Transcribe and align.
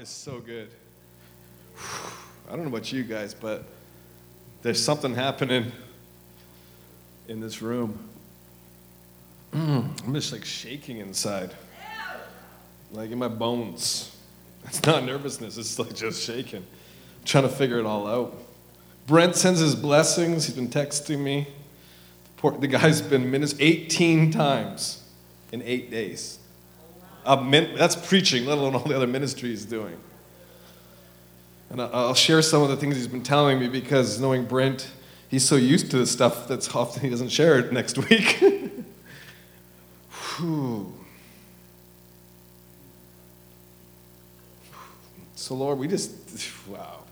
is 0.00 0.08
so 0.08 0.40
good. 0.40 0.70
I 2.48 2.52
don't 2.52 2.62
know 2.62 2.68
about 2.68 2.90
you 2.90 3.02
guys, 3.02 3.34
but 3.34 3.64
there's 4.62 4.82
something 4.82 5.14
happening 5.14 5.72
in 7.28 7.40
this 7.40 7.60
room. 7.60 8.08
I'm 9.52 10.14
just 10.14 10.32
like 10.32 10.44
shaking 10.44 10.98
inside, 10.98 11.54
like 12.92 13.10
in 13.10 13.18
my 13.18 13.28
bones. 13.28 14.16
It's 14.64 14.82
not 14.86 15.04
nervousness, 15.04 15.58
it's 15.58 15.78
like 15.78 15.94
just 15.94 16.24
shaking. 16.24 16.60
I'm 16.60 17.24
trying 17.26 17.44
to 17.44 17.50
figure 17.50 17.78
it 17.78 17.84
all 17.84 18.06
out. 18.06 18.34
Brent 19.06 19.36
sends 19.36 19.60
his 19.60 19.74
blessings. 19.74 20.46
He's 20.46 20.56
been 20.56 20.68
texting 20.68 21.18
me. 21.18 21.46
The 22.42 22.68
guy's 22.68 23.02
been 23.02 23.30
ministering 23.30 23.68
18 23.68 24.30
times 24.30 25.04
in 25.52 25.60
eight 25.62 25.90
days. 25.90 26.39
Min- 27.42 27.74
that's 27.76 27.96
preaching, 27.96 28.46
let 28.46 28.58
alone 28.58 28.74
all 28.74 28.84
the 28.84 28.96
other 28.96 29.06
ministry 29.06 29.50
he's 29.50 29.64
doing. 29.64 29.96
And 31.70 31.80
I'll 31.80 32.14
share 32.14 32.42
some 32.42 32.62
of 32.62 32.68
the 32.68 32.76
things 32.76 32.96
he's 32.96 33.06
been 33.06 33.22
telling 33.22 33.60
me 33.60 33.68
because 33.68 34.20
knowing 34.20 34.44
Brent, 34.44 34.90
he's 35.28 35.46
so 35.46 35.54
used 35.54 35.90
to 35.92 35.98
the 35.98 36.06
stuff 36.06 36.48
that's 36.48 36.74
often 36.74 37.02
he 37.02 37.10
doesn't 37.10 37.28
share 37.28 37.58
it 37.60 37.72
next 37.72 37.96
week. 37.96 38.38
so, 45.36 45.54
Lord, 45.54 45.78
we 45.78 45.86
just, 45.86 46.12
wow. 46.66 47.04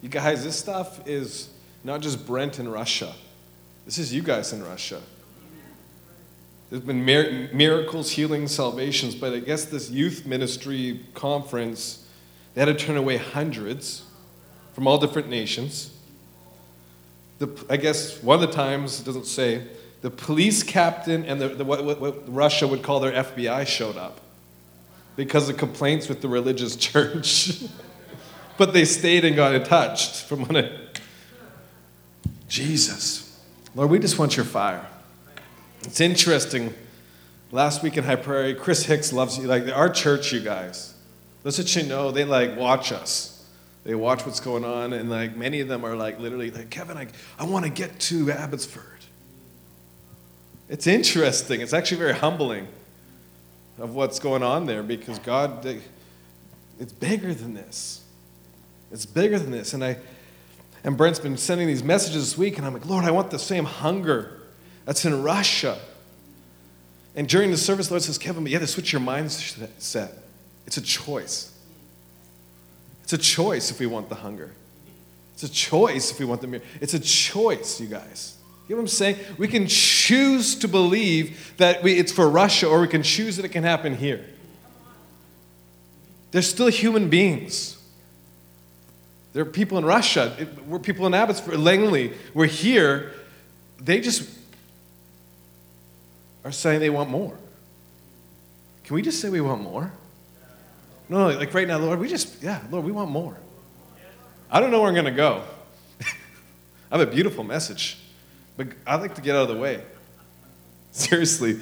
You 0.00 0.08
guys, 0.08 0.44
this 0.44 0.58
stuff 0.58 1.06
is 1.06 1.50
not 1.84 2.00
just 2.00 2.26
Brent 2.26 2.58
in 2.58 2.68
Russia, 2.68 3.12
this 3.84 3.98
is 3.98 4.14
you 4.14 4.22
guys 4.22 4.52
in 4.52 4.62
Russia. 4.62 5.02
There's 6.70 6.82
been 6.82 7.04
miracles, 7.04 8.12
healings, 8.12 8.54
salvations, 8.54 9.16
but 9.16 9.32
I 9.32 9.40
guess 9.40 9.64
this 9.64 9.90
youth 9.90 10.24
ministry 10.24 11.00
conference, 11.14 12.06
they 12.54 12.60
had 12.60 12.66
to 12.66 12.74
turn 12.74 12.96
away 12.96 13.16
hundreds 13.16 14.04
from 14.72 14.86
all 14.86 14.96
different 14.96 15.28
nations. 15.28 15.92
The, 17.40 17.48
I 17.68 17.76
guess 17.76 18.22
one 18.22 18.40
of 18.40 18.48
the 18.48 18.54
times, 18.54 19.00
it 19.00 19.04
doesn't 19.04 19.26
say, 19.26 19.66
the 20.02 20.10
police 20.10 20.62
captain 20.62 21.24
and 21.24 21.40
the, 21.40 21.48
the 21.48 21.64
what, 21.64 21.84
what, 21.84 22.00
what 22.00 22.32
Russia 22.32 22.68
would 22.68 22.84
call 22.84 23.00
their 23.00 23.12
FBI 23.12 23.66
showed 23.66 23.96
up 23.96 24.20
because 25.16 25.48
of 25.48 25.56
complaints 25.56 26.08
with 26.08 26.20
the 26.20 26.28
religious 26.28 26.76
church. 26.76 27.64
but 28.56 28.72
they 28.72 28.84
stayed 28.84 29.24
and 29.24 29.34
got 29.34 29.54
in 29.54 29.64
touch 29.64 30.22
from 30.22 30.42
when 30.46 30.56
it. 30.56 31.00
Jesus. 32.48 33.40
Lord, 33.74 33.90
we 33.90 33.98
just 33.98 34.18
want 34.20 34.36
your 34.36 34.46
fire. 34.46 34.86
It's 35.82 36.00
interesting. 36.00 36.74
Last 37.52 37.82
week 37.82 37.96
in 37.96 38.04
High 38.04 38.16
Prairie, 38.16 38.54
Chris 38.54 38.84
Hicks 38.84 39.12
loves 39.12 39.38
you. 39.38 39.46
Like 39.46 39.68
our 39.68 39.88
church, 39.88 40.32
you 40.32 40.40
guys. 40.40 40.94
Let's 41.42 41.58
let 41.58 41.74
you 41.74 41.84
know 41.84 42.10
they 42.10 42.24
like 42.24 42.56
watch 42.56 42.92
us. 42.92 43.46
They 43.82 43.94
watch 43.94 44.26
what's 44.26 44.40
going 44.40 44.64
on, 44.64 44.92
and 44.92 45.08
like 45.08 45.36
many 45.36 45.60
of 45.60 45.68
them 45.68 45.84
are 45.84 45.96
like 45.96 46.20
literally 46.20 46.50
like 46.50 46.68
Kevin, 46.68 46.98
I, 46.98 47.06
I 47.38 47.44
want 47.44 47.64
to 47.64 47.70
get 47.70 47.98
to 48.00 48.30
Abbotsford. 48.30 48.84
It's 50.68 50.86
interesting. 50.86 51.62
It's 51.62 51.72
actually 51.72 51.96
very 51.96 52.12
humbling 52.12 52.68
of 53.78 53.94
what's 53.94 54.18
going 54.18 54.42
on 54.42 54.66
there 54.66 54.82
because 54.82 55.18
God, 55.18 55.66
it's 56.78 56.92
bigger 56.92 57.32
than 57.32 57.54
this. 57.54 58.04
It's 58.92 59.06
bigger 59.06 59.38
than 59.38 59.50
this. 59.50 59.72
And 59.72 59.82
I, 59.82 59.96
and 60.84 60.96
Brent's 60.96 61.18
been 61.18 61.38
sending 61.38 61.66
these 61.66 61.82
messages 61.82 62.30
this 62.30 62.38
week, 62.38 62.58
and 62.58 62.66
I'm 62.66 62.74
like, 62.74 62.86
Lord, 62.86 63.04
I 63.04 63.10
want 63.10 63.30
the 63.30 63.38
same 63.38 63.64
hunger 63.64 64.39
that's 64.90 65.04
in 65.04 65.22
Russia. 65.22 65.78
And 67.14 67.28
during 67.28 67.52
the 67.52 67.56
service, 67.56 67.86
the 67.86 67.94
Lord 67.94 68.02
says, 68.02 68.18
Kevin, 68.18 68.42
but 68.42 68.50
you 68.50 68.58
have 68.58 68.66
to 68.66 68.72
switch 68.72 68.92
your 68.92 69.00
mindset. 69.00 70.10
It's 70.66 70.76
a 70.76 70.80
choice. 70.80 71.56
It's 73.04 73.12
a 73.12 73.18
choice 73.18 73.70
if 73.70 73.78
we 73.78 73.86
want 73.86 74.08
the 74.08 74.16
hunger. 74.16 74.52
It's 75.34 75.44
a 75.44 75.48
choice 75.48 76.10
if 76.10 76.18
we 76.18 76.24
want 76.24 76.40
the 76.40 76.48
mirror. 76.48 76.64
It's 76.80 76.94
a 76.94 76.98
choice, 76.98 77.80
you 77.80 77.86
guys. 77.86 78.34
You 78.66 78.74
know 78.74 78.82
what 78.82 78.86
I'm 78.86 78.88
saying? 78.88 79.18
We 79.38 79.46
can 79.46 79.68
choose 79.68 80.56
to 80.56 80.66
believe 80.66 81.54
that 81.58 81.84
we, 81.84 81.92
it's 81.96 82.10
for 82.10 82.28
Russia, 82.28 82.66
or 82.66 82.80
we 82.80 82.88
can 82.88 83.04
choose 83.04 83.36
that 83.36 83.44
it 83.44 83.50
can 83.50 83.62
happen 83.62 83.96
here. 83.96 84.26
They're 86.32 86.42
still 86.42 86.66
human 86.66 87.08
beings. 87.08 87.78
There 89.34 89.42
are 89.42 89.46
people 89.52 89.78
in 89.78 89.84
Russia. 89.84 90.48
we're 90.66 90.80
people 90.80 91.06
in 91.06 91.14
Abbotsford, 91.14 91.60
Langley. 91.60 92.12
We're 92.34 92.46
here. 92.46 93.12
They 93.78 94.00
just 94.00 94.39
are 96.44 96.52
saying 96.52 96.80
they 96.80 96.90
want 96.90 97.10
more. 97.10 97.36
Can 98.84 98.94
we 98.94 99.02
just 99.02 99.20
say 99.20 99.28
we 99.28 99.40
want 99.40 99.62
more? 99.62 99.92
No, 101.08 101.28
no, 101.28 101.38
like 101.38 101.52
right 101.54 101.66
now, 101.66 101.78
Lord, 101.78 101.98
we 101.98 102.08
just, 102.08 102.42
yeah, 102.42 102.60
Lord, 102.70 102.84
we 102.84 102.92
want 102.92 103.10
more. 103.10 103.36
I 104.50 104.60
don't 104.60 104.70
know 104.70 104.80
where 104.80 104.88
I'm 104.88 104.94
going 104.94 105.06
to 105.06 105.10
go. 105.10 105.42
I 106.90 106.98
have 106.98 107.06
a 107.06 107.10
beautiful 107.10 107.44
message, 107.44 107.98
but 108.56 108.68
I'd 108.86 109.00
like 109.00 109.14
to 109.16 109.20
get 109.20 109.36
out 109.36 109.48
of 109.48 109.56
the 109.56 109.60
way. 109.60 109.82
Seriously, 110.92 111.60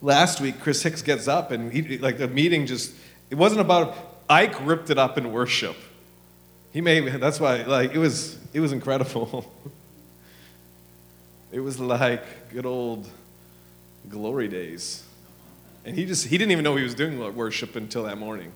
last 0.00 0.40
week, 0.40 0.60
Chris 0.60 0.82
Hicks 0.82 1.02
gets 1.02 1.28
up 1.28 1.50
and 1.50 1.72
he, 1.72 1.98
like 1.98 2.18
the 2.18 2.28
meeting 2.28 2.66
just, 2.66 2.94
it 3.30 3.34
wasn't 3.34 3.60
about, 3.60 3.96
Ike 4.28 4.64
ripped 4.64 4.90
it 4.90 4.98
up 4.98 5.18
in 5.18 5.32
worship. 5.32 5.76
He 6.72 6.80
made, 6.80 7.06
that's 7.20 7.40
why, 7.40 7.62
like, 7.62 7.94
it 7.94 7.98
was, 7.98 8.38
it 8.52 8.60
was 8.60 8.72
incredible. 8.72 9.52
it 11.52 11.60
was 11.60 11.80
like 11.80 12.50
good 12.50 12.64
old 12.64 13.08
glory 14.08 14.48
days. 14.48 15.04
And 15.84 15.96
he 15.96 16.04
just, 16.04 16.26
he 16.26 16.36
didn't 16.36 16.52
even 16.52 16.64
know 16.64 16.76
he 16.76 16.82
was 16.82 16.94
doing 16.94 17.18
worship 17.36 17.76
until 17.76 18.04
that 18.04 18.18
morning. 18.18 18.52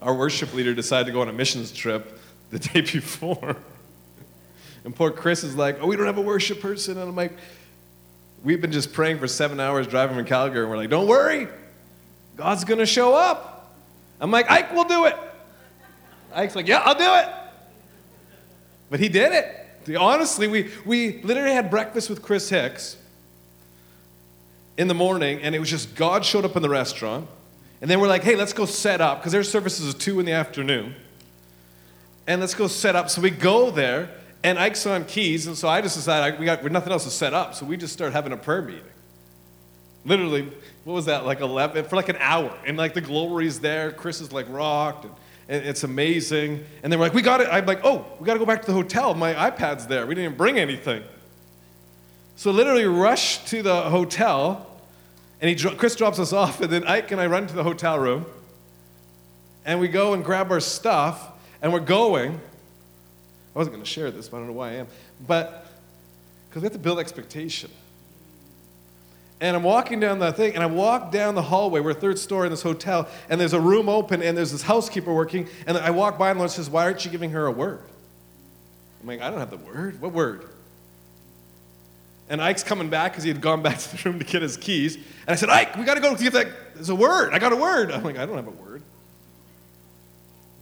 Our 0.00 0.14
worship 0.14 0.54
leader 0.54 0.74
decided 0.74 1.06
to 1.06 1.12
go 1.12 1.20
on 1.20 1.28
a 1.28 1.32
missions 1.32 1.72
trip 1.72 2.18
the 2.50 2.58
day 2.72 2.80
before. 2.80 3.56
And 4.84 4.94
poor 4.94 5.10
Chris 5.10 5.42
is 5.42 5.56
like, 5.56 5.78
oh, 5.80 5.86
we 5.86 5.96
don't 5.96 6.06
have 6.06 6.18
a 6.18 6.22
worship 6.22 6.60
person. 6.60 6.98
And 6.98 7.08
I'm 7.08 7.16
like, 7.16 7.32
we've 8.44 8.60
been 8.60 8.72
just 8.72 8.92
praying 8.92 9.18
for 9.18 9.26
seven 9.26 9.58
hours 9.58 9.86
driving 9.86 10.16
from 10.16 10.24
Calgary. 10.24 10.60
And 10.60 10.70
we're 10.70 10.76
like, 10.76 10.90
don't 10.90 11.08
worry, 11.08 11.48
God's 12.36 12.64
going 12.64 12.78
to 12.78 12.86
show 12.86 13.14
up. 13.14 13.74
I'm 14.20 14.30
like, 14.30 14.50
Ike 14.50 14.72
will 14.72 14.84
do 14.84 15.06
it. 15.06 15.16
Ike's 16.34 16.54
like, 16.54 16.68
yeah, 16.68 16.82
I'll 16.84 16.94
do 16.94 17.28
it. 17.28 17.34
But 18.90 19.00
he 19.00 19.08
did 19.08 19.32
it. 19.32 19.96
Honestly, 19.96 20.48
we, 20.48 20.70
we 20.84 21.22
literally 21.22 21.52
had 21.52 21.70
breakfast 21.70 22.08
with 22.10 22.22
Chris 22.22 22.48
Hicks 22.48 22.96
in 24.78 24.88
the 24.88 24.94
morning, 24.94 25.40
and 25.42 25.54
it 25.54 25.58
was 25.58 25.70
just 25.70 25.94
God 25.94 26.24
showed 26.24 26.44
up 26.44 26.56
in 26.56 26.62
the 26.62 26.68
restaurant. 26.68 27.28
And 27.80 27.90
then 27.90 28.00
we're 28.00 28.08
like, 28.08 28.22
hey, 28.22 28.36
let's 28.36 28.52
go 28.52 28.64
set 28.64 29.00
up, 29.00 29.20
because 29.20 29.32
their 29.32 29.42
services 29.42 29.86
is 29.86 29.94
2 29.94 30.20
in 30.20 30.26
the 30.26 30.32
afternoon. 30.32 30.94
And 32.26 32.40
let's 32.40 32.54
go 32.54 32.66
set 32.66 32.96
up. 32.96 33.10
So 33.10 33.20
we 33.20 33.30
go 33.30 33.70
there, 33.70 34.10
and 34.42 34.58
Ike's 34.58 34.86
on 34.86 35.04
keys, 35.04 35.46
and 35.46 35.56
so 35.56 35.68
I 35.68 35.80
just 35.80 35.96
decided 35.96 36.38
we 36.38 36.46
got 36.46 36.64
nothing 36.64 36.92
else 36.92 37.04
to 37.04 37.10
set 37.10 37.34
up, 37.34 37.54
so 37.54 37.66
we 37.66 37.76
just 37.76 37.92
start 37.92 38.12
having 38.12 38.32
a 38.32 38.36
prayer 38.36 38.62
meeting. 38.62 38.82
Literally, 40.04 40.48
what 40.84 40.94
was 40.94 41.06
that, 41.06 41.26
like 41.26 41.40
11, 41.40 41.84
for 41.86 41.96
like 41.96 42.08
an 42.08 42.16
hour. 42.20 42.56
And 42.64 42.76
like 42.76 42.94
the 42.94 43.00
glory's 43.00 43.60
there, 43.60 43.90
Chris 43.92 44.20
is 44.20 44.32
like 44.32 44.46
rocked, 44.48 45.04
and, 45.04 45.14
and 45.48 45.64
it's 45.64 45.84
amazing. 45.84 46.64
And 46.82 46.92
then 46.92 46.98
we're 46.98 47.06
like, 47.06 47.14
we 47.14 47.22
got 47.22 47.40
it. 47.40 47.48
I'm 47.50 47.66
like, 47.66 47.80
oh, 47.84 48.06
we 48.18 48.26
got 48.26 48.34
to 48.34 48.38
go 48.38 48.46
back 48.46 48.60
to 48.62 48.66
the 48.66 48.72
hotel. 48.72 49.14
My 49.14 49.34
iPad's 49.34 49.86
there. 49.86 50.06
We 50.06 50.14
didn't 50.14 50.36
bring 50.36 50.58
anything. 50.58 51.02
So 52.36 52.50
literally 52.50 52.84
rush 52.84 53.44
to 53.46 53.62
the 53.62 53.82
hotel, 53.82 54.66
and 55.40 55.48
he, 55.48 55.68
Chris 55.76 55.96
drops 55.96 56.18
us 56.18 56.32
off, 56.34 56.60
and 56.60 56.70
then 56.70 56.84
Ike 56.84 57.10
and 57.10 57.20
I 57.20 57.26
run 57.26 57.46
to 57.46 57.54
the 57.54 57.64
hotel 57.64 57.98
room, 57.98 58.26
and 59.64 59.80
we 59.80 59.88
go 59.88 60.12
and 60.12 60.22
grab 60.24 60.52
our 60.52 60.60
stuff, 60.60 61.30
and 61.62 61.72
we're 61.72 61.80
going. 61.80 62.32
I 62.32 63.58
wasn't 63.58 63.74
going 63.74 63.84
to 63.84 63.90
share 63.90 64.10
this, 64.10 64.28
but 64.28 64.36
I 64.36 64.40
don't 64.40 64.48
know 64.48 64.52
why 64.52 64.68
I 64.68 64.74
am. 64.74 64.86
But 65.26 65.66
because 66.48 66.62
we 66.62 66.66
have 66.66 66.74
to 66.74 66.78
build 66.78 66.98
expectation. 66.98 67.70
And 69.40 69.56
I'm 69.56 69.62
walking 69.62 69.98
down 69.98 70.18
the 70.18 70.32
thing, 70.32 70.54
and 70.54 70.62
I 70.62 70.66
walk 70.66 71.12
down 71.12 71.34
the 71.34 71.42
hallway. 71.42 71.80
We're 71.80 71.94
third 71.94 72.18
story 72.18 72.46
in 72.46 72.50
this 72.50 72.62
hotel, 72.62 73.08
and 73.28 73.40
there's 73.40 73.52
a 73.54 73.60
room 73.60 73.88
open, 73.88 74.22
and 74.22 74.36
there's 74.36 74.52
this 74.52 74.62
housekeeper 74.62 75.12
working. 75.12 75.48
And 75.66 75.76
I 75.76 75.90
walk 75.90 76.18
by, 76.18 76.30
and 76.30 76.38
Lord 76.38 76.50
says, 76.50 76.70
Why 76.70 76.84
aren't 76.84 77.04
you 77.04 77.10
giving 77.10 77.30
her 77.30 77.46
a 77.46 77.50
word? 77.50 77.80
I'm 79.00 79.06
like, 79.06 79.20
I 79.20 79.30
don't 79.30 79.38
have 79.38 79.50
the 79.50 79.58
word. 79.58 80.00
What 80.00 80.12
word? 80.12 80.48
And 82.28 82.42
Ike's 82.42 82.64
coming 82.64 82.90
back 82.90 83.12
because 83.12 83.24
he 83.24 83.30
had 83.30 83.40
gone 83.40 83.62
back 83.62 83.78
to 83.80 83.96
the 83.96 84.10
room 84.10 84.18
to 84.18 84.24
get 84.24 84.42
his 84.42 84.56
keys. 84.56 84.96
And 84.96 85.04
I 85.28 85.34
said, 85.36 85.48
Ike, 85.48 85.76
we 85.76 85.84
got 85.84 85.94
to 85.94 86.00
go 86.00 86.14
get 86.14 86.32
that. 86.32 86.48
There's 86.74 86.88
a 86.88 86.94
word. 86.94 87.32
I 87.32 87.38
got 87.38 87.52
a 87.52 87.56
word. 87.56 87.90
I'm 87.92 88.02
like, 88.02 88.18
I 88.18 88.26
don't 88.26 88.36
have 88.36 88.48
a 88.48 88.50
word. 88.50 88.82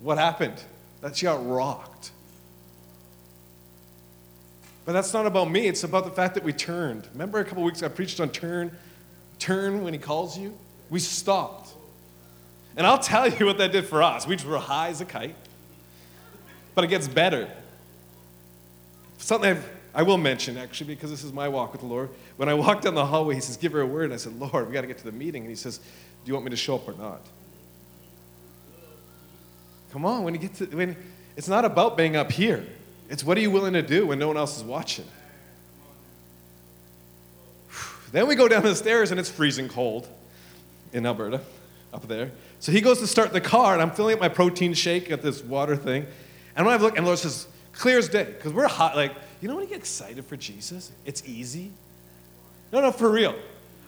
What 0.02 0.18
happened? 0.18 0.62
That 1.00 1.16
she 1.16 1.24
got 1.24 1.46
rocked. 1.46 2.10
But 4.84 4.92
that's 4.92 5.14
not 5.14 5.24
about 5.26 5.50
me. 5.50 5.66
It's 5.66 5.82
about 5.82 6.04
the 6.04 6.10
fact 6.10 6.34
that 6.34 6.44
we 6.44 6.52
turned. 6.52 7.08
Remember 7.12 7.38
a 7.38 7.44
couple 7.44 7.62
weeks 7.62 7.82
I 7.82 7.88
preached 7.88 8.20
on 8.20 8.28
turn, 8.28 8.70
turn 9.38 9.82
when 9.82 9.94
he 9.94 9.98
calls 9.98 10.38
you? 10.38 10.56
We 10.90 11.00
stopped. 11.00 11.72
And 12.76 12.86
I'll 12.86 12.98
tell 12.98 13.28
you 13.28 13.46
what 13.46 13.58
that 13.58 13.72
did 13.72 13.86
for 13.86 14.02
us. 14.02 14.26
We 14.26 14.36
were 14.46 14.58
high 14.58 14.88
as 14.88 15.00
a 15.00 15.04
kite. 15.06 15.36
But 16.74 16.84
it 16.84 16.88
gets 16.88 17.08
better. 17.08 17.48
Something 19.18 19.50
I've 19.50 19.73
I 19.94 20.02
will 20.02 20.18
mention, 20.18 20.56
actually, 20.56 20.88
because 20.88 21.10
this 21.10 21.22
is 21.22 21.32
my 21.32 21.48
walk 21.48 21.72
with 21.72 21.82
the 21.82 21.86
Lord. 21.86 22.10
When 22.36 22.48
I 22.48 22.54
walked 22.54 22.82
down 22.82 22.94
the 22.94 23.06
hallway, 23.06 23.36
he 23.36 23.40
says, 23.40 23.56
Give 23.56 23.72
her 23.72 23.80
a 23.80 23.86
word. 23.86 24.04
And 24.04 24.14
I 24.14 24.16
said, 24.16 24.38
Lord, 24.38 24.66
we 24.66 24.72
got 24.72 24.80
to 24.80 24.86
get 24.86 24.98
to 24.98 25.04
the 25.04 25.12
meeting. 25.12 25.42
And 25.42 25.50
he 25.50 25.56
says, 25.56 25.78
Do 25.78 25.84
you 26.24 26.34
want 26.34 26.44
me 26.44 26.50
to 26.50 26.56
show 26.56 26.74
up 26.74 26.88
or 26.88 26.94
not? 26.94 27.20
Come 29.92 30.04
on, 30.04 30.24
when 30.24 30.34
you 30.34 30.40
get 30.40 30.54
to, 30.56 30.66
when, 30.66 30.96
it's 31.36 31.46
not 31.46 31.64
about 31.64 31.96
being 31.96 32.16
up 32.16 32.32
here. 32.32 32.66
It's 33.08 33.22
what 33.22 33.38
are 33.38 33.40
you 33.40 33.50
willing 33.50 33.74
to 33.74 33.82
do 33.82 34.08
when 34.08 34.18
no 34.18 34.26
one 34.26 34.36
else 34.36 34.56
is 34.56 34.64
watching? 34.64 35.04
Then 38.10 38.26
we 38.26 38.34
go 38.34 38.48
down 38.48 38.62
the 38.62 38.74
stairs 38.74 39.10
and 39.10 39.20
it's 39.20 39.30
freezing 39.30 39.68
cold 39.68 40.08
in 40.92 41.04
Alberta, 41.06 41.40
up 41.92 42.06
there. 42.08 42.30
So 42.60 42.72
he 42.72 42.80
goes 42.80 43.00
to 43.00 43.06
start 43.06 43.32
the 43.32 43.40
car 43.40 43.72
and 43.72 43.82
I'm 43.82 43.90
filling 43.90 44.14
up 44.14 44.20
my 44.20 44.28
protein 44.28 44.72
shake 44.74 45.10
at 45.10 45.22
this 45.22 45.42
water 45.42 45.76
thing. 45.76 46.06
And 46.56 46.64
when 46.64 46.74
I 46.74 46.80
look, 46.80 46.96
and 46.96 47.04
Lord 47.04 47.18
says, 47.18 47.48
clear 47.72 47.98
as 47.98 48.08
day, 48.08 48.24
because 48.24 48.52
we're 48.52 48.68
hot. 48.68 48.96
Like, 48.96 49.12
you 49.44 49.48
know 49.48 49.56
when 49.56 49.64
you 49.64 49.68
get 49.68 49.78
excited 49.78 50.24
for 50.24 50.38
Jesus? 50.38 50.90
It's 51.04 51.22
easy. 51.28 51.70
No, 52.72 52.80
no, 52.80 52.90
for 52.90 53.10
real. 53.10 53.34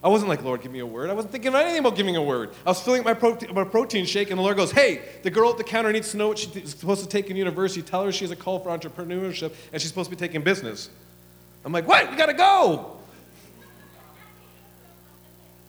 I 0.05 0.09
wasn't 0.09 0.29
like, 0.29 0.43
Lord, 0.43 0.61
give 0.61 0.71
me 0.71 0.81
a 0.81 0.87
word. 0.87 1.09
I 1.09 1.15
wasn't 1.15 1.33
thinking 1.33 1.49
about 1.49 1.63
anything 1.63 1.79
about 1.79 1.97
giving 1.97 2.15
a 2.15 2.23
word. 2.23 2.51
I 2.67 2.69
was 2.69 2.83
filling 2.83 3.01
up 3.01 3.07
my, 3.07 3.15
protein, 3.15 3.55
my 3.55 3.65
protein 3.65 4.05
shake, 4.05 4.29
and 4.29 4.39
the 4.39 4.43
Lord 4.43 4.59
goes, 4.59 4.71
Hey, 4.71 5.01
the 5.23 5.31
girl 5.31 5.49
at 5.49 5.57
the 5.57 5.65
counter 5.65 5.91
needs 5.93 6.11
to 6.11 6.19
know 6.19 6.29
what 6.29 6.39
she's 6.39 6.75
supposed 6.75 7.03
to 7.05 7.09
take 7.09 7.31
in 7.31 7.37
university. 7.39 7.81
Tell 7.81 8.05
her 8.05 8.13
she 8.13 8.25
has 8.25 8.31
a 8.33 8.37
call 8.37 8.59
for 8.59 8.69
entrepreneurship, 8.69 9.55
and 9.73 9.81
she's 9.81 9.89
supposed 9.89 10.11
to 10.11 10.15
be 10.15 10.21
taking 10.21 10.43
business. 10.43 10.91
I'm 11.65 11.73
like, 11.73 11.89
What? 11.89 12.11
We 12.11 12.17
gotta 12.17 12.35
go. 12.35 12.99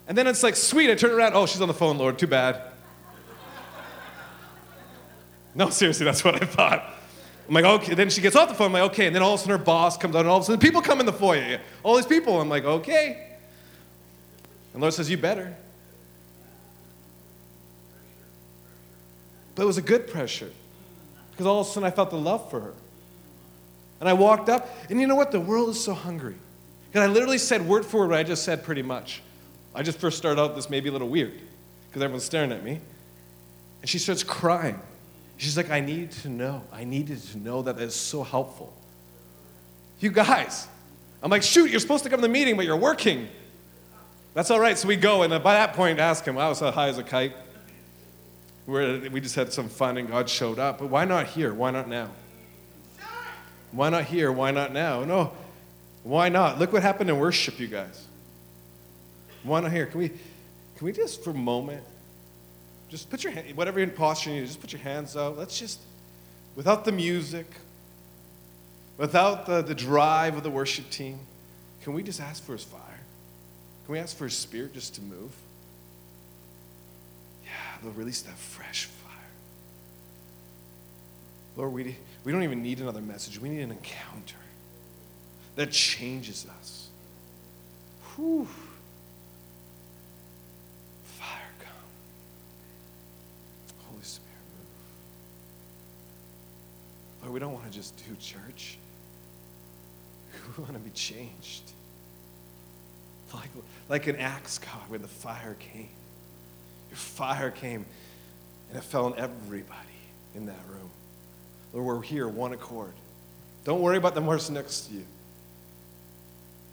And 0.09 0.17
then 0.17 0.27
it's 0.27 0.43
like, 0.43 0.57
sweet, 0.57 0.91
I 0.91 0.95
turn 0.95 1.11
around, 1.11 1.33
oh, 1.33 1.45
she's 1.45 1.61
on 1.61 1.69
the 1.69 1.73
phone, 1.73 1.97
Lord, 1.97 2.19
too 2.19 2.27
bad. 2.27 2.61
no, 5.55 5.69
seriously, 5.69 6.03
that's 6.03 6.25
what 6.25 6.43
I 6.43 6.45
thought. 6.45 6.96
I'm 7.47 7.53
like, 7.53 7.65
okay. 7.65 7.93
Then 7.93 8.09
she 8.09 8.21
gets 8.21 8.35
off 8.35 8.49
the 8.49 8.55
phone, 8.55 8.67
I'm 8.67 8.73
like, 8.73 8.91
okay. 8.91 9.07
And 9.07 9.15
then 9.15 9.23
all 9.23 9.33
of 9.33 9.39
a 9.39 9.43
sudden 9.43 9.57
her 9.57 9.63
boss 9.63 9.97
comes 9.97 10.15
out, 10.15 10.19
and 10.19 10.29
all 10.29 10.37
of 10.37 10.43
a 10.43 10.45
sudden 10.45 10.59
people 10.59 10.81
come 10.81 10.99
in 10.99 11.05
the 11.05 11.13
foyer. 11.13 11.59
All 11.83 11.95
these 11.95 12.05
people, 12.05 12.39
I'm 12.41 12.49
like, 12.49 12.65
okay. 12.65 13.37
And 14.73 14.81
Lord 14.81 14.93
says, 14.93 15.09
you 15.09 15.17
better. 15.17 15.55
But 19.55 19.63
it 19.63 19.65
was 19.65 19.77
a 19.77 19.81
good 19.81 20.07
pressure 20.07 20.51
because 21.31 21.47
all 21.47 21.61
of 21.61 21.67
a 21.67 21.69
sudden 21.69 21.87
I 21.87 21.91
felt 21.91 22.11
the 22.11 22.17
love 22.17 22.49
for 22.51 22.59
her. 22.59 22.73
And 23.99 24.07
I 24.07 24.13
walked 24.13 24.49
up, 24.49 24.69
and 24.89 25.01
you 25.01 25.07
know 25.07 25.15
what? 25.15 25.31
The 25.31 25.39
world 25.39 25.69
is 25.69 25.83
so 25.83 25.93
hungry. 25.93 26.35
And 26.93 27.03
I 27.03 27.07
literally 27.07 27.39
said 27.39 27.67
word 27.67 27.85
for 27.85 28.01
word 28.01 28.09
what 28.09 28.19
I 28.19 28.23
just 28.23 28.43
said 28.43 28.63
pretty 28.63 28.83
much. 28.83 29.21
I 29.73 29.83
just 29.83 29.99
first 29.99 30.17
started 30.17 30.39
out 30.41 30.55
this 30.55 30.69
may 30.69 30.79
be 30.79 30.89
a 30.89 30.91
little 30.91 31.09
weird 31.09 31.33
because 31.87 32.01
everyone's 32.01 32.23
staring 32.23 32.51
at 32.51 32.63
me. 32.63 32.79
And 33.81 33.89
she 33.89 33.99
starts 33.99 34.23
crying. 34.23 34.79
She's 35.37 35.55
like, 35.55 35.69
I 35.69 35.79
need 35.79 36.11
to 36.11 36.29
know. 36.29 36.63
I 36.71 36.83
needed 36.83 37.21
to 37.31 37.37
know 37.37 37.61
that 37.61 37.79
it's 37.79 37.95
so 37.95 38.23
helpful. 38.23 38.73
You 39.99 40.09
guys. 40.09 40.67
I'm 41.21 41.31
like, 41.31 41.43
shoot, 41.43 41.69
you're 41.69 41.79
supposed 41.79 42.03
to 42.03 42.09
come 42.09 42.19
to 42.19 42.27
the 42.27 42.33
meeting, 42.33 42.55
but 42.55 42.65
you're 42.65 42.75
working. 42.75 43.27
That's 44.33 44.51
all 44.51 44.59
right. 44.59 44.77
So 44.77 44.87
we 44.87 44.95
go, 44.95 45.23
and 45.23 45.31
by 45.43 45.53
that 45.53 45.73
point, 45.73 45.99
ask 45.99 46.25
him. 46.25 46.37
I 46.37 46.49
was 46.49 46.59
high 46.59 46.89
as 46.89 46.97
a 46.97 47.03
kite. 47.03 47.35
We're, 48.65 49.09
we 49.09 49.21
just 49.21 49.35
had 49.35 49.53
some 49.53 49.69
fun, 49.69 49.97
and 49.97 50.09
God 50.09 50.29
showed 50.29 50.59
up. 50.59 50.79
But 50.79 50.89
why 50.89 51.05
not 51.05 51.27
here? 51.27 51.53
Why 51.53 51.71
not 51.71 51.87
now? 51.87 52.09
Why 53.71 53.89
not 53.89 54.05
here? 54.05 54.31
Why 54.31 54.51
not 54.51 54.73
now? 54.73 55.03
No, 55.03 55.33
why 56.03 56.29
not? 56.29 56.59
Look 56.59 56.73
what 56.73 56.81
happened 56.81 57.09
in 57.09 57.17
worship, 57.17 57.59
you 57.59 57.67
guys. 57.67 58.05
Why 59.43 59.59
not 59.59 59.71
here? 59.71 59.85
Can 59.85 59.99
we, 59.99 60.09
can 60.09 60.85
we 60.85 60.91
just 60.91 61.23
for 61.23 61.31
a 61.31 61.33
moment, 61.33 61.83
just 62.89 63.09
put 63.09 63.23
your 63.23 63.33
hand, 63.33 63.55
whatever 63.55 63.85
posture 63.87 64.29
you 64.29 64.37
need, 64.37 64.47
just 64.47 64.61
put 64.61 64.71
your 64.71 64.81
hands 64.81 65.17
out. 65.17 65.37
Let's 65.37 65.59
just, 65.59 65.79
without 66.55 66.85
the 66.85 66.91
music, 66.91 67.45
without 68.97 69.45
the, 69.45 69.61
the 69.61 69.75
drive 69.75 70.37
of 70.37 70.43
the 70.43 70.49
worship 70.49 70.89
team, 70.89 71.19
can 71.81 71.93
we 71.93 72.03
just 72.03 72.21
ask 72.21 72.43
for 72.43 72.53
his 72.53 72.63
fire? 72.63 72.81
Can 73.85 73.93
we 73.93 73.99
ask 73.99 74.17
for 74.17 74.25
his 74.25 74.37
spirit 74.37 74.73
just 74.73 74.95
to 74.95 75.01
move? 75.01 75.31
Yeah, 77.45 77.51
they'll 77.81 77.93
release 77.93 78.21
that 78.23 78.37
fresh 78.37 78.85
fire. 78.85 79.13
Lord, 81.55 81.73
we, 81.73 81.95
we 82.23 82.31
don't 82.31 82.43
even 82.43 82.61
need 82.61 82.79
another 82.79 83.01
message. 83.01 83.39
We 83.39 83.49
need 83.49 83.61
an 83.61 83.71
encounter 83.71 84.35
that 85.55 85.71
changes 85.71 86.45
us. 86.59 86.87
Whew. 88.15 88.47
Lord, 97.27 97.33
we 97.33 97.39
don't 97.41 97.51
want 97.51 97.65
to 97.65 97.71
just 97.71 97.97
do 97.97 98.15
church. 98.21 98.77
We 100.57 100.63
want 100.63 100.75
to 100.75 100.79
be 100.79 100.91
changed. 100.91 101.63
Like, 103.33 103.49
like 103.89 104.07
an 104.07 104.15
Acts, 104.15 104.59
God, 104.59 104.87
when 104.87 105.01
the 105.01 105.09
fire 105.09 105.57
came. 105.59 105.89
Your 106.89 106.95
fire 106.95 107.51
came 107.51 107.85
and 108.69 108.77
it 108.77 108.83
fell 108.85 109.07
on 109.07 109.15
everybody 109.17 109.99
in 110.35 110.45
that 110.45 110.59
room. 110.69 110.89
Lord, 111.73 111.85
we're 111.85 112.01
here, 112.01 112.29
one 112.29 112.53
accord. 112.53 112.93
Don't 113.65 113.81
worry 113.81 113.97
about 113.97 114.15
the 114.15 114.21
person 114.21 114.55
next 114.55 114.87
to 114.87 114.93
you. 114.93 115.05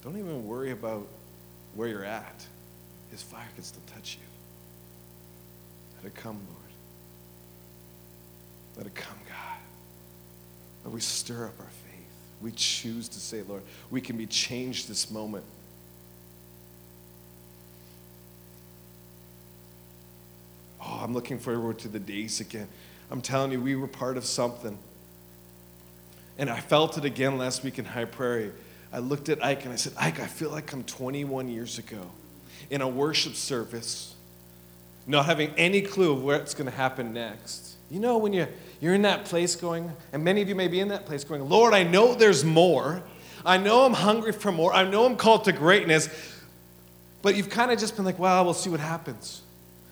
Don't 0.05 0.17
even 0.17 0.47
worry 0.47 0.71
about 0.71 1.05
where 1.73 1.89
you're 1.89 2.05
at. 2.05 2.45
His 3.11 3.21
fire 3.21 3.47
can 3.55 3.63
still 3.65 3.83
touch 3.93 4.17
you. 4.21 4.27
Let 5.97 6.13
it 6.13 6.15
come, 6.15 6.39
Lord. 6.49 6.71
Let 8.77 8.85
it 8.87 8.95
come, 8.95 9.17
God. 9.27 9.64
Lord, 10.85 10.93
we 10.93 11.01
stir 11.01 11.45
up 11.45 11.59
our 11.59 11.65
faith. 11.65 12.05
We 12.41 12.51
choose 12.51 13.09
to 13.09 13.19
say, 13.19 13.41
Lord, 13.41 13.63
we 13.89 13.99
can 13.99 14.17
be 14.17 14.27
changed 14.27 14.87
this 14.87 15.09
moment. 15.09 15.43
Oh, 20.79 20.99
I'm 21.01 21.13
looking 21.13 21.39
forward 21.39 21.79
to 21.79 21.87
the 21.87 21.97
days 21.97 22.39
again. 22.39 22.67
I'm 23.09 23.21
telling 23.21 23.51
you, 23.51 23.59
we 23.59 23.75
were 23.75 23.87
part 23.87 24.15
of 24.15 24.25
something. 24.25 24.77
And 26.37 26.51
I 26.51 26.59
felt 26.59 26.99
it 26.99 27.05
again 27.05 27.39
last 27.39 27.63
week 27.63 27.79
in 27.79 27.85
High 27.85 28.05
Prairie. 28.05 28.51
I 28.93 28.99
looked 28.99 29.29
at 29.29 29.43
Ike 29.43 29.63
and 29.63 29.73
I 29.73 29.77
said, 29.77 29.93
Ike, 29.97 30.19
I 30.19 30.27
feel 30.27 30.51
like 30.51 30.71
I'm 30.71 30.83
21 30.83 31.49
years 31.49 31.79
ago 31.79 32.11
in 32.69 32.81
a 32.81 32.87
worship 32.87 33.33
service, 33.33 34.13
not 35.07 35.25
having 35.25 35.51
any 35.57 35.81
clue 35.81 36.11
of 36.11 36.23
what's 36.23 36.53
going 36.53 36.69
to 36.69 36.75
happen 36.75 37.11
next. 37.11 37.74
You 37.89 37.99
know, 37.99 38.17
when 38.17 38.33
you 38.33 38.47
you're 38.81 38.93
in 38.93 39.03
that 39.03 39.25
place 39.25 39.55
going, 39.55 39.91
and 40.11 40.23
many 40.23 40.41
of 40.41 40.49
you 40.49 40.55
may 40.55 40.67
be 40.67 40.79
in 40.79 40.89
that 40.89 41.05
place 41.05 41.23
going, 41.23 41.47
Lord, 41.47 41.73
I 41.73 41.83
know 41.83 42.13
there's 42.15 42.43
more. 42.43 43.03
I 43.45 43.57
know 43.57 43.85
I'm 43.85 43.93
hungry 43.93 44.31
for 44.31 44.51
more. 44.51 44.73
I 44.73 44.83
know 44.83 45.05
I'm 45.05 45.15
called 45.15 45.45
to 45.45 45.51
greatness. 45.51 46.09
But 47.21 47.35
you've 47.35 47.49
kind 47.49 47.71
of 47.71 47.79
just 47.79 47.95
been 47.95 48.05
like, 48.05 48.19
well, 48.19 48.43
we'll 48.43 48.53
see 48.53 48.69
what 48.69 48.79
happens. 48.79 49.41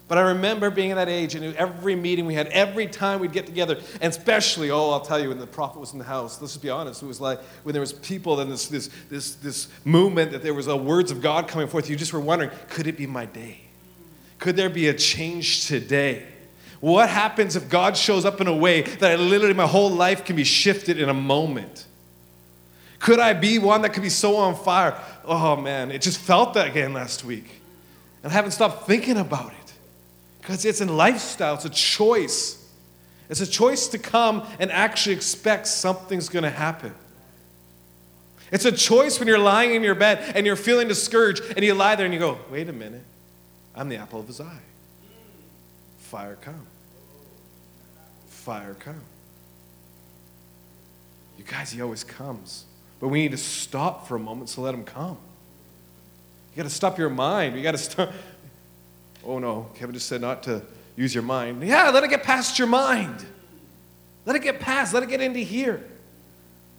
But 0.07 0.17
I 0.17 0.21
remember 0.21 0.69
being 0.69 0.91
in 0.91 0.97
that 0.97 1.09
age, 1.09 1.33
and 1.33 1.55
every 1.55 1.95
meeting 1.95 2.25
we 2.25 2.35
had, 2.35 2.47
every 2.47 2.87
time 2.87 3.19
we'd 3.19 3.31
get 3.31 3.45
together, 3.45 3.79
and 4.01 4.11
especially, 4.11 4.69
oh, 4.69 4.91
I'll 4.91 5.01
tell 5.01 5.19
you, 5.19 5.29
when 5.29 5.39
the 5.39 5.47
prophet 5.47 5.79
was 5.79 5.93
in 5.93 5.97
the 5.97 6.05
house, 6.05 6.41
let's 6.41 6.53
just 6.53 6.61
be 6.61 6.69
honest, 6.69 7.01
it 7.01 7.05
was 7.05 7.21
like 7.21 7.39
when 7.63 7.73
there 7.73 7.79
was 7.79 7.93
people 7.93 8.39
and 8.39 8.51
this, 8.51 8.67
this, 8.67 8.89
this, 9.09 9.35
this 9.35 9.69
movement 9.85 10.31
that 10.31 10.43
there 10.43 10.53
was 10.53 10.67
a 10.67 10.75
words 10.75 11.09
of 11.09 11.21
God 11.21 11.47
coming 11.47 11.67
forth, 11.67 11.89
you 11.89 11.95
just 11.95 12.13
were 12.13 12.19
wondering, 12.19 12.51
could 12.69 12.85
it 12.85 12.97
be 12.97 13.07
my 13.07 13.25
day? 13.25 13.61
Could 14.39 14.55
there 14.55 14.69
be 14.69 14.89
a 14.89 14.93
change 14.93 15.67
today? 15.67 16.27
What 16.83 17.07
happens 17.07 17.55
if 17.55 17.69
God 17.69 17.95
shows 17.95 18.25
up 18.25 18.41
in 18.41 18.47
a 18.47 18.53
way 18.53 18.81
that 18.81 19.11
I 19.11 19.15
literally, 19.15 19.53
my 19.53 19.65
whole 19.65 19.89
life 19.89 20.25
can 20.25 20.35
be 20.35 20.43
shifted 20.43 20.99
in 20.99 21.07
a 21.07 21.13
moment? 21.13 21.85
Could 22.99 23.19
I 23.19 23.31
be 23.31 23.57
one 23.57 23.83
that 23.83 23.93
could 23.93 24.03
be 24.03 24.09
so 24.09 24.35
on 24.35 24.53
fire? 24.53 24.99
Oh 25.23 25.55
man, 25.55 25.91
it 25.91 26.01
just 26.01 26.19
felt 26.19 26.55
that 26.55 26.67
again 26.67 26.91
last 26.91 27.23
week. 27.23 27.61
And 28.21 28.33
I 28.33 28.35
haven't 28.35 28.51
stopped 28.51 28.85
thinking 28.85 29.15
about 29.15 29.53
it. 29.53 29.73
Because 30.41 30.65
it's 30.65 30.81
a 30.81 30.85
lifestyle, 30.85 31.55
it's 31.55 31.63
a 31.63 31.69
choice. 31.69 32.69
It's 33.29 33.39
a 33.39 33.47
choice 33.47 33.87
to 33.87 33.97
come 33.97 34.45
and 34.59 34.69
actually 34.69 35.15
expect 35.15 35.67
something's 35.67 36.27
going 36.27 36.43
to 36.43 36.49
happen. 36.49 36.93
It's 38.51 38.65
a 38.65 38.73
choice 38.73 39.19
when 39.19 39.29
you're 39.29 39.39
lying 39.39 39.73
in 39.73 39.83
your 39.83 39.95
bed 39.95 40.33
and 40.35 40.45
you're 40.45 40.57
feeling 40.57 40.89
discouraged 40.89 41.43
and 41.55 41.63
you 41.63 41.75
lie 41.75 41.95
there 41.95 42.03
and 42.03 42.13
you 42.13 42.19
go, 42.19 42.39
wait 42.51 42.67
a 42.67 42.73
minute, 42.73 43.05
I'm 43.73 43.87
the 43.87 43.95
apple 43.95 44.19
of 44.19 44.27
his 44.27 44.41
eye. 44.41 44.59
Fire 45.99 46.35
come 46.41 46.67
fire 48.43 48.75
come. 48.77 49.01
You 51.37 51.45
guys, 51.45 51.71
he 51.71 51.81
always 51.81 52.03
comes. 52.03 52.65
But 52.99 53.07
we 53.07 53.21
need 53.21 53.31
to 53.31 53.37
stop 53.37 54.07
for 54.07 54.15
a 54.15 54.19
moment 54.19 54.49
to 54.49 54.61
let 54.61 54.73
him 54.73 54.83
come. 54.83 55.17
You 56.51 56.57
got 56.57 56.69
to 56.69 56.75
stop 56.75 56.97
your 56.97 57.09
mind. 57.09 57.55
You 57.55 57.63
got 57.63 57.71
to 57.71 57.77
stop. 57.77 58.11
Oh 59.25 59.39
no, 59.39 59.69
Kevin 59.75 59.93
just 59.93 60.07
said 60.07 60.21
not 60.21 60.43
to 60.43 60.61
use 60.95 61.13
your 61.13 61.23
mind. 61.23 61.63
Yeah, 61.63 61.89
let 61.89 62.03
it 62.03 62.09
get 62.09 62.23
past 62.23 62.59
your 62.59 62.67
mind. 62.67 63.25
Let 64.25 64.35
it 64.35 64.43
get 64.43 64.59
past. 64.59 64.93
Let 64.93 65.03
it 65.03 65.09
get 65.09 65.21
into 65.21 65.39
here. 65.39 65.83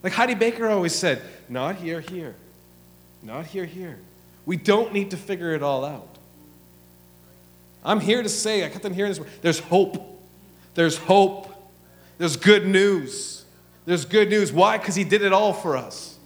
Like 0.03 0.13
Heidi 0.13 0.35
Baker 0.35 0.69
always 0.69 0.95
said, 0.95 1.23
not 1.49 1.77
here, 1.77 2.01
here. 2.01 2.35
Not 3.23 3.47
here, 3.47 3.65
here. 3.65 3.99
We 4.45 4.59
don't 4.59 4.93
need 4.93 5.13
to 5.13 5.17
figure 5.17 5.55
it 5.55 5.63
all 5.63 5.85
out. 5.85 6.09
I'm 7.83 8.01
here 8.01 8.23
to 8.23 8.29
say, 8.29 8.65
I 8.65 8.69
kept 8.69 8.85
on 8.85 8.93
hearing 8.93 9.13
this, 9.13 9.25
there's 9.41 9.59
hope. 9.59 9.97
There's 10.75 10.97
hope. 10.97 11.54
There's 12.19 12.37
good 12.37 12.67
news. 12.67 13.45
There's 13.87 14.05
good 14.05 14.31
news. 14.31 14.53
Why? 14.53 14.79
Because 14.79 14.95
He 14.95 15.05
did 15.05 15.23
it 15.23 15.33
all 15.33 15.53
for 15.53 15.77
us. 15.77 16.19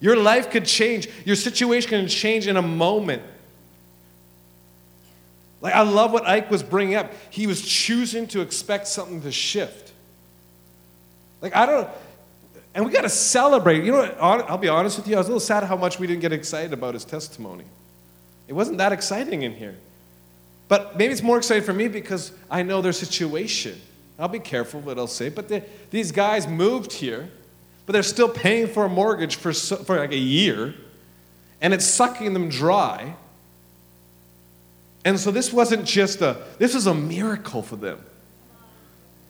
Your 0.00 0.16
life 0.16 0.50
could 0.50 0.64
change, 0.64 1.08
your 1.24 1.36
situation 1.36 1.88
can 1.88 2.08
change 2.08 2.48
in 2.48 2.56
a 2.56 2.62
moment. 2.62 3.22
Like, 5.60 5.74
I 5.74 5.82
love 5.82 6.12
what 6.12 6.26
Ike 6.26 6.50
was 6.50 6.64
bringing 6.64 6.96
up. 6.96 7.12
He 7.30 7.46
was 7.46 7.62
choosing 7.62 8.26
to 8.28 8.40
expect 8.40 8.88
something 8.88 9.22
to 9.22 9.30
shift. 9.30 9.92
Like, 11.40 11.54
I 11.54 11.66
don't, 11.66 11.88
and 12.74 12.84
we 12.84 12.90
got 12.90 13.02
to 13.02 13.08
celebrate. 13.08 13.84
You 13.84 13.92
know 13.92 13.98
what? 13.98 14.16
I'll 14.20 14.58
be 14.58 14.68
honest 14.68 14.96
with 14.96 15.06
you, 15.06 15.14
I 15.14 15.18
was 15.18 15.28
a 15.28 15.30
little 15.30 15.40
sad 15.40 15.62
how 15.62 15.76
much 15.76 16.00
we 16.00 16.08
didn't 16.08 16.22
get 16.22 16.32
excited 16.32 16.72
about 16.72 16.94
his 16.94 17.04
testimony. 17.04 17.64
It 18.48 18.54
wasn't 18.54 18.78
that 18.78 18.92
exciting 18.92 19.42
in 19.42 19.54
here. 19.54 19.76
But 20.66 20.96
maybe 20.96 21.12
it's 21.12 21.22
more 21.22 21.38
exciting 21.38 21.62
for 21.62 21.72
me 21.72 21.86
because 21.86 22.32
I 22.50 22.62
know 22.62 22.80
their 22.80 22.92
situation. 22.92 23.80
I'll 24.18 24.28
be 24.28 24.38
careful 24.38 24.80
what 24.80 24.98
I'll 24.98 25.06
say, 25.06 25.28
but 25.28 25.48
they, 25.48 25.64
these 25.90 26.12
guys 26.12 26.46
moved 26.46 26.92
here, 26.92 27.30
but 27.86 27.92
they're 27.92 28.02
still 28.02 28.28
paying 28.28 28.68
for 28.68 28.84
a 28.84 28.88
mortgage 28.88 29.36
for, 29.36 29.52
for 29.52 29.96
like 29.96 30.12
a 30.12 30.16
year, 30.16 30.74
and 31.60 31.74
it's 31.74 31.84
sucking 31.84 32.32
them 32.32 32.48
dry. 32.48 33.14
And 35.04 35.18
so 35.18 35.30
this 35.30 35.52
wasn't 35.52 35.84
just 35.84 36.20
a, 36.20 36.44
this 36.58 36.74
was 36.74 36.86
a 36.86 36.94
miracle 36.94 37.62
for 37.62 37.76
them. 37.76 38.00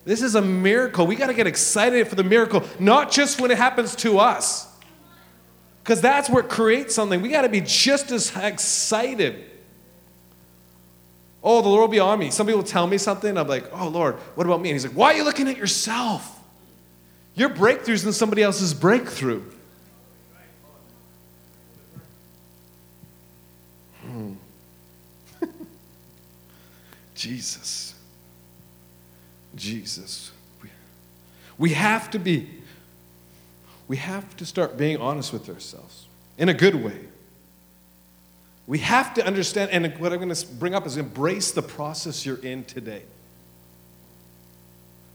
This 0.04 0.20
is 0.20 0.34
a 0.34 0.42
miracle. 0.42 1.06
We 1.06 1.14
got 1.16 1.28
to 1.28 1.34
get 1.34 1.46
excited 1.46 2.08
for 2.08 2.16
the 2.16 2.24
miracle, 2.24 2.64
not 2.78 3.10
just 3.10 3.40
when 3.40 3.50
it 3.50 3.56
happens 3.56 3.94
to 3.96 4.18
us, 4.18 4.68
because 5.82 6.00
that's 6.00 6.28
what 6.28 6.48
creates 6.48 6.94
something. 6.94 7.22
We 7.22 7.28
got 7.28 7.42
to 7.42 7.48
be 7.48 7.60
just 7.60 8.10
as 8.10 8.36
excited. 8.36 9.48
Oh, 11.42 11.60
the 11.60 11.68
Lord 11.68 11.80
will 11.80 11.88
be 11.88 11.98
on 11.98 12.18
me. 12.18 12.30
Some 12.30 12.46
people 12.46 12.62
tell 12.62 12.86
me 12.86 12.98
something. 12.98 13.36
I'm 13.36 13.48
like, 13.48 13.64
oh, 13.72 13.88
Lord, 13.88 14.14
what 14.36 14.46
about 14.46 14.60
me? 14.60 14.70
And 14.70 14.76
He's 14.76 14.86
like, 14.86 14.94
why 14.94 15.12
are 15.12 15.16
you 15.16 15.24
looking 15.24 15.48
at 15.48 15.56
yourself? 15.56 16.40
Your 17.34 17.48
breakthrough's 17.48 18.04
in 18.04 18.12
somebody 18.12 18.42
else's 18.42 18.74
breakthrough. 18.74 19.42
Hmm. 24.02 24.34
Jesus. 27.14 27.94
Jesus. 29.54 30.30
We 31.58 31.70
have 31.70 32.10
to 32.10 32.18
be, 32.18 32.48
we 33.88 33.96
have 33.96 34.36
to 34.36 34.46
start 34.46 34.76
being 34.76 34.98
honest 34.98 35.32
with 35.32 35.48
ourselves 35.48 36.06
in 36.38 36.48
a 36.48 36.54
good 36.54 36.74
way. 36.74 36.98
We 38.66 38.78
have 38.78 39.14
to 39.14 39.26
understand, 39.26 39.70
and 39.70 39.98
what 39.98 40.12
I'm 40.12 40.20
going 40.20 40.34
to 40.34 40.46
bring 40.46 40.74
up 40.74 40.86
is 40.86 40.96
embrace 40.96 41.50
the 41.50 41.62
process 41.62 42.24
you're 42.24 42.38
in 42.38 42.64
today. 42.64 43.02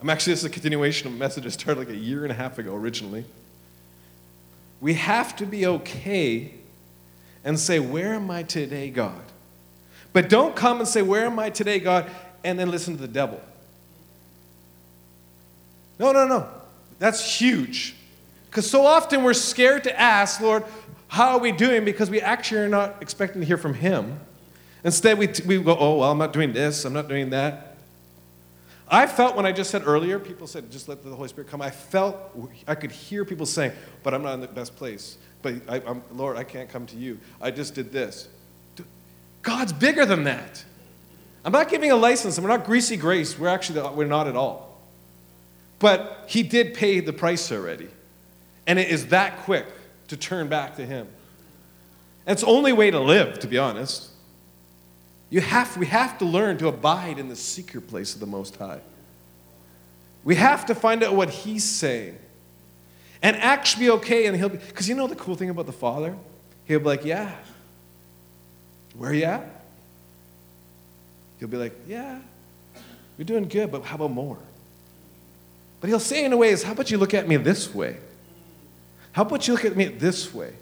I'm 0.02 0.10
actually, 0.10 0.34
this 0.34 0.42
is 0.42 0.46
a 0.46 0.50
continuation 0.50 1.08
of 1.08 1.14
a 1.14 1.18
message 1.18 1.46
I 1.46 1.50
started 1.50 1.80
like 1.80 1.90
a 1.90 1.96
year 1.96 2.24
and 2.24 2.32
a 2.32 2.36
half 2.36 2.60
ago 2.60 2.76
originally. 2.76 3.26
We 4.80 4.94
have 4.94 5.36
to 5.38 5.46
be 5.46 5.66
okay 5.66 6.54
and 7.44 7.60
say, 7.60 7.80
Where 7.80 8.14
am 8.14 8.30
I 8.30 8.44
today, 8.44 8.90
God? 8.90 9.22
But 10.14 10.30
don't 10.30 10.56
come 10.56 10.80
and 10.80 10.88
say, 10.88 11.02
Where 11.02 11.26
am 11.26 11.40
I 11.40 11.50
today, 11.50 11.80
God? 11.80 12.12
and 12.48 12.58
then 12.58 12.72
listen 12.72 12.96
to 12.96 13.02
the 13.02 13.08
devil. 13.10 13.42
No, 16.00 16.14
no, 16.14 16.26
no. 16.26 16.48
That's 16.98 17.40
huge. 17.40 17.96
Because 18.50 18.70
so 18.70 18.86
often 18.86 19.24
we're 19.24 19.34
scared 19.34 19.84
to 19.84 20.00
ask, 20.00 20.40
Lord, 20.40 20.64
how 21.08 21.30
are 21.32 21.40
we 21.40 21.52
doing? 21.52 21.86
Because 21.86 22.10
we 22.10 22.22
actually 22.22 22.62
are 22.62 22.70
not 22.70 22.98
expecting 23.02 23.42
to 23.42 23.48
hear 23.48 23.58
from 23.58 23.74
Him. 23.74 24.20
Instead, 24.84 25.18
we, 25.18 25.28
we 25.46 25.62
go, 25.62 25.76
oh, 25.78 26.00
well, 26.00 26.12
I'm 26.12 26.18
not 26.18 26.34
doing 26.34 26.54
this, 26.54 26.86
I'm 26.86 26.94
not 26.94 27.08
doing 27.08 27.30
that. 27.32 27.78
I 28.90 29.06
felt 29.06 29.36
when 29.36 29.46
I 29.46 29.52
just 29.52 29.70
said 29.70 29.84
earlier, 29.86 30.18
people 30.18 30.48
said, 30.48 30.72
just 30.72 30.88
let 30.88 31.04
the 31.04 31.14
Holy 31.14 31.28
Spirit 31.28 31.50
come. 31.50 31.62
I 31.62 31.70
felt, 31.70 32.18
I 32.68 32.76
could 32.76 32.92
hear 32.92 33.26
people 33.26 33.46
saying, 33.46 33.74
but 34.02 34.14
I'm 34.14 34.24
not 34.24 34.34
in 34.34 34.40
the 34.40 34.48
best 34.48 34.78
place. 34.78 35.18
But 35.42 35.56
I, 35.68 35.80
am 35.80 36.04
Lord, 36.12 36.38
I 36.38 36.46
can't 36.46 36.70
come 36.70 36.86
to 36.88 36.96
you. 36.96 37.20
I 37.42 37.52
just 37.52 37.76
did 37.76 37.92
this. 37.92 38.30
God's 39.42 39.74
bigger 39.74 40.06
than 40.06 40.24
that. 40.24 40.64
I'm 41.44 41.52
not 41.52 41.70
giving 41.70 41.92
a 41.92 41.96
license, 41.96 42.40
we're 42.40 42.48
not 42.48 42.66
greasy 42.66 42.96
grace. 42.96 43.38
We're 43.38 43.48
actually, 43.50 43.82
we're 43.90 44.06
not 44.06 44.28
at 44.28 44.36
all. 44.36 44.80
But 45.80 46.26
He 46.28 46.44
did 46.44 46.74
pay 46.74 47.02
the 47.02 47.14
price 47.14 47.52
already. 47.52 47.90
And 48.66 48.80
it 48.80 48.90
is 48.90 49.08
that 49.08 49.40
quick 49.40 49.66
to 50.08 50.18
turn 50.18 50.48
back 50.48 50.76
to 50.78 50.86
Him. 50.86 51.08
It's 52.26 52.42
the 52.42 52.48
only 52.48 52.74
way 52.74 52.92
to 52.92 53.00
live, 53.00 53.40
to 53.40 53.48
be 53.48 53.58
honest. 53.58 54.10
You 55.30 55.42
have, 55.42 55.76
we 55.78 55.88
have 55.88 56.18
to 56.20 56.26
learn 56.26 56.58
to 56.60 56.68
abide 56.68 57.20
in 57.20 57.30
the 57.30 57.36
secret 57.36 57.88
place 57.88 58.14
of 58.14 58.20
the 58.20 58.26
Most 58.26 58.56
High. 58.56 58.80
We 60.24 60.36
have 60.36 60.66
to 60.68 60.76
find 60.76 61.04
out 61.04 61.16
what 61.16 61.30
He's 61.30 61.64
saying 61.64 62.18
and 63.22 63.36
actually 63.38 63.86
be 63.86 63.90
okay. 63.92 64.26
And 64.26 64.36
He'll 64.36 64.50
be, 64.50 64.58
because 64.58 64.88
you 64.88 64.96
know 64.96 65.08
the 65.08 65.16
cool 65.16 65.36
thing 65.36 65.50
about 65.50 65.66
the 65.66 65.74
Father? 65.74 66.16
He'll 66.66 66.80
be 66.80 66.86
like, 66.86 67.06
Yeah, 67.06 67.34
where 68.96 69.12
are 69.12 69.14
you 69.14 69.26
at? 69.26 69.50
He'll 71.40 71.48
be 71.48 71.58
like, 71.58 71.74
Yeah, 71.88 72.20
you're 73.18 73.26
doing 73.26 73.48
good, 73.48 73.72
but 73.72 73.84
how 73.84 73.96
about 73.96 74.12
more? 74.12 74.38
But 75.80 75.90
he'll 75.90 76.00
say 76.00 76.26
in 76.26 76.34
a 76.34 76.38
way 76.38 76.50
is, 76.50 76.64
How 76.64 76.72
about 76.72 76.92
you 76.92 76.98
look 76.98 77.14
at 77.14 77.28
me 77.28 77.38
this 77.38 77.74
way? 77.74 77.98
How 79.18 79.24
about 79.24 79.48
you 79.48 79.56
look 79.56 79.66
at 79.66 79.76
me 79.76 79.86
this 79.86 80.32
way? 80.32 80.54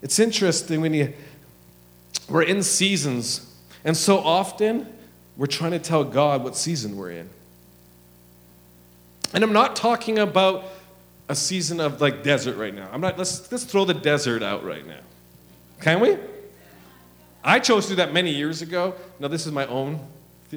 It's 0.00 0.18
interesting 0.18 0.80
when 0.80 0.94
you, 0.94 1.12
we're 2.30 2.44
in 2.44 2.62
seasons, 2.62 3.54
and 3.84 3.94
so 3.94 4.20
often 4.20 4.90
we're 5.36 5.44
trying 5.44 5.72
to 5.72 5.78
tell 5.78 6.02
God 6.02 6.42
what 6.42 6.56
season 6.56 6.96
we're 6.96 7.10
in. 7.10 7.28
And 9.34 9.44
I'm 9.44 9.52
not 9.52 9.76
talking 9.76 10.18
about 10.18 10.64
a 11.28 11.34
season 11.34 11.78
of 11.78 12.00
like 12.00 12.22
desert 12.22 12.56
right 12.56 12.74
now. 12.74 12.88
I'm 12.90 13.02
not, 13.02 13.18
let's, 13.18 13.52
let's 13.52 13.64
throw 13.64 13.84
the 13.84 13.92
desert 13.92 14.42
out 14.42 14.64
right 14.64 14.86
now. 14.86 15.00
Can 15.82 16.00
we? 16.00 16.16
I 17.44 17.58
chose 17.58 17.84
to 17.84 17.90
do 17.90 17.96
that 17.96 18.14
many 18.14 18.30
years 18.30 18.62
ago. 18.62 18.94
Now, 19.20 19.28
this 19.28 19.44
is 19.44 19.52
my 19.52 19.66
own 19.66 20.00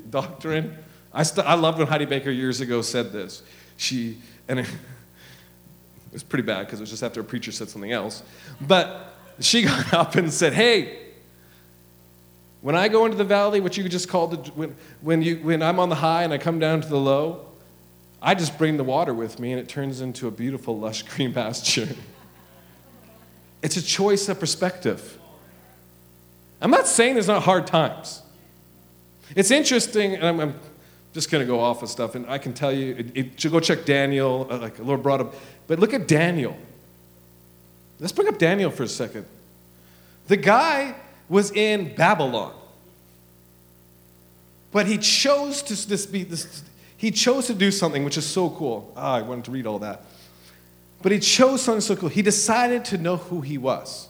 doctrine. 0.10 0.78
I, 1.14 1.24
st- 1.24 1.46
I 1.46 1.56
loved 1.56 1.80
when 1.80 1.88
Heidi 1.88 2.06
Baker 2.06 2.32
years 2.32 2.62
ago 2.62 2.82
said 2.82 3.12
this. 3.12 3.44
She, 3.76 4.20
and 4.48 4.66
it, 6.12 6.14
was 6.14 6.24
pretty 6.24 6.44
bad 6.44 6.66
because 6.66 6.80
it 6.80 6.84
was 6.84 6.90
just 6.90 7.04
after 7.04 7.22
a 7.22 7.24
preacher 7.24 7.52
said 7.52 7.70
something 7.70 7.92
else. 7.92 8.24
But 8.62 9.14
she 9.40 9.62
got 9.64 9.94
up 9.94 10.16
and 10.16 10.32
said, 10.32 10.54
Hey, 10.54 10.98
when 12.62 12.76
I 12.76 12.88
go 12.90 13.06
into 13.06 13.18
the 13.18 13.24
valley, 13.24 13.62
what 13.62 13.78
you 13.78 13.88
just 13.88 14.10
called 14.10 14.32
the, 14.32 14.52
when, 14.52 14.76
when, 15.02 15.22
you, 15.22 15.38
when 15.38 15.62
I'm 15.62 15.80
on 15.80 15.90
the 15.90 15.96
high 15.96 16.24
and 16.24 16.34
I 16.34 16.38
come 16.38 16.60
down 16.60 16.82
to 16.82 16.88
the 16.88 16.98
low, 16.98 17.46
I 18.22 18.36
just 18.36 18.58
bring 18.58 18.76
the 18.76 18.84
water 18.84 19.14
with 19.14 19.40
me 19.40 19.54
and 19.54 19.62
it 19.62 19.70
turns 19.70 20.02
into 20.02 20.28
a 20.28 20.32
beautiful, 20.32 20.78
lush 20.78 21.04
green 21.16 21.34
pasture. 21.34 21.88
it's 23.62 23.78
a 23.78 23.82
choice 23.82 24.28
of 24.28 24.40
perspective. 24.40 25.18
I'm 26.62 26.72
not 26.72 26.88
saying 26.88 27.14
there's 27.14 27.28
not 27.28 27.44
hard 27.44 27.68
times. 27.68 28.22
It's 29.36 29.52
interesting, 29.52 30.16
and 30.16 30.28
I'm, 30.28 30.40
I'm 30.40 30.60
just 31.14 31.32
going 31.32 31.42
to 31.42 31.48
go 31.48 31.60
off 31.60 31.84
of 31.84 31.90
stuff, 31.90 32.16
and 32.16 32.28
I 32.28 32.38
can 32.38 32.54
tell 32.54 32.72
you, 32.72 32.96
it, 32.98 33.36
it, 33.46 33.52
go 33.52 33.60
check 33.60 33.86
Daniel, 33.86 34.48
uh, 34.50 34.58
like 34.58 34.76
the 34.76 34.84
Lord 34.84 35.04
brought 35.04 35.22
up, 35.22 35.36
but 35.70 35.78
look 35.80 35.94
at 35.94 36.08
Daniel. 36.08 36.58
Let's 38.00 38.12
bring 38.12 38.28
up 38.28 38.40
Daniel 38.40 38.72
for 38.72 38.84
a 38.84 38.88
second. 38.88 39.26
The 40.28 40.36
guy 40.36 40.96
was 41.30 41.52
in 41.52 41.96
Babylon, 41.96 42.54
but 44.72 44.88
he 44.88 44.98
chose 44.98 45.62
to 45.62 45.88
this 45.88 46.06
be 46.08 46.24
this. 46.24 46.64
He 46.98 47.12
chose 47.12 47.48
to 47.48 47.54
do 47.54 47.72
something 47.72 48.04
which 48.04 48.18
is 48.18 48.26
so 48.26 48.50
cool. 48.50 48.92
Ah, 48.98 49.14
I 49.14 49.22
wanted 49.22 49.46
to 49.46 49.52
read 49.52 49.68
all 49.68 49.80
that, 49.80 50.06
but 51.04 51.12
he 51.12 51.20
chose 51.20 51.62
something 51.62 51.82
so 51.82 51.96
cool. 51.96 52.10
He 52.10 52.24
decided 52.24 52.84
to 52.86 52.98
know 52.98 53.18
who 53.18 53.42
he 53.42 53.60
was. 53.60 54.10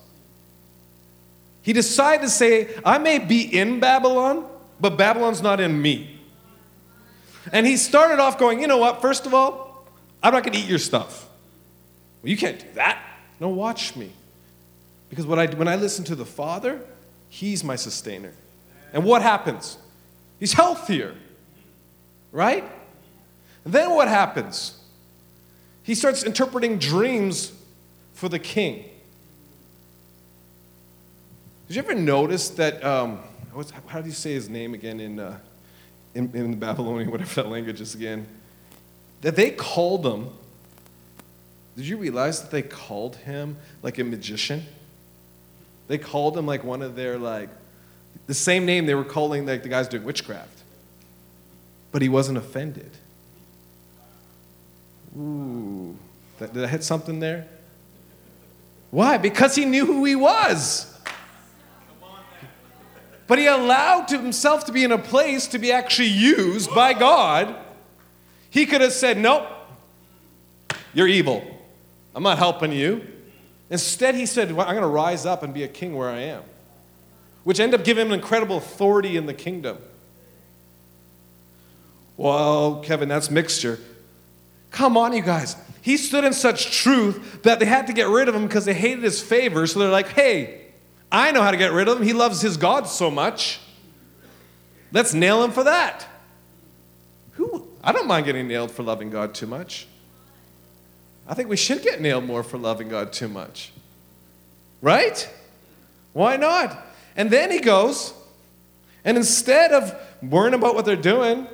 He 1.62 1.74
decided 1.74 2.24
to 2.24 2.30
say, 2.30 2.70
I 2.86 3.00
may 3.00 3.20
be 3.20 3.42
in 3.42 3.82
Babylon, 3.82 4.46
but 4.80 4.98
Babylon's 4.98 5.42
not 5.42 5.60
in 5.60 5.82
me. 5.82 6.20
And 7.52 7.68
he 7.68 7.76
started 7.76 8.20
off 8.20 8.38
going, 8.38 8.62
you 8.62 8.68
know 8.68 8.78
what, 8.78 9.02
first 9.02 9.26
of 9.26 9.34
all, 9.34 9.86
I'm 10.24 10.34
not 10.34 10.44
going 10.44 10.54
to 10.54 10.60
eat 10.60 10.70
your 10.70 10.80
stuff. 10.80 11.29
Well, 12.22 12.30
you 12.30 12.38
can't 12.38 12.60
do 12.60 12.68
that. 12.74 13.02
No, 13.40 13.50
watch 13.50 13.96
me. 13.96 14.12
Because 15.10 15.26
I, 15.26 15.48
when 15.56 15.68
I 15.68 15.76
listen 15.76 16.06
to 16.06 16.16
the 16.16 16.26
Father, 16.26 16.82
He's 17.30 17.64
my 17.64 17.76
sustainer. 17.76 18.34
And 18.92 19.04
what 19.04 19.22
happens? 19.22 19.78
He's 20.40 20.54
healthier, 20.54 21.16
right? 22.32 22.64
And 23.64 23.74
then 23.74 23.92
what 23.92 24.08
happens? 24.08 24.78
He 25.84 25.94
starts 25.94 26.24
interpreting 26.24 26.80
dreams 26.80 27.54
for 28.14 28.30
the 28.30 28.40
king. 28.40 28.86
Did 31.68 31.76
you 31.76 31.84
ever 31.84 31.94
notice 31.94 32.50
that? 32.52 32.84
Um, 32.84 33.20
how 33.88 34.02
do 34.02 34.08
you 34.08 34.14
say 34.14 34.34
his 34.34 34.50
name 34.50 34.74
again 34.74 35.00
in, 35.00 35.20
uh, 35.20 35.38
in, 36.16 36.32
in 36.34 36.60
Babylonian, 36.60 37.12
whatever 37.12 37.44
that 37.44 37.50
language 37.50 37.80
is 37.80 37.94
again? 37.94 38.28
That 39.22 39.36
they 39.36 39.52
called 39.52 40.06
him. 40.06 40.30
Did 41.80 41.88
you 41.88 41.96
realize 41.96 42.42
that 42.42 42.52
they 42.52 42.62
called 42.62 43.16
him 43.16 43.56
like 43.84 44.00
a 44.00 44.04
magician? 44.04 44.66
They 45.88 45.98
called 45.98 46.38
him 46.38 46.46
like 46.46 46.66
one 46.66 46.82
of 46.82 46.98
their 46.98 47.18
like 47.18 47.48
the 48.28 48.34
same 48.34 48.66
name 48.66 48.86
they 48.86 48.96
were 48.96 49.06
calling 49.06 49.46
like 49.46 49.64
the 49.64 49.70
guys 49.70 49.88
doing 49.88 50.04
witchcraft. 50.04 50.62
But 51.94 52.02
he 52.02 52.10
wasn't 52.10 52.38
offended. 52.38 52.92
Ooh, 55.18 55.96
that, 56.40 56.52
did 56.52 56.66
I 56.66 56.68
hit 56.68 56.84
something 56.84 57.22
there? 57.22 57.48
Why? 58.92 59.18
Because 59.18 59.56
he 59.56 59.64
knew 59.64 59.86
who 59.86 60.04
he 60.04 60.18
was. 60.18 60.94
but 63.26 63.40
he 63.40 63.46
allowed 63.46 64.10
himself 64.10 64.66
to 64.66 64.74
be 64.74 64.84
in 64.84 64.92
a 64.92 64.98
place 64.98 65.48
to 65.48 65.60
be 65.60 65.72
actually 65.72 66.10
used 66.10 66.76
by 66.76 66.92
God. 66.92 67.56
He 68.50 68.66
could 68.66 68.82
have 68.82 68.92
said, 68.92 69.18
Nope, 69.18 69.48
you're 70.94 71.08
evil. 71.08 71.56
I'm 72.16 72.24
not 72.24 72.38
helping 72.38 72.72
you. 72.72 73.06
Instead, 73.70 74.16
he 74.16 74.26
said, 74.26 74.52
well, 74.52 74.68
I'm 74.68 74.74
going 74.74 74.82
to 74.82 74.88
rise 74.88 75.26
up 75.26 75.44
and 75.44 75.54
be 75.54 75.64
a 75.64 75.68
king 75.68 75.96
where 75.96 76.10
I 76.10 76.20
am, 76.22 76.44
which 77.44 77.60
ended 77.60 77.80
up 77.80 77.86
giving 77.86 78.08
him 78.08 78.12
incredible 78.12 78.58
authority 78.58 79.16
in 79.16 79.26
the 79.26 79.34
kingdom. 79.34 79.78
Well, 82.18 82.82
Kevin, 82.82 83.08
that's 83.08 83.30
mixture. 83.30 83.80
Come 84.72 84.98
on, 84.98 85.14
you 85.14 85.22
guys. 85.22 85.56
He 85.82 85.98
stood 85.98 86.24
in 86.24 86.34
such 86.34 86.72
truth 86.72 87.44
that 87.44 87.60
they 87.60 87.66
had 87.66 87.88
to 87.88 87.94
get 87.94 88.08
rid 88.08 88.28
of 88.28 88.36
him 88.36 88.46
because 88.48 88.66
they 88.66 88.74
hated 88.74 89.04
his 89.04 89.22
favor. 89.22 89.66
So 89.68 89.80
they're 89.80 89.90
like, 89.90 90.10
hey, 90.10 90.62
I 91.12 91.32
know 91.32 91.42
how 91.42 91.52
to 91.52 91.58
get 91.58 91.72
rid 91.72 91.88
of 91.88 91.98
him. 91.98 92.04
He 92.04 92.14
loves 92.14 92.42
his 92.42 92.58
God 92.58 92.88
so 92.88 93.10
much. 93.10 93.60
Let's 94.92 95.14
nail 95.14 95.44
him 95.44 95.52
for 95.52 95.64
that. 95.64 96.06
Who? 97.34 97.68
I 97.84 97.92
don't 97.92 98.08
mind 98.08 98.26
getting 98.26 98.48
nailed 98.48 98.72
for 98.72 98.84
loving 98.84 99.10
God 99.10 99.34
too 99.34 99.48
much. 99.48 99.88
I 101.30 101.36
think 101.36 101.48
we 101.48 101.58
should 101.58 101.84
get 101.84 102.02
nailed 102.02 102.26
more 102.26 102.42
for 102.42 102.58
loving 102.58 102.90
God 102.90 103.14
too 103.14 103.28
much. 103.28 103.72
Right? 104.82 105.30
Why 106.12 106.38
not? 106.38 106.76
And 107.16 107.30
then 107.30 107.52
he 107.52 107.60
goes, 107.60 108.14
and 109.06 109.16
instead 109.16 109.72
of 109.72 109.96
worrying 110.24 110.56
about 110.56 110.74
what 110.74 110.86
they're 110.86 110.96
doing, 110.96 111.48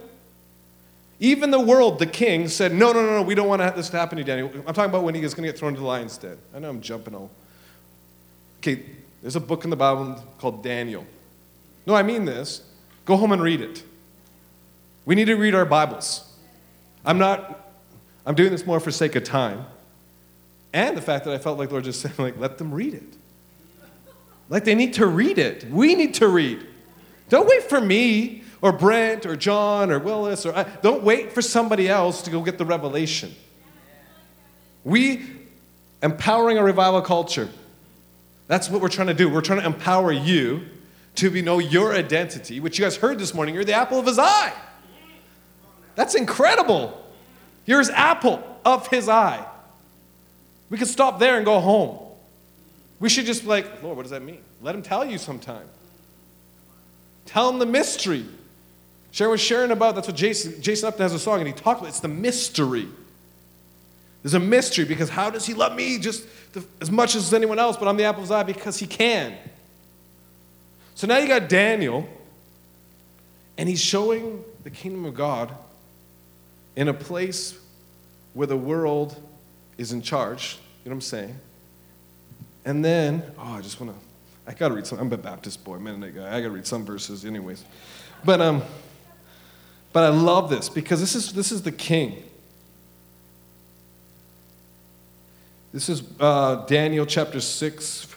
even 1.19 1.51
the 1.51 1.59
world, 1.59 1.99
the 1.99 2.05
king, 2.05 2.47
said, 2.47 2.73
No, 2.73 2.93
no, 2.93 3.01
no, 3.01 3.15
no, 3.17 3.21
we 3.21 3.35
don't 3.35 3.49
want 3.49 3.75
this 3.75 3.89
to 3.89 3.97
happen 3.97 4.17
to 4.17 4.23
Daniel. 4.23 4.49
I'm 4.65 4.73
talking 4.73 4.89
about 4.89 5.03
when 5.03 5.13
he 5.13 5.21
is 5.21 5.33
going 5.33 5.45
to 5.45 5.51
get 5.51 5.59
thrown 5.59 5.69
into 5.69 5.81
the 5.81 5.87
lion's 5.87 6.17
den. 6.17 6.37
I 6.55 6.59
know 6.59 6.69
I'm 6.69 6.81
jumping 6.81 7.13
all. 7.13 7.29
Okay, 8.59 8.81
there's 9.21 9.35
a 9.35 9.41
book 9.41 9.65
in 9.65 9.69
the 9.69 9.75
Bible 9.75 10.23
called 10.39 10.63
Daniel. 10.63 11.05
No, 11.85 11.95
I 11.95 12.03
mean 12.03 12.25
this. 12.25 12.63
Go 13.03 13.17
home 13.17 13.33
and 13.33 13.41
read 13.41 13.59
it. 13.59 13.83
We 15.05 15.15
need 15.15 15.25
to 15.25 15.35
read 15.35 15.53
our 15.53 15.65
Bibles. 15.65 16.31
I'm 17.05 17.17
not 17.17 17.64
I'm 18.25 18.35
doing 18.35 18.51
this 18.51 18.65
more 18.65 18.79
for 18.79 18.91
sake 18.91 19.15
of 19.15 19.23
time. 19.23 19.65
And 20.73 20.97
the 20.97 21.01
fact 21.01 21.25
that 21.25 21.33
I 21.33 21.37
felt 21.37 21.57
like 21.57 21.71
Lord 21.71 21.83
just 21.83 22.01
said, 22.01 22.17
like, 22.17 22.37
let 22.37 22.57
them 22.57 22.73
read 22.73 22.93
it. 22.93 23.17
Like 24.49 24.63
they 24.63 24.75
need 24.75 24.93
to 24.95 25.07
read 25.07 25.37
it. 25.37 25.69
We 25.69 25.95
need 25.95 26.15
to 26.15 26.27
read. 26.27 26.65
Don't 27.29 27.47
wait 27.47 27.63
for 27.63 27.81
me 27.81 28.43
or 28.61 28.71
Brent 28.71 29.25
or 29.25 29.35
John 29.35 29.91
or 29.91 29.99
Willis 29.99 30.45
or 30.45 30.55
I, 30.55 30.63
don't 30.63 31.03
wait 31.03 31.31
for 31.31 31.41
somebody 31.41 31.87
else 31.87 32.21
to 32.23 32.31
go 32.31 32.41
get 32.41 32.57
the 32.57 32.65
revelation. 32.65 33.33
We 34.83 35.25
empowering 36.03 36.59
a 36.59 36.63
revival 36.63 37.01
culture. 37.01 37.49
That's 38.47 38.69
what 38.69 38.81
we're 38.81 38.89
trying 38.89 39.07
to 39.07 39.13
do. 39.15 39.27
We're 39.29 39.41
trying 39.41 39.61
to 39.61 39.65
empower 39.65 40.11
you 40.11 40.65
to 41.15 41.31
be, 41.31 41.41
know 41.41 41.57
your 41.57 41.93
identity, 41.93 42.59
which 42.59 42.77
you 42.77 42.85
guys 42.85 42.97
heard 42.97 43.17
this 43.17 43.33
morning. 43.33 43.55
You're 43.55 43.65
the 43.65 43.73
apple 43.73 43.97
of 43.97 44.05
his 44.05 44.19
eye. 44.19 44.53
That's 45.95 46.13
incredible. 46.13 47.04
Here's 47.65 47.89
apple 47.89 48.43
of 48.63 48.87
his 48.87 49.09
eye. 49.09 49.45
We 50.69 50.77
could 50.77 50.87
stop 50.87 51.19
there 51.19 51.37
and 51.37 51.45
go 51.45 51.59
home. 51.59 51.99
We 52.99 53.09
should 53.09 53.25
just 53.25 53.43
be 53.43 53.49
like, 53.49 53.83
Lord, 53.83 53.97
what 53.97 54.03
does 54.03 54.11
that 54.11 54.21
mean? 54.21 54.39
Let 54.61 54.73
him 54.73 54.81
tell 54.81 55.05
you 55.05 55.17
sometime. 55.17 55.67
Tell 57.25 57.49
him 57.49 57.59
the 57.59 57.65
mystery. 57.65 58.25
Sharon 59.11 59.31
was 59.31 59.41
sharing 59.41 59.71
about 59.71 59.95
that's 59.95 60.07
what 60.07 60.15
Jason 60.15 60.61
Jason 60.61 60.87
Upton 60.87 61.01
has 61.01 61.13
a 61.13 61.19
song 61.19 61.39
and 61.39 61.47
he 61.47 61.53
talked 61.53 61.79
about 61.79 61.89
it's 61.89 61.99
the 61.99 62.07
mystery. 62.07 62.87
There's 64.21 64.33
a 64.33 64.39
mystery 64.39 64.85
because 64.85 65.09
how 65.09 65.29
does 65.29 65.45
he 65.45 65.53
love 65.53 65.75
me 65.75 65.99
just 65.99 66.25
as 66.81 66.89
much 66.89 67.15
as 67.15 67.33
anyone 67.33 67.59
else, 67.59 67.77
but 67.77 67.87
I'm 67.87 67.97
the 67.97 68.05
apple 68.05 68.21
of 68.21 68.25
his 68.25 68.31
eye 68.31 68.43
because 68.43 68.77
he 68.77 68.87
can. 68.87 69.35
So 70.95 71.07
now 71.07 71.17
you 71.17 71.27
got 71.27 71.49
Daniel, 71.49 72.07
and 73.57 73.67
he's 73.67 73.81
showing 73.81 74.43
the 74.63 74.69
kingdom 74.69 75.05
of 75.05 75.13
God 75.13 75.53
in 76.75 76.87
a 76.87 76.93
place 76.93 77.57
where 78.33 78.47
the 78.47 78.57
world 78.57 79.15
is 79.77 79.91
in 79.91 80.01
charge. 80.01 80.57
You 80.83 80.89
know 80.89 80.95
what 80.95 80.97
I'm 80.97 81.01
saying? 81.01 81.39
And 82.65 82.83
then, 82.83 83.23
oh, 83.37 83.53
I 83.53 83.61
just 83.61 83.79
want 83.79 83.93
to, 83.93 84.51
I 84.51 84.53
got 84.53 84.69
to 84.69 84.75
read 84.75 84.87
some. 84.87 84.99
I'm 84.99 85.11
a 85.11 85.17
Baptist 85.17 85.63
boy, 85.63 85.79
Mennonite 85.79 86.15
guy. 86.15 86.27
I 86.27 86.41
got 86.41 86.47
to 86.47 86.53
read 86.53 86.67
some 86.67 86.85
verses, 86.85 87.25
anyways. 87.25 87.63
But 88.23 88.41
um, 88.41 88.63
but 89.93 90.03
I 90.03 90.09
love 90.09 90.49
this 90.49 90.67
because 90.67 90.99
this 90.99 91.15
is 91.15 91.31
this 91.33 91.51
is 91.51 91.61
the 91.61 91.71
king. 91.71 92.23
This 95.71 95.89
is 95.89 96.03
uh, 96.19 96.65
Daniel 96.65 97.05
chapter 97.05 97.39
six. 97.39 98.07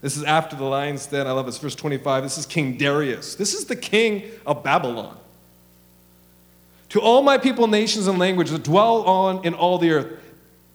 This 0.00 0.16
is 0.16 0.24
after 0.24 0.56
the 0.56 0.64
lion's 0.64 1.06
den. 1.06 1.28
I 1.28 1.32
love 1.32 1.46
this, 1.46 1.58
verse 1.58 1.76
25. 1.76 2.24
This 2.24 2.36
is 2.36 2.44
King 2.44 2.76
Darius. 2.76 3.36
This 3.36 3.54
is 3.54 3.66
the 3.66 3.76
king 3.76 4.24
of 4.44 4.64
Babylon. 4.64 5.16
To 6.92 7.00
all 7.00 7.22
my 7.22 7.38
people, 7.38 7.68
nations, 7.68 8.06
and 8.06 8.18
languages 8.18 8.52
that 8.52 8.64
dwell 8.64 9.04
on 9.04 9.46
in 9.46 9.54
all 9.54 9.78
the 9.78 9.92
earth, 9.92 10.20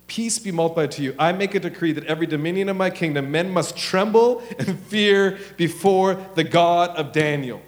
peace 0.07 0.39
be 0.39 0.51
multiplied 0.51 0.89
to 0.93 1.03
you. 1.03 1.13
I 1.19 1.31
make 1.31 1.53
a 1.53 1.59
decree 1.59 1.91
that 1.91 2.05
every 2.05 2.25
dominion 2.25 2.69
of 2.69 2.75
my 2.75 2.89
kingdom, 2.89 3.29
men 3.29 3.51
must 3.51 3.77
tremble 3.77 4.41
and 4.57 4.79
fear 4.79 5.37
before 5.57 6.15
the 6.33 6.43
God 6.43 6.89
of 6.97 7.11
Daniel. 7.11 7.61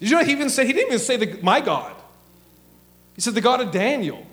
Did 0.00 0.10
you 0.10 0.16
know 0.16 0.24
he 0.24 0.32
even 0.32 0.50
said, 0.50 0.66
he 0.66 0.72
didn't 0.72 0.88
even 0.88 0.98
say 0.98 1.16
the, 1.16 1.40
my 1.40 1.60
God. 1.60 1.94
He 3.14 3.20
said 3.20 3.34
the 3.34 3.40
God 3.40 3.60
of 3.60 3.70
Daniel. 3.70 4.26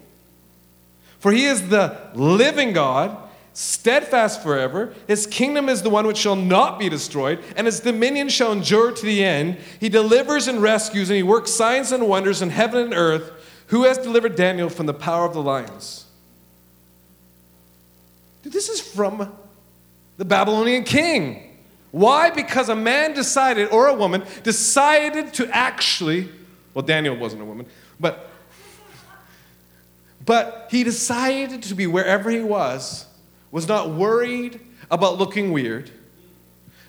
For 1.19 1.31
he 1.31 1.45
is 1.45 1.69
the 1.69 1.99
living 2.15 2.73
God 2.73 3.15
steadfast 3.59 4.41
forever. 4.41 4.93
His 5.05 5.27
kingdom 5.27 5.67
is 5.67 5.81
the 5.81 5.89
one 5.89 6.07
which 6.07 6.15
shall 6.15 6.37
not 6.37 6.79
be 6.79 6.87
destroyed, 6.87 7.43
and 7.57 7.67
his 7.67 7.81
dominion 7.81 8.29
shall 8.29 8.53
endure 8.53 8.93
to 8.93 9.05
the 9.05 9.21
end. 9.21 9.57
He 9.81 9.89
delivers 9.89 10.47
and 10.47 10.61
rescues, 10.61 11.09
and 11.09 11.17
he 11.17 11.23
works 11.23 11.51
signs 11.51 11.91
and 11.91 12.07
wonders 12.07 12.41
in 12.41 12.51
heaven 12.51 12.81
and 12.81 12.93
earth. 12.93 13.33
Who 13.67 13.83
has 13.83 13.97
delivered 13.97 14.37
Daniel 14.37 14.69
from 14.69 14.85
the 14.85 14.93
power 14.93 15.25
of 15.25 15.33
the 15.33 15.41
lions? 15.41 16.05
Dude, 18.43 18.53
this 18.53 18.69
is 18.69 18.79
from 18.79 19.29
the 20.15 20.23
Babylonian 20.23 20.85
king. 20.85 21.57
Why? 21.91 22.29
Because 22.29 22.69
a 22.69 22.77
man 22.77 23.13
decided, 23.13 23.71
or 23.71 23.87
a 23.87 23.93
woman, 23.93 24.23
decided 24.43 25.33
to 25.33 25.49
actually, 25.53 26.29
well, 26.73 26.85
Daniel 26.85 27.17
wasn't 27.17 27.41
a 27.41 27.45
woman, 27.45 27.65
but 27.99 28.29
but 30.25 30.69
he 30.71 30.85
decided 30.85 31.63
to 31.63 31.75
be 31.75 31.87
wherever 31.87 32.29
he 32.29 32.39
was 32.39 33.08
was 33.51 33.67
not 33.67 33.89
worried 33.89 34.59
about 34.91 35.17
looking 35.17 35.51
weird, 35.51 35.91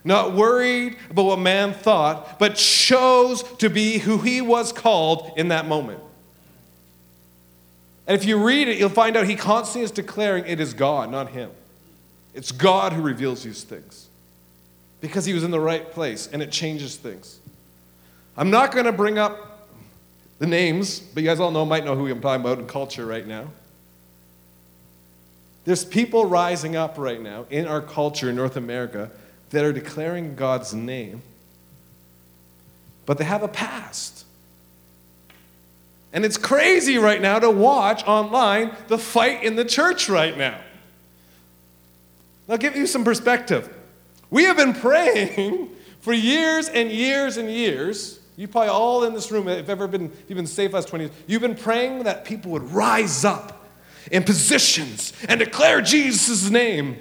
not 0.05 0.35
worried 0.35 0.97
about 1.11 1.25
what 1.25 1.39
man 1.39 1.73
thought, 1.73 2.39
but 2.39 2.55
chose 2.55 3.43
to 3.59 3.69
be 3.69 3.99
who 3.99 4.19
he 4.19 4.41
was 4.41 4.73
called 4.73 5.33
in 5.37 5.49
that 5.49 5.67
moment. 5.67 6.01
And 8.07 8.19
if 8.19 8.25
you 8.25 8.45
read 8.45 8.69
it, 8.69 8.79
you'll 8.79 8.89
find 8.89 9.17
out 9.17 9.27
he 9.27 9.37
constantly 9.37 9.85
is 9.85 9.91
declaring 9.91 10.45
it 10.47 10.59
is 10.59 10.75
God, 10.75 11.11
not 11.11 11.31
him. 11.31 11.51
It's 12.35 12.51
God 12.51 12.93
who 12.93 13.03
reveals 13.03 13.43
these 13.43 13.63
things 13.63 14.09
because 15.01 15.25
he 15.25 15.33
was 15.33 15.45
in 15.45 15.51
the 15.51 15.61
right 15.61 15.91
place 15.91 16.29
and 16.33 16.43
it 16.43 16.51
changes 16.51 16.97
things. 16.97 17.39
I'm 18.37 18.51
not 18.51 18.73
going 18.73 18.87
to 18.87 18.93
bring 18.93 19.19
up 19.19 19.69
the 20.39 20.47
names, 20.47 21.01
but 21.01 21.23
you 21.23 21.29
guys 21.29 21.41
all 21.41 21.51
know, 21.51 21.65
might 21.65 21.85
know 21.85 21.95
who 21.95 22.11
I'm 22.11 22.21
talking 22.21 22.41
about 22.41 22.59
in 22.59 22.67
culture 22.67 23.05
right 23.05 23.27
now. 23.27 23.49
There's 25.65 25.85
people 25.85 26.25
rising 26.25 26.77
up 26.77 26.97
right 26.97 27.21
now 27.21 27.47
in 27.51 27.67
our 27.67 27.83
culture 27.83 28.31
in 28.31 28.37
North 28.37 28.57
America 28.57 29.11
that 29.51 29.65
are 29.65 29.73
declaring 29.73 30.35
God's 30.35 30.73
name, 30.73 31.23
but 33.05 33.19
they 33.19 33.25
have 33.25 33.43
a 33.43 33.49
past. 33.49 34.25
And 36.13 36.25
it's 36.25 36.39
crazy 36.39 36.99
right 36.99 37.21
now 37.21 37.39
to 37.39 37.51
watch 37.51 38.03
online 38.07 38.75
the 38.89 38.99
fight 38.99 39.45
in 39.45 39.57
the 39.57 39.65
church 39.65 40.09
right 40.09 40.37
now. 40.37 40.59
I'll 42.49 42.59
give 42.59 42.75
you 42.75 42.87
some 42.87 43.05
perspective. 43.05 43.73
We 44.31 44.45
have 44.45 44.57
been 44.57 44.75
praying 44.81 45.69
for 46.01 46.13
years 46.13 46.69
and 46.69 46.91
years 46.91 47.37
and 47.37 47.49
years. 47.49 48.19
You 48.37 48.49
probably 48.49 48.71
all 48.71 49.05
in 49.05 49.13
this 49.13 49.31
room, 49.31 49.47
if 49.49 49.69
ever 49.69 49.87
been, 49.87 50.07
if 50.07 50.25
you've 50.29 50.37
been 50.37 50.47
saved 50.47 50.73
last 50.73 50.89
20 50.89 51.05
years, 51.05 51.17
you've 51.27 51.43
been 51.43 51.55
praying 51.55 52.05
that 52.05 52.25
people 52.25 52.51
would 52.53 52.73
rise 52.73 53.25
up 53.25 53.60
in 54.11 54.25
positions 54.25 55.13
and 55.29 55.41
declare 55.41 55.81
Jesus' 55.81 56.51
name. 56.51 56.99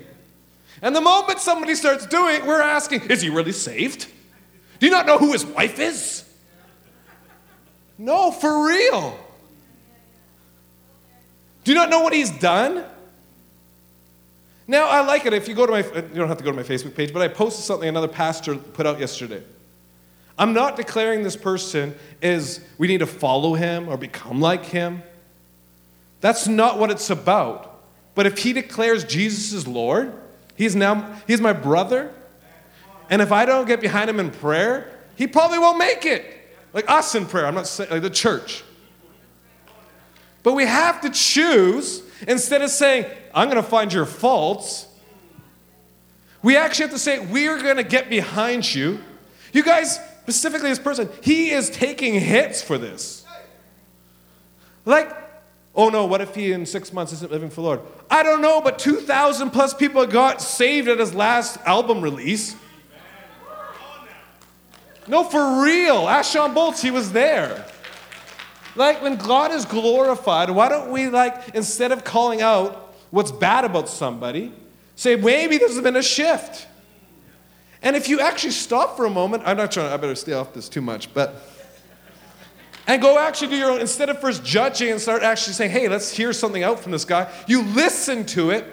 And 0.81 0.95
the 0.95 1.01
moment 1.01 1.39
somebody 1.39 1.75
starts 1.75 2.05
doing 2.05 2.35
it, 2.35 2.45
we're 2.45 2.61
asking, 2.61 3.09
is 3.09 3.21
he 3.21 3.29
really 3.29 3.51
saved? 3.51 4.07
Do 4.79 4.85
you 4.85 4.91
not 4.91 5.05
know 5.05 5.17
who 5.17 5.33
his 5.33 5.45
wife 5.45 5.79
is? 5.79 6.23
No, 7.97 8.31
for 8.31 8.65
real. 8.65 9.19
Do 11.65 11.71
you 11.71 11.75
not 11.75 11.89
know 11.89 12.01
what 12.01 12.13
he's 12.13 12.29
done? 12.29 12.85
Now, 14.67 14.87
I 14.87 15.01
like 15.01 15.25
it. 15.25 15.33
If 15.33 15.47
you 15.47 15.55
go 15.55 15.65
to 15.65 15.71
my, 15.71 15.79
you 15.79 16.15
don't 16.15 16.27
have 16.27 16.37
to 16.37 16.43
go 16.43 16.51
to 16.51 16.55
my 16.55 16.63
Facebook 16.63 16.95
page, 16.95 17.11
but 17.11 17.21
I 17.21 17.27
posted 17.27 17.65
something 17.65 17.89
another 17.89 18.07
pastor 18.07 18.55
put 18.55 18.85
out 18.85 18.99
yesterday. 18.99 19.43
I'm 20.37 20.53
not 20.53 20.77
declaring 20.77 21.23
this 21.23 21.35
person 21.35 21.93
is 22.21 22.61
we 22.77 22.87
need 22.87 22.99
to 22.99 23.07
follow 23.07 23.55
him 23.55 23.89
or 23.89 23.97
become 23.97 24.39
like 24.39 24.63
him. 24.63 25.03
That's 26.21 26.47
not 26.47 26.77
what 26.77 26.91
it's 26.91 27.09
about. 27.09 27.81
But 28.15 28.25
if 28.25 28.39
he 28.39 28.53
declares 28.53 29.03
Jesus 29.03 29.53
is 29.53 29.67
Lord, 29.67 30.13
he's 30.55 30.75
now 30.75 31.15
he's 31.27 31.41
my 31.41 31.53
brother. 31.53 32.13
And 33.09 33.21
if 33.21 33.31
I 33.31 33.45
don't 33.45 33.67
get 33.67 33.81
behind 33.81 34.09
him 34.09 34.19
in 34.19 34.29
prayer, 34.29 34.99
he 35.15 35.27
probably 35.27 35.59
won't 35.59 35.77
make 35.77 36.05
it. 36.05 36.25
Like 36.73 36.89
us 36.89 37.15
in 37.15 37.25
prayer, 37.25 37.45
I'm 37.45 37.55
not 37.55 37.67
saying 37.67 37.89
like 37.89 38.01
the 38.01 38.09
church. 38.09 38.63
But 40.43 40.53
we 40.53 40.65
have 40.65 41.01
to 41.01 41.09
choose 41.09 42.03
instead 42.27 42.61
of 42.61 42.69
saying, 42.69 43.05
I'm 43.33 43.49
going 43.49 43.61
to 43.61 43.67
find 43.69 43.91
your 43.91 44.05
faults. 44.05 44.87
We 46.41 46.55
actually 46.55 46.83
have 46.83 46.93
to 46.93 46.99
say, 46.99 47.19
we 47.19 47.47
are 47.47 47.61
going 47.61 47.77
to 47.77 47.83
get 47.83 48.09
behind 48.09 48.73
you. 48.73 48.99
You 49.51 49.63
guys, 49.63 49.99
specifically 50.21 50.69
this 50.69 50.79
person, 50.79 51.09
he 51.21 51.51
is 51.51 51.69
taking 51.69 52.13
hits 52.13 52.61
for 52.61 52.77
this. 52.77 53.25
Like, 54.85 55.11
oh 55.75 55.89
no, 55.89 56.05
what 56.05 56.21
if 56.21 56.35
he 56.35 56.51
in 56.51 56.65
six 56.65 56.91
months 56.91 57.13
isn't 57.13 57.31
living 57.31 57.49
for 57.49 57.55
the 57.55 57.61
Lord? 57.61 57.81
I 58.09 58.23
don't 58.23 58.41
know, 58.41 58.61
but 58.61 58.79
2,000 58.79 59.51
plus 59.51 59.73
people 59.73 60.05
got 60.05 60.41
saved 60.41 60.87
at 60.87 60.99
his 60.99 61.13
last 61.13 61.57
album 61.65 62.01
release. 62.01 62.55
No, 65.07 65.23
for 65.23 65.63
real. 65.63 66.21
Sean 66.21 66.53
Bolts, 66.53 66.81
he 66.81 66.91
was 66.91 67.11
there. 67.11 67.65
Like 68.75 69.01
when 69.01 69.15
God 69.15 69.51
is 69.51 69.65
glorified, 69.65 70.51
why 70.51 70.69
don't 70.69 70.91
we 70.91 71.09
like 71.09 71.49
instead 71.55 71.91
of 71.91 72.03
calling 72.03 72.41
out 72.41 72.93
what's 73.09 73.31
bad 73.31 73.65
about 73.65 73.89
somebody, 73.89 74.53
say 74.95 75.15
maybe 75.15 75.57
there's 75.57 75.81
been 75.81 75.95
a 75.95 76.03
shift. 76.03 76.67
And 77.81 77.95
if 77.95 78.09
you 78.09 78.19
actually 78.19 78.51
stop 78.51 78.97
for 78.97 79.05
a 79.05 79.09
moment, 79.09 79.43
I'm 79.45 79.57
not 79.57 79.71
trying, 79.71 79.91
I 79.91 79.97
better 79.97 80.15
stay 80.15 80.33
off 80.33 80.53
this 80.53 80.69
too 80.69 80.81
much, 80.81 81.13
but 81.13 81.41
and 82.89 83.03
go 83.03 83.19
actually 83.19 83.49
do 83.49 83.55
your 83.55 83.69
own 83.69 83.81
instead 83.81 84.09
of 84.09 84.19
first 84.19 84.43
judging 84.43 84.89
and 84.89 84.99
start 84.99 85.21
actually 85.21 85.53
saying, 85.53 85.69
hey, 85.69 85.87
let's 85.87 86.11
hear 86.11 86.33
something 86.33 86.63
out 86.63 86.79
from 86.79 86.91
this 86.91 87.05
guy. 87.05 87.31
You 87.47 87.61
listen 87.61 88.25
to 88.27 88.49
it, 88.49 88.65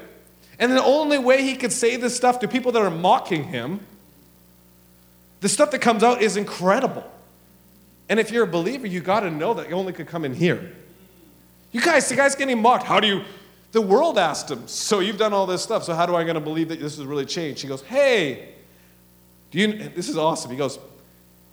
and 0.59 0.73
the 0.73 0.83
only 0.83 1.19
way 1.19 1.43
he 1.43 1.55
could 1.55 1.71
say 1.71 1.97
this 1.97 2.17
stuff 2.17 2.41
to 2.41 2.49
people 2.49 2.73
that 2.73 2.81
are 2.81 2.91
mocking 2.91 3.45
him, 3.45 3.79
the 5.41 5.51
stuff 5.51 5.71
that 5.73 5.81
comes 5.83 6.03
out 6.03 6.23
is 6.23 6.39
incredible. 6.39 7.05
And 8.09 8.19
if 8.19 8.31
you're 8.31 8.45
a 8.45 8.49
believer, 8.49 8.87
you 8.87 9.01
got 9.01 9.21
to 9.21 9.31
know 9.31 9.53
that 9.53 9.69
you 9.69 9.75
only 9.75 9.93
could 9.93 10.07
come 10.07 10.25
in 10.25 10.33
here. 10.33 10.73
You 11.73 11.83
guys, 11.83 12.09
the 12.09 12.17
guy's 12.17 12.35
getting 12.35 12.63
mocked. 12.63 12.85
How 12.85 13.01
do 13.01 13.07
you? 13.07 13.23
The 13.73 13.83
world 13.83 14.17
asked 14.17 14.51
him, 14.51 14.67
So 14.67 15.01
you've 15.01 15.19
done 15.19 15.35
all 15.35 15.45
this 15.45 15.63
stuff, 15.63 15.85
so 15.85 15.95
how 15.95 16.07
do 16.07 16.17
I 16.17 16.23
going 16.23 16.37
to 16.37 16.41
believe 16.41 16.71
that 16.71 16.81
this 16.81 16.97
has 16.97 17.05
really 17.05 17.27
changed? 17.27 17.61
He 17.61 17.69
goes, 17.69 17.83
Hey, 17.83 18.55
do 19.51 19.59
you, 19.59 19.91
this 19.91 20.09
is 20.09 20.17
awesome. 20.17 20.51
He 20.51 20.57
goes, 20.57 20.79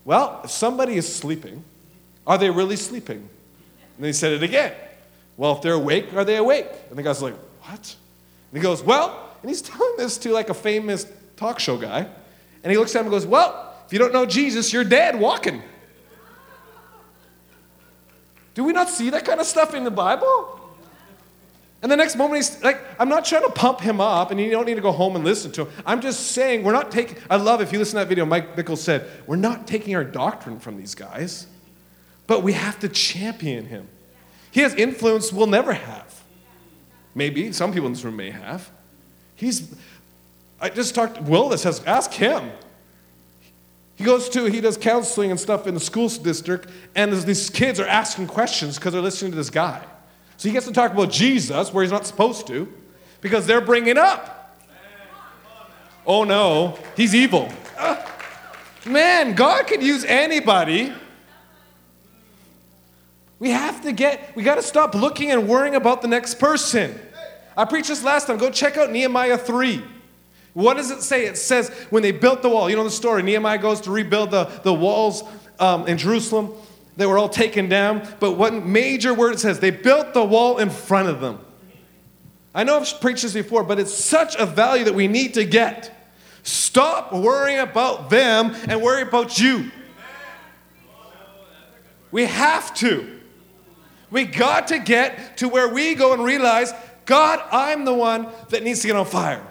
Well, 0.05 0.39
if 0.45 0.51
somebody 0.51 0.95
is 0.95 1.13
sleeping, 1.13 1.61
are 2.25 2.37
they 2.37 2.49
really 2.49 2.75
sleeping? 2.75 3.27
And 3.97 4.05
he 4.05 4.13
said 4.13 4.33
it 4.33 4.43
again. 4.43 4.73
Well, 5.37 5.55
if 5.55 5.61
they're 5.61 5.73
awake, 5.73 6.13
are 6.13 6.25
they 6.25 6.37
awake? 6.37 6.67
And 6.89 6.97
the 6.97 7.03
guy's 7.03 7.21
like, 7.21 7.35
What? 7.61 7.95
And 8.51 8.57
he 8.57 8.59
goes, 8.61 8.83
Well, 8.83 9.29
and 9.41 9.49
he's 9.49 9.61
telling 9.61 9.97
this 9.97 10.17
to 10.19 10.31
like 10.31 10.49
a 10.49 10.53
famous 10.53 11.05
talk 11.35 11.59
show 11.59 11.77
guy. 11.77 12.07
And 12.63 12.71
he 12.71 12.77
looks 12.77 12.95
at 12.95 12.99
him 12.99 13.07
and 13.07 13.11
goes, 13.11 13.25
Well, 13.25 13.73
if 13.85 13.93
you 13.93 13.99
don't 13.99 14.13
know 14.13 14.25
Jesus, 14.25 14.71
you're 14.71 14.83
dead 14.83 15.19
walking. 15.19 15.61
Do 18.53 18.63
we 18.63 18.71
not 18.71 18.89
see 18.89 19.09
that 19.09 19.25
kind 19.25 19.39
of 19.39 19.47
stuff 19.47 19.73
in 19.73 19.83
the 19.83 19.91
Bible? 19.91 20.59
And 21.81 21.91
the 21.91 21.97
next 21.97 22.15
moment, 22.15 22.37
he's 22.37 22.63
like, 22.63 22.79
I'm 22.97 23.09
not 23.09 23.25
trying 23.25 23.41
to 23.41 23.49
pump 23.49 23.81
him 23.81 23.99
up, 23.99 24.31
and 24.31 24.39
you 24.39 24.49
don't 24.51 24.65
need 24.65 24.75
to 24.75 24.81
go 24.81 24.93
home 24.93 25.17
and 25.17 25.25
listen 25.25 25.51
to 25.53 25.65
him. 25.65 25.73
I'm 25.85 25.99
just 25.99 26.31
saying, 26.31 26.63
we're 26.63 26.71
not 26.71 26.91
taking, 26.91 27.17
I 27.29 27.35
love 27.35 27.59
if 27.61 27.73
you 27.73 27.79
listen 27.79 27.99
to 27.99 28.05
that 28.05 28.07
video, 28.07 28.25
Mike 28.25 28.55
Bickle 28.55 28.77
said, 28.77 29.09
we're 29.27 29.35
not 29.35 29.67
taking 29.67 29.93
our 29.93 30.05
doctrine 30.05 30.59
from 30.59 30.77
these 30.77 30.95
guys, 30.95 31.45
but 32.33 32.41
we 32.41 32.53
have 32.53 32.79
to 32.79 32.89
champion 32.89 33.67
him. 33.67 33.87
He 34.49 34.61
has 34.61 34.73
influence 34.73 35.31
we'll 35.31 35.45
never 35.45 35.71
have. 35.71 36.23
Maybe, 37.13 37.51
some 37.51 37.71
people 37.71 37.85
in 37.85 37.93
this 37.93 38.03
room 38.03 38.15
may 38.15 38.31
have. 38.31 38.71
He's, 39.35 39.71
I 40.59 40.69
just 40.69 40.95
talked, 40.95 41.21
Will 41.21 41.55
says, 41.55 41.83
ask 41.85 42.11
him. 42.11 42.49
He 43.97 44.03
goes 44.03 44.29
to, 44.29 44.45
he 44.45 44.61
does 44.61 44.77
counseling 44.77 45.29
and 45.29 45.39
stuff 45.39 45.67
in 45.67 45.75
the 45.75 45.79
school 45.79 46.09
district, 46.09 46.69
and 46.95 47.13
these 47.13 47.51
kids 47.51 47.79
are 47.79 47.85
asking 47.85 48.25
questions 48.25 48.79
because 48.79 48.93
they're 48.93 49.01
listening 49.03 49.29
to 49.33 49.37
this 49.37 49.51
guy. 49.51 49.83
So 50.37 50.49
he 50.49 50.53
gets 50.53 50.65
to 50.65 50.73
talk 50.73 50.91
about 50.91 51.11
Jesus 51.11 51.71
where 51.71 51.83
he's 51.83 51.91
not 51.91 52.07
supposed 52.07 52.47
to 52.47 52.67
because 53.21 53.45
they're 53.45 53.61
bringing 53.61 53.99
up. 53.99 54.57
Oh 56.03 56.23
no, 56.23 56.79
he's 56.97 57.13
evil. 57.13 57.53
Uh, 57.77 58.03
man, 58.87 59.35
God 59.35 59.67
could 59.67 59.83
use 59.83 60.03
anybody. 60.03 60.93
We 63.43 63.49
have 63.49 63.81
to 63.81 63.91
get, 63.91 64.33
we 64.37 64.43
got 64.43 64.55
to 64.55 64.61
stop 64.61 64.95
looking 64.95 65.29
and 65.29 65.49
worrying 65.49 65.75
about 65.75 66.01
the 66.01 66.07
next 66.07 66.35
person. 66.35 66.97
I 67.57 67.65
preached 67.65 67.89
this 67.89 68.01
last 68.01 68.27
time. 68.27 68.37
Go 68.37 68.49
check 68.49 68.77
out 68.77 68.89
Nehemiah 68.89 69.37
3. 69.37 69.83
What 70.53 70.75
does 70.75 70.91
it 70.91 71.01
say? 71.01 71.25
It 71.25 71.37
says 71.37 71.67
when 71.89 72.03
they 72.03 72.13
built 72.13 72.41
the 72.41 72.47
wall, 72.47 72.69
you 72.69 72.77
know 72.77 72.85
the 72.85 72.89
story. 72.89 73.21
Nehemiah 73.21 73.57
goes 73.57 73.81
to 73.81 73.91
rebuild 73.91 74.31
the, 74.31 74.45
the 74.63 74.73
walls 74.73 75.23
um, 75.59 75.85
in 75.89 75.97
Jerusalem. 75.97 76.53
They 76.95 77.05
were 77.05 77.17
all 77.17 77.27
taken 77.27 77.67
down. 77.67 78.07
But 78.21 78.37
one 78.37 78.71
major 78.71 79.13
word 79.13 79.33
it 79.33 79.39
says, 79.41 79.59
they 79.59 79.71
built 79.71 80.13
the 80.13 80.23
wall 80.23 80.59
in 80.59 80.69
front 80.69 81.09
of 81.09 81.19
them. 81.19 81.39
I 82.55 82.63
know 82.63 82.79
I've 82.79 83.01
preached 83.01 83.23
this 83.23 83.33
before, 83.33 83.65
but 83.65 83.77
it's 83.77 83.93
such 83.93 84.37
a 84.37 84.45
value 84.45 84.85
that 84.85 84.95
we 84.95 85.09
need 85.09 85.33
to 85.33 85.43
get. 85.43 85.91
Stop 86.43 87.11
worrying 87.11 87.59
about 87.59 88.09
them 88.09 88.55
and 88.69 88.81
worry 88.81 89.01
about 89.01 89.37
you. 89.37 89.69
We 92.09 92.23
have 92.23 92.73
to. 92.75 93.12
We 94.13 94.25
got 94.25 94.67
to 94.67 94.77
get 94.77 95.37
to 95.37 95.49
where 95.49 95.67
we 95.67 95.95
go 95.95 96.13
and 96.13 96.23
realize, 96.23 96.71
God, 97.05 97.41
I'm 97.51 97.83
the 97.83 97.95
one 97.95 98.27
that 98.49 98.61
needs 98.61 98.81
to 98.81 98.87
get 98.87 98.95
on 98.95 99.07
fire. 99.07 99.43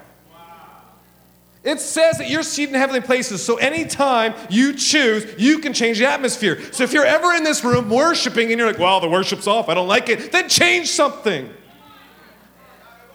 It 1.65 1.81
says 1.81 2.19
that 2.19 2.31
you're 2.31 2.45
seated 2.45 2.75
in 2.75 2.81
heavenly 2.81 3.01
places, 3.01 3.45
so 3.45 3.57
anytime 3.57 4.35
you 4.49 4.75
choose, 4.75 5.35
you 5.37 5.59
can 5.59 5.73
change 5.73 5.99
the 5.99 6.07
atmosphere. 6.07 6.61
So 6.73 6.85
if 6.85 6.93
you're 6.93 7.05
ever 7.05 7.33
in 7.33 7.43
this 7.43 7.65
room 7.65 7.91
worshiping 7.91 8.51
and 8.51 8.59
you're 8.59 8.69
like, 8.69 8.79
well, 8.79 9.01
the 9.01 9.09
worship's 9.09 9.49
off, 9.49 9.69
I 9.69 9.75
don't 9.75 9.89
like 9.89 10.09
it, 10.09 10.31
then 10.31 10.49
change 10.49 10.91
something. 10.91 11.51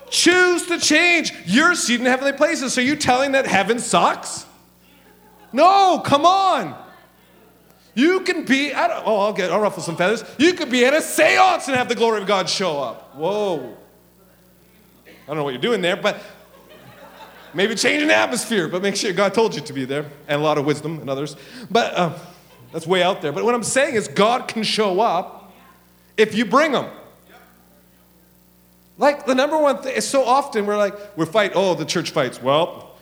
Choose 0.10 0.68
to 0.68 0.80
change. 0.80 1.34
You're 1.46 1.76
seated 1.76 2.02
in 2.02 2.08
heavenly 2.08 2.34
places, 2.34 2.74
so 2.74 2.82
you 2.82 2.98
telling 2.98 3.32
that 3.32 3.48
heaven 3.48 3.80
sucks? 3.80 4.46
No, 5.54 6.02
come 6.04 6.26
on. 6.26 6.87
You 7.98 8.22
can 8.22 8.46
be 8.46 8.72
oh, 8.74 9.20
I'll 9.20 9.34
get, 9.34 9.52
I'll 9.52 9.60
ruffle 9.60 9.82
some 9.82 9.98
feathers. 9.98 10.24
You 10.38 10.54
could 10.54 10.70
be 10.70 10.86
at 10.86 10.94
a 10.94 11.02
seance 11.02 11.68
and 11.68 11.76
have 11.76 11.90
the 11.90 11.96
glory 11.96 12.22
of 12.22 12.28
God 12.28 12.48
show 12.48 12.80
up. 12.80 13.16
Whoa. 13.16 13.76
I 15.06 15.10
don't 15.26 15.38
know 15.38 15.44
what 15.44 15.54
you're 15.54 15.62
doing 15.62 15.82
there, 15.82 15.98
but 15.98 16.22
Maybe 17.58 17.74
changing 17.74 18.10
the 18.10 18.16
atmosphere, 18.16 18.68
but 18.68 18.84
make 18.84 18.96
sure 18.96 19.12
God 19.14 19.34
told 19.34 19.56
you 19.56 19.62
to 19.62 19.74
be 19.74 19.84
there, 19.84 20.06
and 20.28 20.40
a 20.40 20.44
lot 20.44 20.60
of 20.60 20.66
wisdom 20.66 21.00
and 21.00 21.10
others. 21.10 21.36
But 21.72 21.94
uh, 21.96 22.14
that's 22.72 22.86
way 22.86 23.02
out 23.02 23.24
there. 23.24 23.32
But 23.32 23.44
what 23.44 23.56
I'm 23.56 23.64
saying 23.64 23.96
is, 23.96 24.08
God 24.08 24.48
can 24.48 24.62
show 24.62 25.00
up 25.00 25.52
if 26.18 26.36
you 26.36 26.46
bring 26.46 26.74
Him. 26.74 26.86
Like 29.00 29.26
the 29.26 29.34
number 29.34 29.58
one 29.58 29.82
thing 29.82 29.96
is 29.96 30.08
so 30.08 30.24
often 30.24 30.68
we're 30.68 30.78
like, 30.78 31.18
we're 31.18 31.26
fight, 31.26 31.54
oh, 31.56 31.74
the 31.74 31.86
church 31.86 32.12
fights. 32.12 32.40
Well, 32.40 32.96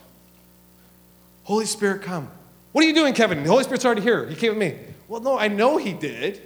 Holy 1.44 1.66
Spirit, 1.66 2.02
come. 2.02 2.30
What 2.76 2.84
are 2.84 2.88
you 2.88 2.94
doing, 2.94 3.14
Kevin? 3.14 3.42
The 3.42 3.48
Holy 3.48 3.64
Spirit's 3.64 3.86
already 3.86 4.02
here. 4.02 4.28
He 4.28 4.36
came 4.36 4.50
with 4.50 4.58
me. 4.58 4.78
Well, 5.08 5.22
no, 5.22 5.40
I 5.40 5.48
know 5.48 5.78
He 5.78 5.94
did. 5.94 6.42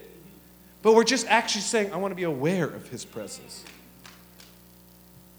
But 0.84 0.94
we're 0.94 1.04
just 1.04 1.26
actually 1.26 1.64
saying, 1.64 1.92
I 1.92 1.98
want 1.98 2.12
to 2.12 2.16
be 2.16 2.22
aware 2.22 2.66
of 2.66 2.88
His 2.88 3.04
presence. 3.04 3.66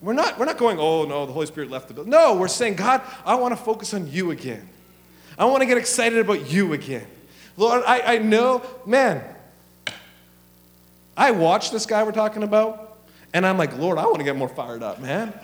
We're 0.00 0.14
not, 0.14 0.36
we're 0.36 0.46
not 0.46 0.58
going, 0.58 0.80
oh 0.80 1.04
no, 1.04 1.26
the 1.26 1.32
Holy 1.32 1.46
Spirit 1.46 1.70
left 1.70 1.86
the 1.86 1.94
building. 1.94 2.10
No, 2.10 2.34
we're 2.34 2.48
saying, 2.48 2.74
God, 2.74 3.02
I 3.24 3.36
want 3.36 3.56
to 3.56 3.64
focus 3.64 3.94
on 3.94 4.10
you 4.10 4.32
again. 4.32 4.68
I 5.38 5.44
want 5.44 5.60
to 5.60 5.66
get 5.66 5.78
excited 5.78 6.18
about 6.18 6.50
you 6.50 6.72
again. 6.72 7.06
Lord, 7.56 7.84
I, 7.86 8.16
I 8.16 8.18
know, 8.18 8.60
man, 8.84 9.22
I 11.16 11.30
watch 11.30 11.70
this 11.70 11.86
guy 11.86 12.02
we're 12.02 12.10
talking 12.10 12.42
about, 12.42 12.98
and 13.32 13.46
I'm 13.46 13.58
like, 13.58 13.78
Lord, 13.78 13.96
I 13.96 14.06
want 14.06 14.18
to 14.18 14.24
get 14.24 14.34
more 14.34 14.48
fired 14.48 14.82
up, 14.82 15.00
man. 15.00 15.38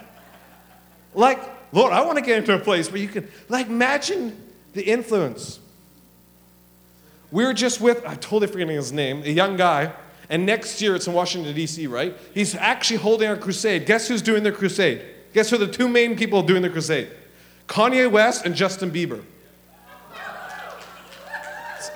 Like, 1.15 1.39
Lord, 1.73 1.93
I 1.93 2.05
want 2.05 2.19
to 2.19 2.25
get 2.25 2.37
into 2.39 2.53
a 2.53 2.59
place 2.59 2.91
where 2.91 3.01
you 3.01 3.07
can, 3.07 3.29
like, 3.49 3.69
imagine 3.69 4.43
the 4.77 4.85
influence. 4.85 5.59
We 7.33 7.45
were 7.45 7.55
just 7.55 7.81
with, 7.81 8.07
I'm 8.07 8.19
totally 8.19 8.47
forgetting 8.47 8.77
his 8.77 8.93
name, 8.93 9.23
a 9.25 9.31
young 9.31 9.57
guy 9.57 9.93
and 10.29 10.45
next 10.45 10.83
year 10.83 10.95
it's 10.95 11.07
in 11.07 11.13
Washington, 11.13 11.55
D.C., 11.55 11.87
right? 11.87 12.17
He's 12.35 12.55
actually 12.55 12.99
holding 12.99 13.31
a 13.31 13.37
crusade. 13.37 13.87
Guess 13.87 14.09
who's 14.09 14.23
doing 14.23 14.43
the 14.43 14.53
crusade? 14.53 15.03
Guess 15.33 15.51
who 15.51 15.59
the 15.59 15.69
two 15.69 15.89
main 15.89 16.17
people 16.17 16.43
doing 16.43 16.63
the 16.63 16.71
crusade? 16.71 17.11
Kanye 17.69 18.11
West 18.11 18.45
and 18.45 18.55
Justin 18.55 18.91
Bieber. 18.91 19.23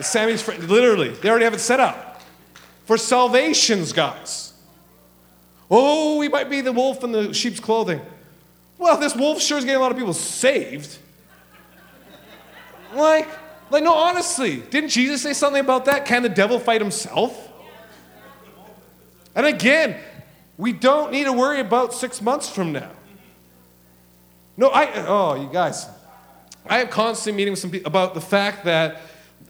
Sammy's 0.00 0.40
friend, 0.40 0.66
literally, 0.68 1.10
they 1.10 1.28
already 1.28 1.44
have 1.44 1.52
it 1.52 1.58
set 1.58 1.78
up 1.78 2.22
for 2.86 2.96
salvations, 2.96 3.92
guys. 3.92 4.54
Oh, 5.70 6.18
we 6.18 6.28
might 6.28 6.48
be 6.48 6.62
the 6.62 6.72
wolf 6.72 7.04
in 7.04 7.12
the 7.12 7.34
sheep's 7.34 7.60
clothing. 7.60 8.00
Well, 8.78 8.96
this 8.96 9.14
wolf 9.14 9.42
sure 9.42 9.58
is 9.58 9.64
getting 9.64 9.76
a 9.76 9.80
lot 9.80 9.92
of 9.92 9.98
people 9.98 10.14
saved. 10.14 10.96
Like, 12.94 13.28
like, 13.70 13.84
no, 13.84 13.94
honestly, 13.94 14.56
didn't 14.56 14.90
Jesus 14.90 15.22
say 15.22 15.32
something 15.32 15.60
about 15.60 15.84
that? 15.84 16.04
Can 16.04 16.22
the 16.22 16.28
devil 16.28 16.58
fight 16.58 16.80
himself? 16.80 17.48
And 19.34 19.46
again, 19.46 19.96
we 20.58 20.72
don't 20.72 21.12
need 21.12 21.24
to 21.24 21.32
worry 21.32 21.60
about 21.60 21.94
six 21.94 22.20
months 22.20 22.50
from 22.50 22.72
now. 22.72 22.90
No, 24.56 24.68
I, 24.68 25.06
oh, 25.06 25.40
you 25.40 25.48
guys, 25.52 25.86
I 26.66 26.78
have 26.78 26.90
constant 26.90 27.36
meetings 27.36 27.54
with 27.54 27.60
some 27.60 27.70
people 27.70 27.88
about 27.88 28.14
the 28.14 28.20
fact 28.20 28.64
that, 28.64 29.00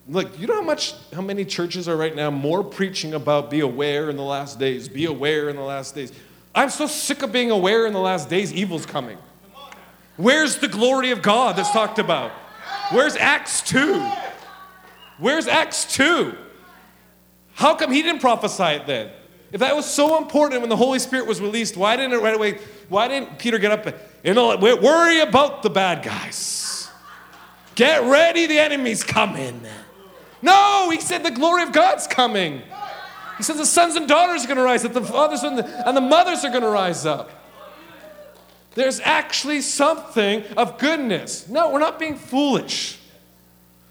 look, 0.06 0.38
you 0.38 0.46
know 0.46 0.54
how 0.54 0.62
much, 0.62 0.94
how 1.12 1.22
many 1.22 1.44
churches 1.44 1.88
are 1.88 1.96
right 1.96 2.14
now 2.14 2.30
more 2.30 2.62
preaching 2.62 3.14
about 3.14 3.50
be 3.50 3.60
aware 3.60 4.10
in 4.10 4.16
the 4.16 4.22
last 4.22 4.58
days, 4.58 4.88
be 4.88 5.06
aware 5.06 5.48
in 5.48 5.56
the 5.56 5.62
last 5.62 5.94
days. 5.94 6.12
I'm 6.54 6.70
so 6.70 6.86
sick 6.86 7.22
of 7.22 7.32
being 7.32 7.50
aware 7.50 7.86
in 7.86 7.92
the 7.92 8.00
last 8.00 8.28
days, 8.28 8.52
evil's 8.52 8.86
coming. 8.86 9.18
Where's 10.16 10.58
the 10.58 10.68
glory 10.68 11.10
of 11.10 11.22
God 11.22 11.56
that's 11.56 11.70
talked 11.70 11.98
about? 11.98 12.32
Where's 12.90 13.16
Acts 13.16 13.62
2? 13.62 14.10
Where's 15.18 15.46
Acts 15.46 15.84
2? 15.94 16.34
How 17.54 17.74
come 17.74 17.92
he 17.92 18.02
didn't 18.02 18.20
prophesy 18.20 18.62
it 18.64 18.86
then? 18.86 19.10
If 19.52 19.60
that 19.60 19.74
was 19.74 19.84
so 19.84 20.18
important 20.18 20.60
when 20.60 20.70
the 20.70 20.76
Holy 20.76 20.98
Spirit 20.98 21.26
was 21.26 21.40
released, 21.40 21.76
why 21.76 21.96
didn't 21.96 22.12
it 22.12 22.22
right 22.22 22.34
away? 22.34 22.58
Why 22.88 23.08
didn't 23.08 23.38
Peter 23.38 23.58
get 23.58 23.72
up 23.72 23.94
and 24.24 24.36
worry 24.36 25.20
about 25.20 25.62
the 25.62 25.70
bad 25.70 26.04
guys? 26.04 26.88
Get 27.74 28.02
ready, 28.04 28.46
the 28.46 28.58
enemy's 28.58 29.02
coming. 29.02 29.60
No, 30.42 30.90
he 30.90 31.00
said 31.00 31.22
the 31.22 31.30
glory 31.30 31.62
of 31.62 31.72
God's 31.72 32.06
coming. 32.06 32.62
He 33.36 33.42
says 33.42 33.56
the 33.56 33.66
sons 33.66 33.96
and 33.96 34.06
daughters 34.08 34.44
are 34.44 34.48
going 34.48 34.58
to 34.58 34.62
rise 34.62 34.84
up, 34.84 34.92
the 34.92 35.02
fathers 35.02 35.42
and 35.42 35.58
the, 35.58 35.88
and 35.88 35.96
the 35.96 36.00
mothers 36.00 36.44
are 36.44 36.50
going 36.50 36.62
to 36.62 36.68
rise 36.68 37.06
up. 37.06 37.30
There's 38.74 39.00
actually 39.00 39.62
something 39.62 40.44
of 40.56 40.78
goodness. 40.78 41.48
No, 41.48 41.70
we're 41.70 41.80
not 41.80 41.98
being 41.98 42.16
foolish. 42.16 42.98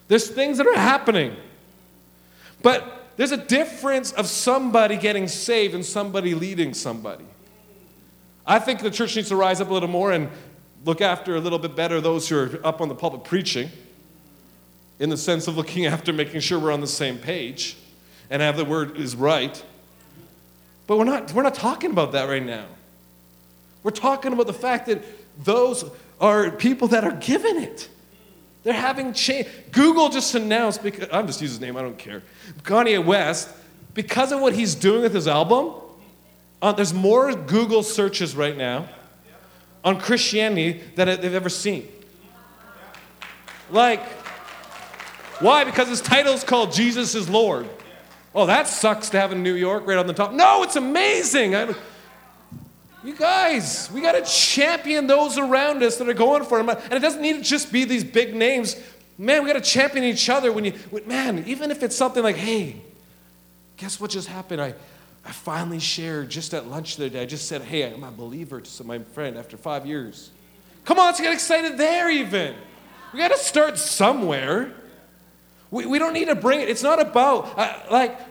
There's 0.08 0.30
things 0.30 0.58
that 0.58 0.68
are 0.68 0.76
happening. 0.76 1.36
But 2.62 3.12
there's 3.18 3.32
a 3.32 3.38
difference 3.38 4.12
of 4.14 4.28
somebody 4.28 4.96
getting 4.96 5.28
saved 5.28 5.76
and 5.76 5.86
somebody 5.86 6.34
leading 6.34 6.74
somebody. 6.74 7.26
I 8.48 8.60
think 8.60 8.80
the 8.80 8.90
church 8.90 9.16
needs 9.16 9.30
to 9.30 9.36
rise 9.36 9.62
up 9.62 9.70
a 9.70 9.74
little 9.74 9.90
more 9.90 10.12
and 10.12 10.30
look 10.86 11.02
after 11.02 11.36
a 11.36 11.40
little 11.40 11.60
bit 11.60 11.76
better 11.76 12.00
those 12.02 12.30
who 12.30 12.38
are 12.38 12.60
up 12.66 12.82
on 12.82 12.88
the 12.88 12.96
pulpit 12.96 13.24
preaching, 13.24 13.70
in 15.00 15.10
the 15.10 15.18
sense 15.18 15.48
of 15.48 15.58
looking 15.58 15.86
after 15.88 16.14
making 16.14 16.40
sure 16.40 16.58
we're 16.60 16.72
on 16.72 16.82
the 16.82 16.88
same 16.88 17.18
page 17.18 17.78
and 18.30 18.42
have 18.42 18.58
the 18.58 18.66
word 18.66 18.98
is 18.98 19.16
right. 19.16 19.64
But 20.88 20.98
we're 20.98 21.04
not, 21.04 21.34
we're 21.34 21.44
not 21.44 21.56
talking 21.56 21.92
about 21.92 22.14
that 22.14 22.30
right 22.30 22.44
now. 22.44 22.66
We're 23.84 23.92
talking 23.92 24.34
about 24.34 24.48
the 24.48 24.54
fact 24.54 24.88
that 24.88 25.04
those 25.44 25.86
are 26.20 26.52
people 26.52 26.90
that 26.90 27.04
are 27.04 27.14
given 27.14 27.58
it. 27.58 27.90
They're 28.64 28.74
having 28.74 29.14
change. 29.14 29.48
Google 29.72 30.10
just 30.10 30.36
announced, 30.36 30.84
because, 30.84 31.08
I'm 31.12 31.28
just 31.28 31.42
using 31.42 31.56
his 31.56 31.62
name, 31.62 31.78
I 31.78 31.82
don't 31.82 31.98
care. 31.98 32.24
Kanye 32.64 33.04
West, 33.04 33.50
because 33.94 34.32
of 34.32 34.42
what 34.42 34.54
he's 34.54 34.76
doing 34.76 35.02
with 35.02 35.14
his 35.14 35.28
album, 35.28 35.76
uh, 36.62 36.74
there's 36.74 36.94
more 36.94 37.34
Google 37.34 37.84
searches 37.84 38.36
right 38.36 38.58
now 38.58 38.90
on 39.84 40.00
Christianity 40.00 40.82
than 40.96 41.08
they've 41.08 41.34
ever 41.34 41.48
seen. 41.48 41.88
Like, 43.72 44.04
why? 45.40 45.64
Because 45.64 45.88
his 45.88 46.02
title 46.02 46.34
is 46.34 46.44
called 46.44 46.74
Jesus 46.74 47.16
is 47.16 47.30
Lord. 47.30 47.70
Oh, 48.36 48.46
that 48.46 48.68
sucks 48.68 49.10
to 49.12 49.20
have 49.20 49.32
in 49.32 49.42
New 49.42 49.54
York 49.54 49.88
right 49.88 49.98
on 49.98 50.06
the 50.06 50.14
top. 50.14 50.34
No, 50.34 50.64
it's 50.64 50.76
amazing. 50.76 51.56
I, 51.56 51.74
you 53.04 53.16
guys, 53.16 53.90
we 53.94 54.02
got 54.02 54.12
to 54.14 54.24
champion 54.24 55.08
those 55.08 55.38
around 55.38 55.84
us 55.84 55.98
that 55.98 56.10
are 56.10 56.14
going 56.14 56.44
for 56.44 56.60
him. 56.60 56.70
And 56.70 56.94
it 56.94 57.00
doesn't 57.00 57.22
need 57.22 57.38
to 57.38 57.42
just 57.42 57.72
be 57.72 57.86
these 57.86 58.04
big 58.04 58.36
names. 58.36 58.76
Man, 59.18 59.44
we 59.44 59.52
got 59.52 59.62
to 59.62 59.70
champion 59.70 60.04
each 60.04 60.30
other 60.30 60.52
when 60.52 60.66
you, 60.66 60.74
man, 61.06 61.44
even 61.48 61.72
if 61.72 61.82
it's 61.84 61.96
something 61.96 62.24
like, 62.24 62.36
hey, 62.36 62.82
guess 63.78 64.00
what 64.00 64.12
just 64.12 64.28
happened? 64.28 64.62
I, 64.62 64.74
I 65.26 65.32
finally 65.32 65.80
shared 65.80 66.30
just 66.30 66.54
at 66.54 66.68
lunch 66.68 66.98
the 66.98 67.06
other 67.06 67.14
day. 67.14 67.22
I 67.22 67.26
just 67.26 67.48
said, 67.48 67.62
hey, 67.62 67.84
I'm 67.84 68.04
a 68.04 68.12
believer 68.12 68.62
to 68.62 68.84
my 68.84 69.00
friend 69.00 69.38
after 69.38 69.58
five 69.58 69.86
years. 69.86 70.32
Come 70.86 71.00
on, 71.00 71.08
let's 71.08 71.22
get 71.22 71.34
excited 71.34 71.78
there 71.78 72.10
even. 72.10 72.56
We 73.14 73.20
got 73.20 73.32
to 73.32 73.38
start 73.38 73.78
somewhere. 73.78 74.74
We, 75.72 75.86
we 75.86 76.00
don't 76.00 76.14
need 76.14 76.30
to 76.30 76.36
bring 76.36 76.62
it. 76.62 76.70
It's 76.70 76.84
not 76.84 77.00
about, 77.02 77.58
uh, 77.58 77.80
like, 77.92 78.29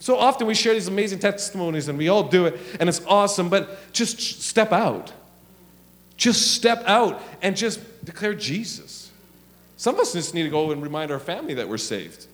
so 0.00 0.16
often 0.16 0.46
we 0.46 0.54
share 0.54 0.72
these 0.72 0.88
amazing 0.88 1.18
testimonies 1.18 1.88
and 1.88 1.98
we 1.98 2.08
all 2.08 2.22
do 2.22 2.46
it 2.46 2.58
and 2.80 2.88
it's 2.88 3.02
awesome, 3.06 3.50
but 3.50 3.92
just 3.92 4.18
step 4.42 4.72
out. 4.72 5.12
Just 6.16 6.54
step 6.54 6.82
out 6.86 7.22
and 7.42 7.54
just 7.54 7.80
declare 8.04 8.34
Jesus. 8.34 9.10
Some 9.76 9.94
of 9.94 10.00
us 10.00 10.14
just 10.14 10.34
need 10.34 10.44
to 10.44 10.48
go 10.48 10.70
and 10.70 10.82
remind 10.82 11.10
our 11.10 11.18
family 11.18 11.54
that 11.54 11.68
we're 11.68 11.78
saved. 11.78 12.26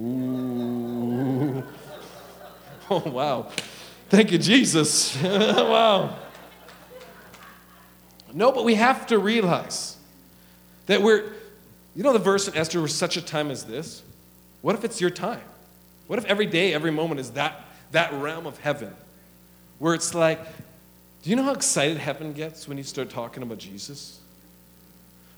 Ooh. 0.00 1.64
Oh, 2.90 2.98
wow. 2.98 3.48
Thank 4.10 4.30
you, 4.30 4.36
Jesus. 4.36 5.16
wow. 5.22 6.18
No, 8.34 8.52
but 8.52 8.62
we 8.62 8.74
have 8.74 9.06
to 9.06 9.18
realize 9.18 9.96
that 10.84 11.00
we're, 11.00 11.32
you 11.96 12.02
know, 12.02 12.12
the 12.12 12.18
verse 12.18 12.46
in 12.46 12.54
Esther 12.54 12.82
was 12.82 12.94
such 12.94 13.16
a 13.16 13.22
time 13.22 13.50
as 13.50 13.64
this? 13.64 14.02
What 14.60 14.74
if 14.74 14.84
it's 14.84 15.00
your 15.00 15.08
time? 15.08 15.40
What 16.06 16.18
if 16.18 16.24
every 16.26 16.46
day, 16.46 16.74
every 16.74 16.90
moment 16.90 17.20
is 17.20 17.30
that, 17.32 17.64
that 17.92 18.12
realm 18.12 18.46
of 18.46 18.58
heaven 18.58 18.94
where 19.78 19.94
it's 19.94 20.14
like, 20.14 20.40
do 21.22 21.30
you 21.30 21.36
know 21.36 21.42
how 21.42 21.52
excited 21.52 21.96
heaven 21.96 22.32
gets 22.32 22.68
when 22.68 22.76
you 22.76 22.84
start 22.84 23.10
talking 23.10 23.42
about 23.42 23.58
Jesus? 23.58 24.20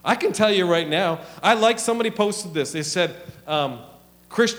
I 0.05 0.15
can 0.15 0.33
tell 0.33 0.53
you 0.53 0.67
right 0.67 0.89
now, 0.89 1.21
I 1.43 1.55
like 1.55 1.79
somebody 1.79 2.11
posted 2.11 2.55
this. 2.55 2.73
They 2.73 2.83
said, 2.83 3.17
um, 3.47 3.81
because 4.29 4.55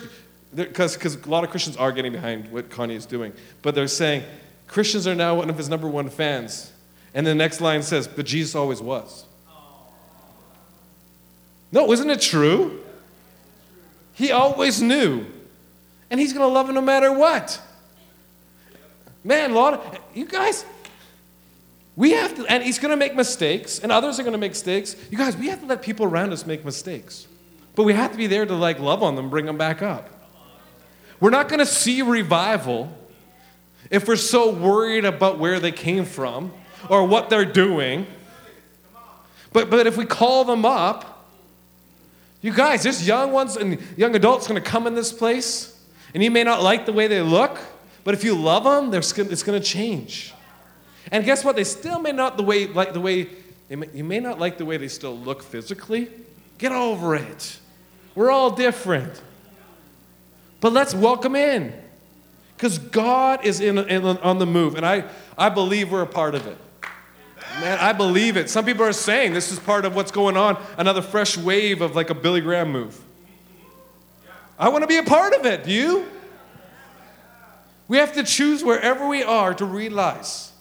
a 1.16 1.30
lot 1.30 1.44
of 1.44 1.50
Christians 1.50 1.78
are 1.78 1.92
getting 1.92 2.12
behind 2.12 2.52
what 2.52 2.70
Kanye 2.70 2.96
is 2.96 3.06
doing, 3.06 3.34
but 3.62 3.76
they're 3.76 3.88
saying 3.88 4.24
Christians 4.68 5.08
are 5.08 5.16
now 5.16 5.36
one 5.36 5.50
of 5.50 5.58
his 5.58 5.70
number 5.70 5.88
one 5.88 6.10
fans. 6.10 6.72
And 7.14 7.26
the 7.26 7.36
next 7.36 7.62
line 7.62 7.84
says, 7.84 8.08
but 8.08 8.26
Jesus 8.26 8.56
always 8.56 8.82
was. 8.82 9.26
No, 11.72 11.92
isn't 11.92 12.10
it 12.10 12.22
true? 12.22 12.84
He 14.14 14.32
always 14.32 14.82
knew 14.82 15.26
and 16.10 16.20
he's 16.20 16.34
going 16.34 16.48
to 16.48 16.54
love 16.54 16.70
him 16.70 16.76
no 16.76 16.82
matter 16.82 17.12
what. 17.12 17.62
Man, 19.24 19.54
Lord, 19.54 19.80
you 20.14 20.26
guys, 20.26 20.66
we 21.96 22.12
have 22.12 22.36
to, 22.36 22.46
and 22.46 22.64
he's 22.64 22.80
going 22.80 22.92
to 22.92 22.98
make 22.98 23.16
mistakes, 23.16 23.80
and 23.80 23.92
others 23.92 24.20
are 24.20 24.24
going 24.24 24.34
to 24.34 24.40
make 24.40 24.52
mistakes. 24.52 24.96
You 25.12 25.18
guys, 25.18 25.36
we 25.36 25.48
have 25.48 25.60
to 25.62 25.66
let 25.66 25.82
people 25.82 26.06
around 26.06 26.32
us 26.32 26.46
make 26.46 26.64
mistakes. 26.64 27.28
But 27.76 27.84
we 27.84 27.94
have 27.94 28.12
to 28.12 28.18
be 28.18 28.28
there 28.28 28.46
to 28.46 28.56
like 28.56 28.80
love 28.80 29.04
on 29.04 29.16
them, 29.16 29.30
bring 29.30 29.46
them 29.46 29.58
back 29.58 29.82
up. 29.82 30.10
We're 31.20 31.32
not 31.32 31.50
going 31.50 31.60
to 31.60 31.66
see 31.66 32.02
revival 32.02 32.96
if 33.90 34.08
we're 34.08 34.16
so 34.16 34.52
worried 34.52 35.06
about 35.06 35.40
where 35.40 35.60
they 35.60 35.72
came 35.72 36.06
from 36.06 36.52
or 36.90 37.06
what 37.06 37.30
they're 37.30 37.46
doing. 37.46 38.06
But, 39.52 39.70
but 39.70 39.88
if 39.88 39.98
we 39.98 40.06
call 40.06 40.46
them 40.46 40.66
up, 40.66 41.26
you 42.42 42.54
guys, 42.54 42.84
there's 42.84 43.06
young 43.08 43.32
ones 43.32 43.58
and 43.58 43.80
young 43.98 44.16
adults 44.16 44.48
going 44.48 44.62
to 44.62 44.70
come 44.70 44.88
in 44.88 44.96
this 44.96 45.12
place 45.12 45.77
and 46.14 46.24
you 46.24 46.32
may 46.32 46.44
not 46.44 46.62
like 46.62 46.86
the 46.86 46.94
way 46.94 47.08
they 47.08 47.22
look, 47.22 47.60
but 48.04 48.14
if 48.14 48.24
you 48.24 48.36
love 48.36 48.64
them, 48.64 48.94
it's 48.94 49.12
going 49.12 49.30
to 49.30 49.60
change. 49.60 50.34
And 51.12 51.24
guess 51.26 51.44
what? 51.44 51.56
They 51.56 51.64
still 51.64 52.00
may 52.00 52.12
not 52.12 52.38
the 52.38 52.44
way, 52.44 52.68
like 52.68 52.94
the 52.94 53.00
way, 53.00 53.30
may, 53.70 53.88
you 53.94 54.04
may 54.04 54.20
not 54.20 54.40
like 54.40 54.58
the 54.58 54.66
way 54.66 54.78
they 54.78 54.88
still 54.88 55.18
look 55.18 55.44
physically. 55.44 56.10
Get 56.58 56.72
over 56.72 57.16
it. 57.16 57.60
We're 58.16 58.32
all 58.32 58.52
different. 58.52 59.22
But 60.60 60.74
let's 60.74 60.94
welcome 60.94 61.36
in. 61.36 61.74
Because 62.56 62.80
God 62.80 63.46
is 63.46 63.60
in, 63.60 63.78
in, 63.78 64.04
on 64.04 64.40
the 64.40 64.48
move. 64.48 64.76
And 64.76 64.86
I, 64.86 65.06
I 65.38 65.50
believe 65.50 65.92
we're 65.92 66.02
a 66.02 66.08
part 66.08 66.34
of 66.34 66.48
it. 66.48 66.58
Man, 67.60 67.78
I 67.80 67.94
believe 67.94 68.38
it. 68.38 68.50
Some 68.50 68.66
people 68.66 68.84
are 68.84 68.94
saying 68.94 69.34
this 69.34 69.52
is 69.52 69.60
part 69.60 69.86
of 69.86 69.96
what's 69.96 70.12
going 70.12 70.38
on, 70.38 70.62
another 70.78 71.02
fresh 71.02 71.38
wave 71.38 71.82
of 71.82 71.96
like 71.96 72.10
a 72.10 72.16
Billy 72.16 72.42
Graham 72.42 72.72
move. 72.72 73.00
I 74.60 74.70
want 74.70 74.84
to 74.84 74.88
be 74.88 74.98
a 74.98 75.04
part 75.04 75.34
of 75.34 75.46
it. 75.46 75.64
Do 75.64 75.72
you? 75.72 76.08
We 77.88 77.98
have 77.98 78.14
to 78.14 78.24
choose 78.24 78.64
wherever 78.64 79.08
we 79.08 79.24
are 79.24 79.54
to 79.54 79.66
realize. 79.66 80.52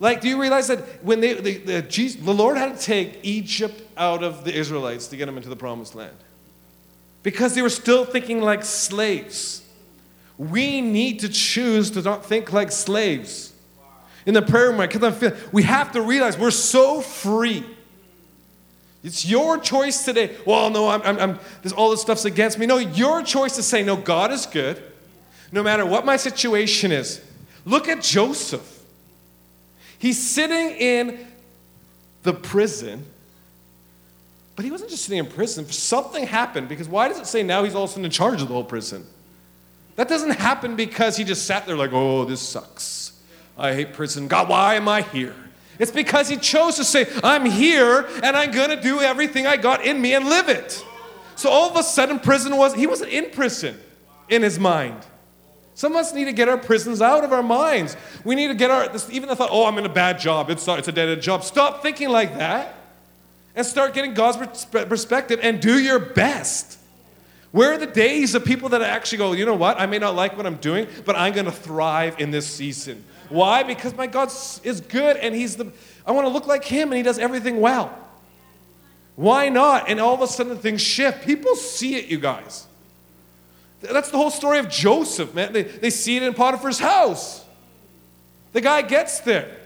Like, 0.00 0.20
do 0.20 0.28
you 0.28 0.40
realize 0.40 0.68
that 0.68 1.04
when 1.04 1.20
they, 1.20 1.34
the, 1.34 1.58
the, 1.58 1.82
Jesus, 1.82 2.20
the 2.20 2.34
Lord 2.34 2.56
had 2.56 2.76
to 2.76 2.82
take 2.82 3.20
Egypt 3.22 3.82
out 3.96 4.22
of 4.22 4.44
the 4.44 4.54
Israelites 4.54 5.08
to 5.08 5.16
get 5.16 5.26
them 5.26 5.36
into 5.36 5.48
the 5.48 5.56
promised 5.56 5.94
land? 5.94 6.16
Because 7.22 7.54
they 7.54 7.62
were 7.62 7.70
still 7.70 8.04
thinking 8.04 8.40
like 8.40 8.64
slaves. 8.64 9.62
We 10.36 10.80
need 10.80 11.20
to 11.20 11.28
choose 11.28 11.90
to 11.92 12.02
not 12.02 12.24
think 12.24 12.52
like 12.52 12.72
slaves. 12.72 13.52
In 14.26 14.34
the 14.34 14.42
prayer 14.42 14.70
room, 14.70 14.78
Because 14.78 15.32
we 15.52 15.62
have 15.62 15.92
to 15.92 16.00
realize 16.00 16.38
we're 16.38 16.50
so 16.50 17.00
free 17.00 17.64
it's 19.04 19.26
your 19.26 19.58
choice 19.58 20.02
today. 20.02 20.34
Well, 20.46 20.70
no, 20.70 20.88
I'm, 20.88 21.02
I'm, 21.02 21.18
I'm, 21.18 21.38
all 21.76 21.90
this 21.90 22.00
stuff's 22.00 22.24
against 22.24 22.58
me. 22.58 22.64
No, 22.64 22.78
your 22.78 23.22
choice 23.22 23.54
to 23.56 23.62
say, 23.62 23.82
no, 23.82 23.96
God 23.96 24.32
is 24.32 24.46
good, 24.46 24.82
no 25.52 25.62
matter 25.62 25.84
what 25.84 26.06
my 26.06 26.16
situation 26.16 26.90
is. 26.90 27.20
Look 27.66 27.86
at 27.86 28.02
Joseph. 28.02 28.82
He's 29.98 30.20
sitting 30.20 30.70
in 30.76 31.26
the 32.22 32.32
prison, 32.32 33.04
but 34.56 34.64
he 34.64 34.70
wasn't 34.70 34.88
just 34.88 35.04
sitting 35.04 35.18
in 35.18 35.26
prison. 35.26 35.66
Something 35.66 36.26
happened 36.26 36.70
because 36.70 36.88
why 36.88 37.08
does 37.08 37.20
it 37.20 37.26
say 37.26 37.42
now 37.42 37.62
he's 37.62 37.74
also 37.74 38.02
in 38.02 38.10
charge 38.10 38.40
of 38.40 38.48
the 38.48 38.54
whole 38.54 38.64
prison? 38.64 39.06
That 39.96 40.08
doesn't 40.08 40.30
happen 40.30 40.76
because 40.76 41.18
he 41.18 41.24
just 41.24 41.46
sat 41.46 41.66
there 41.66 41.76
like, 41.76 41.92
oh, 41.92 42.24
this 42.24 42.40
sucks. 42.40 43.20
I 43.58 43.74
hate 43.74 43.92
prison. 43.92 44.28
God, 44.28 44.48
why 44.48 44.74
am 44.74 44.88
I 44.88 45.02
here? 45.02 45.36
It's 45.78 45.90
because 45.90 46.28
he 46.28 46.36
chose 46.36 46.76
to 46.76 46.84
say, 46.84 47.06
I'm 47.22 47.44
here 47.44 48.08
and 48.22 48.36
I'm 48.36 48.52
to 48.70 48.80
do 48.80 49.00
everything 49.00 49.46
I 49.46 49.56
got 49.56 49.84
in 49.84 50.00
me 50.00 50.14
and 50.14 50.26
live 50.26 50.48
it. 50.48 50.84
So 51.36 51.50
all 51.50 51.70
of 51.70 51.76
a 51.76 51.82
sudden, 51.82 52.20
prison 52.20 52.56
was, 52.56 52.74
he 52.74 52.86
wasn't 52.86 53.10
in 53.10 53.30
prison 53.30 53.78
in 54.28 54.42
his 54.42 54.58
mind. 54.58 55.04
Some 55.74 55.92
of 55.92 55.98
us 55.98 56.14
need 56.14 56.26
to 56.26 56.32
get 56.32 56.48
our 56.48 56.56
prisons 56.56 57.02
out 57.02 57.24
of 57.24 57.32
our 57.32 57.42
minds. 57.42 57.96
We 58.24 58.36
need 58.36 58.48
to 58.48 58.54
get 58.54 58.70
our, 58.70 58.88
this, 58.88 59.10
even 59.10 59.28
the 59.28 59.34
thought, 59.34 59.50
oh, 59.50 59.66
I'm 59.66 59.76
in 59.78 59.84
a 59.84 59.92
bad 59.92 60.20
job, 60.20 60.48
it's, 60.50 60.66
it's 60.68 60.88
a 60.88 60.92
dead 60.92 61.08
end 61.08 61.22
job. 61.22 61.42
Stop 61.42 61.82
thinking 61.82 62.08
like 62.08 62.38
that 62.38 62.76
and 63.56 63.66
start 63.66 63.94
getting 63.94 64.14
God's 64.14 64.66
perspective 64.66 65.40
and 65.42 65.60
do 65.60 65.78
your 65.80 65.98
best. 65.98 66.78
Where 67.54 67.72
are 67.72 67.78
the 67.78 67.86
days 67.86 68.34
of 68.34 68.44
people 68.44 68.70
that 68.70 68.82
actually 68.82 69.18
go, 69.18 69.30
you 69.30 69.46
know 69.46 69.54
what, 69.54 69.80
I 69.80 69.86
may 69.86 70.00
not 70.00 70.16
like 70.16 70.36
what 70.36 70.44
I'm 70.44 70.56
doing, 70.56 70.88
but 71.04 71.14
I'm 71.14 71.32
going 71.32 71.44
to 71.44 71.52
thrive 71.52 72.18
in 72.18 72.32
this 72.32 72.48
season? 72.48 73.04
Why? 73.28 73.62
Because 73.62 73.94
my 73.94 74.08
God 74.08 74.28
is 74.64 74.80
good 74.80 75.16
and 75.18 75.32
He's 75.32 75.54
the, 75.54 75.70
I 76.04 76.10
want 76.10 76.26
to 76.26 76.32
look 76.32 76.48
like 76.48 76.64
Him 76.64 76.88
and 76.88 76.96
He 76.96 77.04
does 77.04 77.16
everything 77.16 77.60
well. 77.60 77.96
Why 79.14 79.50
not? 79.50 79.88
And 79.88 80.00
all 80.00 80.14
of 80.14 80.20
a 80.20 80.26
sudden 80.26 80.58
things 80.58 80.80
shift. 80.82 81.24
People 81.24 81.54
see 81.54 81.94
it, 81.94 82.06
you 82.06 82.18
guys. 82.18 82.66
That's 83.82 84.10
the 84.10 84.16
whole 84.16 84.32
story 84.32 84.58
of 84.58 84.68
Joseph, 84.68 85.32
man. 85.32 85.52
They, 85.52 85.62
they 85.62 85.90
see 85.90 86.16
it 86.16 86.24
in 86.24 86.34
Potiphar's 86.34 86.80
house. 86.80 87.44
The 88.52 88.62
guy 88.62 88.82
gets 88.82 89.20
there. 89.20 89.58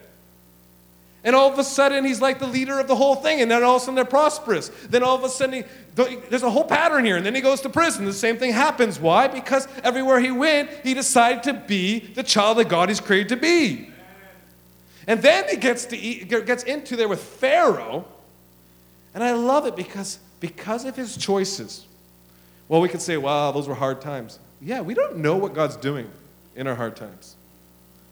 And 1.24 1.34
all 1.34 1.52
of 1.52 1.58
a 1.58 1.64
sudden, 1.64 2.04
he's 2.04 2.20
like 2.20 2.38
the 2.38 2.46
leader 2.46 2.78
of 2.78 2.86
the 2.86 2.94
whole 2.94 3.16
thing. 3.16 3.40
And 3.40 3.50
then 3.50 3.64
all 3.64 3.76
of 3.76 3.82
a 3.82 3.84
sudden, 3.84 3.96
they're 3.96 4.04
prosperous. 4.04 4.70
Then 4.88 5.02
all 5.02 5.16
of 5.16 5.24
a 5.24 5.28
sudden, 5.28 5.64
he, 5.64 6.16
there's 6.30 6.44
a 6.44 6.50
whole 6.50 6.64
pattern 6.64 7.04
here. 7.04 7.16
And 7.16 7.26
then 7.26 7.34
he 7.34 7.40
goes 7.40 7.60
to 7.62 7.68
prison. 7.68 8.04
The 8.04 8.12
same 8.12 8.36
thing 8.36 8.52
happens. 8.52 9.00
Why? 9.00 9.26
Because 9.26 9.66
everywhere 9.82 10.20
he 10.20 10.30
went, 10.30 10.70
he 10.84 10.94
decided 10.94 11.42
to 11.44 11.54
be 11.54 11.98
the 11.98 12.22
child 12.22 12.58
that 12.58 12.68
God 12.68 12.88
has 12.88 13.00
created 13.00 13.30
to 13.30 13.36
be. 13.36 13.90
And 15.08 15.20
then 15.20 15.48
he 15.48 15.56
gets, 15.56 15.86
to 15.86 15.96
eat, 15.96 16.28
gets 16.28 16.62
into 16.62 16.94
there 16.94 17.08
with 17.08 17.22
Pharaoh. 17.22 18.04
And 19.14 19.24
I 19.24 19.32
love 19.32 19.66
it 19.66 19.74
because, 19.74 20.18
because 20.38 20.84
of 20.84 20.94
his 20.94 21.16
choices. 21.16 21.84
Well, 22.68 22.80
we 22.80 22.88
could 22.88 23.02
say, 23.02 23.16
wow, 23.16 23.50
those 23.50 23.66
were 23.66 23.74
hard 23.74 24.00
times. 24.00 24.38
Yeah, 24.60 24.82
we 24.82 24.94
don't 24.94 25.16
know 25.16 25.36
what 25.36 25.54
God's 25.54 25.76
doing 25.76 26.10
in 26.54 26.66
our 26.66 26.74
hard 26.74 26.94
times. 26.94 27.34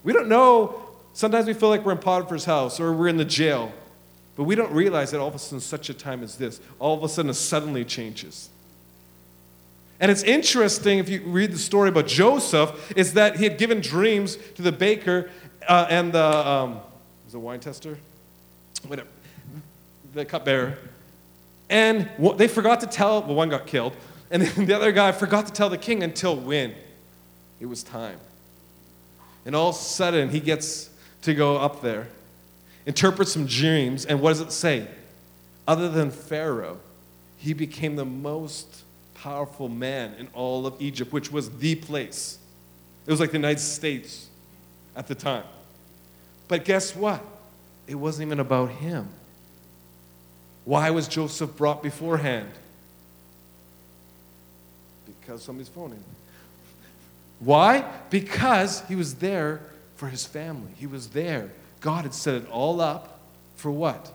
We 0.02 0.12
don't 0.12 0.28
know. 0.28 0.85
Sometimes 1.16 1.46
we 1.46 1.54
feel 1.54 1.70
like 1.70 1.82
we're 1.82 1.92
in 1.92 1.98
Potiphar's 1.98 2.44
house 2.44 2.78
or 2.78 2.92
we're 2.92 3.08
in 3.08 3.16
the 3.16 3.24
jail, 3.24 3.72
but 4.36 4.44
we 4.44 4.54
don't 4.54 4.70
realize 4.70 5.12
that 5.12 5.18
all 5.18 5.28
of 5.28 5.34
a 5.34 5.38
sudden, 5.38 5.60
such 5.60 5.88
a 5.88 5.94
time 5.94 6.22
as 6.22 6.36
this, 6.36 6.60
all 6.78 6.94
of 6.94 7.02
a 7.02 7.08
sudden, 7.08 7.30
it 7.30 7.34
suddenly 7.34 7.86
changes. 7.86 8.50
And 9.98 10.10
it's 10.10 10.22
interesting 10.22 10.98
if 10.98 11.08
you 11.08 11.22
read 11.22 11.52
the 11.52 11.58
story 11.58 11.88
about 11.88 12.06
Joseph, 12.06 12.92
is 12.94 13.14
that 13.14 13.36
he 13.36 13.44
had 13.44 13.56
given 13.56 13.80
dreams 13.80 14.36
to 14.56 14.60
the 14.60 14.72
baker 14.72 15.30
uh, 15.66 15.86
and 15.88 16.12
the 16.12 16.22
um, 16.22 16.80
was 17.24 17.32
a 17.32 17.38
wine 17.38 17.60
tester, 17.60 17.96
whatever, 18.86 19.08
the 20.12 20.26
cupbearer, 20.26 20.76
and 21.70 22.10
they 22.36 22.46
forgot 22.46 22.80
to 22.80 22.86
tell. 22.86 23.22
Well, 23.22 23.36
one 23.36 23.48
got 23.48 23.66
killed, 23.66 23.96
and 24.30 24.42
the 24.42 24.76
other 24.76 24.92
guy 24.92 25.12
forgot 25.12 25.46
to 25.46 25.52
tell 25.54 25.70
the 25.70 25.78
king 25.78 26.02
until 26.02 26.36
when? 26.36 26.74
It 27.58 27.64
was 27.64 27.82
time. 27.82 28.18
And 29.46 29.56
all 29.56 29.70
of 29.70 29.76
a 29.76 29.78
sudden, 29.78 30.28
he 30.28 30.40
gets 30.40 30.90
to 31.26 31.34
go 31.34 31.56
up 31.56 31.82
there, 31.82 32.06
interpret 32.86 33.26
some 33.26 33.46
dreams, 33.46 34.06
and 34.06 34.20
what 34.20 34.30
does 34.30 34.40
it 34.40 34.52
say? 34.52 34.86
Other 35.66 35.88
than 35.88 36.12
Pharaoh, 36.12 36.78
he 37.36 37.52
became 37.52 37.96
the 37.96 38.04
most 38.04 38.84
powerful 39.14 39.68
man 39.68 40.14
in 40.14 40.28
all 40.34 40.68
of 40.68 40.80
Egypt, 40.80 41.12
which 41.12 41.32
was 41.32 41.50
the 41.58 41.74
place. 41.74 42.38
It 43.06 43.10
was 43.10 43.18
like 43.18 43.30
the 43.30 43.38
United 43.38 43.58
States 43.58 44.28
at 44.94 45.08
the 45.08 45.16
time. 45.16 45.42
But 46.46 46.64
guess 46.64 46.94
what? 46.94 47.24
It 47.88 47.96
wasn't 47.96 48.28
even 48.28 48.38
about 48.38 48.70
him. 48.70 49.08
Why 50.64 50.90
was 50.90 51.08
Joseph 51.08 51.56
brought 51.56 51.82
beforehand? 51.82 52.50
Because 55.06 55.42
somebody's 55.42 55.68
phoning. 55.68 56.02
Why? 57.40 57.84
Because 58.10 58.82
he 58.86 58.94
was 58.94 59.16
there 59.16 59.60
for 59.96 60.08
his 60.08 60.24
family. 60.24 60.70
He 60.78 60.86
was 60.86 61.08
there. 61.08 61.50
God 61.80 62.04
had 62.04 62.14
set 62.14 62.34
it 62.34 62.48
all 62.50 62.80
up 62.80 63.20
for 63.56 63.70
what? 63.70 64.12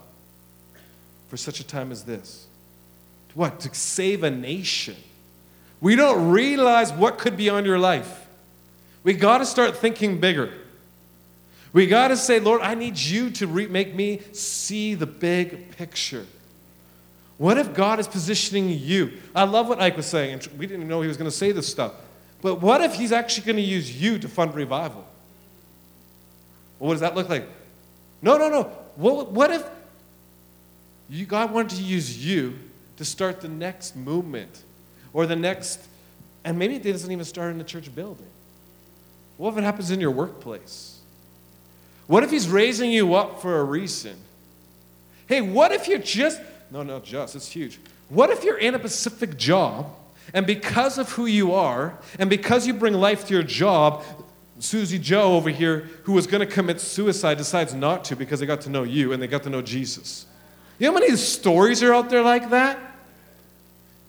For 1.30 1.38
such 1.38 1.60
a 1.60 1.64
time 1.64 1.92
as 1.92 2.04
this. 2.04 2.48
What? 3.34 3.60
To 3.62 3.74
save 3.74 4.24
a 4.24 4.32
nation. 4.32 4.96
We 5.80 5.96
don't 5.96 6.30
realize 6.30 6.94
what 6.94 7.18
could 7.18 7.36
be 7.36 7.50
on 7.50 7.66
your 7.66 7.80
life. 7.80 8.28
We 9.04 9.14
got 9.14 9.40
to 9.40 9.46
start 9.46 9.78
thinking 9.78 10.20
bigger. 10.20 10.54
We 11.74 11.88
got 11.88 12.10
to 12.10 12.18
say, 12.18 12.40
Lord, 12.40 12.62
I 12.62 12.76
need 12.76 12.98
you 12.98 13.32
to 13.32 13.48
re- 13.48 13.68
make 13.68 13.96
me 13.96 14.22
see 14.34 14.94
the 14.94 15.08
big 15.08 15.76
picture. 15.78 16.26
What 17.38 17.58
if 17.58 17.74
God 17.74 18.00
is 18.00 18.08
positioning 18.08 18.70
you? 18.70 19.14
I 19.34 19.46
love 19.46 19.68
what 19.68 19.82
Ike 19.82 19.98
was 19.98 20.06
saying, 20.06 20.34
and 20.34 20.48
we 20.60 20.68
didn't 20.68 20.88
know 20.88 21.02
he 21.02 21.08
was 21.08 21.18
going 21.18 21.30
to 21.30 21.36
say 21.36 21.52
this 21.52 21.68
stuff. 21.68 21.94
But 22.42 22.62
what 22.62 22.82
if 22.82 22.94
he's 22.94 23.12
actually 23.12 23.46
going 23.46 23.56
to 23.56 23.64
use 23.64 24.00
you 24.00 24.20
to 24.20 24.28
fund 24.28 24.54
revival? 24.54 25.08
Well, 26.82 26.88
what 26.88 26.94
does 26.96 27.02
that 27.02 27.14
look 27.14 27.30
like? 27.30 27.48
No, 28.24 28.40
no, 28.40 28.50
no. 28.50 28.64
What, 28.96 29.32
what 29.32 29.52
if 29.52 29.64
you, 31.12 31.28
God 31.28 31.52
wanted 31.52 31.78
to 31.78 31.84
use 31.84 32.26
you 32.26 32.58
to 32.98 33.06
start 33.06 33.40
the 33.40 33.48
next 33.48 33.96
movement 33.96 34.64
or 35.14 35.28
the 35.28 35.36
next, 35.36 35.80
and 36.44 36.58
maybe 36.58 36.78
it 36.78 36.82
doesn't 36.82 37.12
even 37.12 37.24
start 37.24 37.52
in 37.52 37.60
the 37.60 37.64
church 37.64 37.94
building? 37.94 38.26
What 39.38 39.52
if 39.52 39.60
it 39.60 39.64
happens 39.64 39.92
in 39.92 40.02
your 40.02 40.10
workplace? 40.10 40.98
What 42.08 42.24
if 42.24 42.32
he's 42.32 42.50
raising 42.50 42.90
you 42.90 43.14
up 43.14 43.44
for 43.44 43.60
a 43.60 43.64
reason? 43.64 44.16
Hey, 45.28 45.42
what 45.42 45.72
if 45.72 45.88
you're 45.88 46.00
just 46.00 46.42
no, 46.72 46.82
no, 46.82 47.00
just. 47.00 47.36
It's 47.36 47.52
huge. 47.52 47.80
What 48.10 48.32
if 48.32 48.44
you're 48.44 48.58
in 48.58 48.74
a 48.74 48.80
specific 48.80 49.38
job, 49.38 49.94
and 50.34 50.48
because 50.48 50.98
of 50.98 51.12
who 51.12 51.28
you 51.28 51.54
are, 51.54 52.00
and 52.18 52.28
because 52.28 52.66
you 52.66 52.74
bring 52.74 52.94
life 52.94 53.28
to 53.28 53.34
your 53.36 53.44
job, 53.44 54.04
Susie 54.62 55.00
Joe 55.00 55.36
over 55.36 55.50
here, 55.50 55.90
who 56.04 56.14
was 56.14 56.28
going 56.28 56.46
to 56.46 56.52
commit 56.52 56.80
suicide, 56.80 57.38
decides 57.38 57.74
not 57.74 58.06
to 58.06 58.16
because 58.16 58.40
they 58.40 58.46
got 58.46 58.62
to 58.62 58.70
know 58.70 58.84
you 58.84 59.12
and 59.12 59.22
they 59.22 59.28
got 59.28 59.44
to 59.44 59.50
know 59.50 59.62
Jesus. 59.62 60.26
You 60.78 60.88
know 60.88 60.94
how 60.94 61.00
many 61.00 61.16
stories 61.16 61.82
are 61.84 61.94
out 61.94 62.10
there 62.10 62.22
like 62.22 62.50
that? 62.52 62.80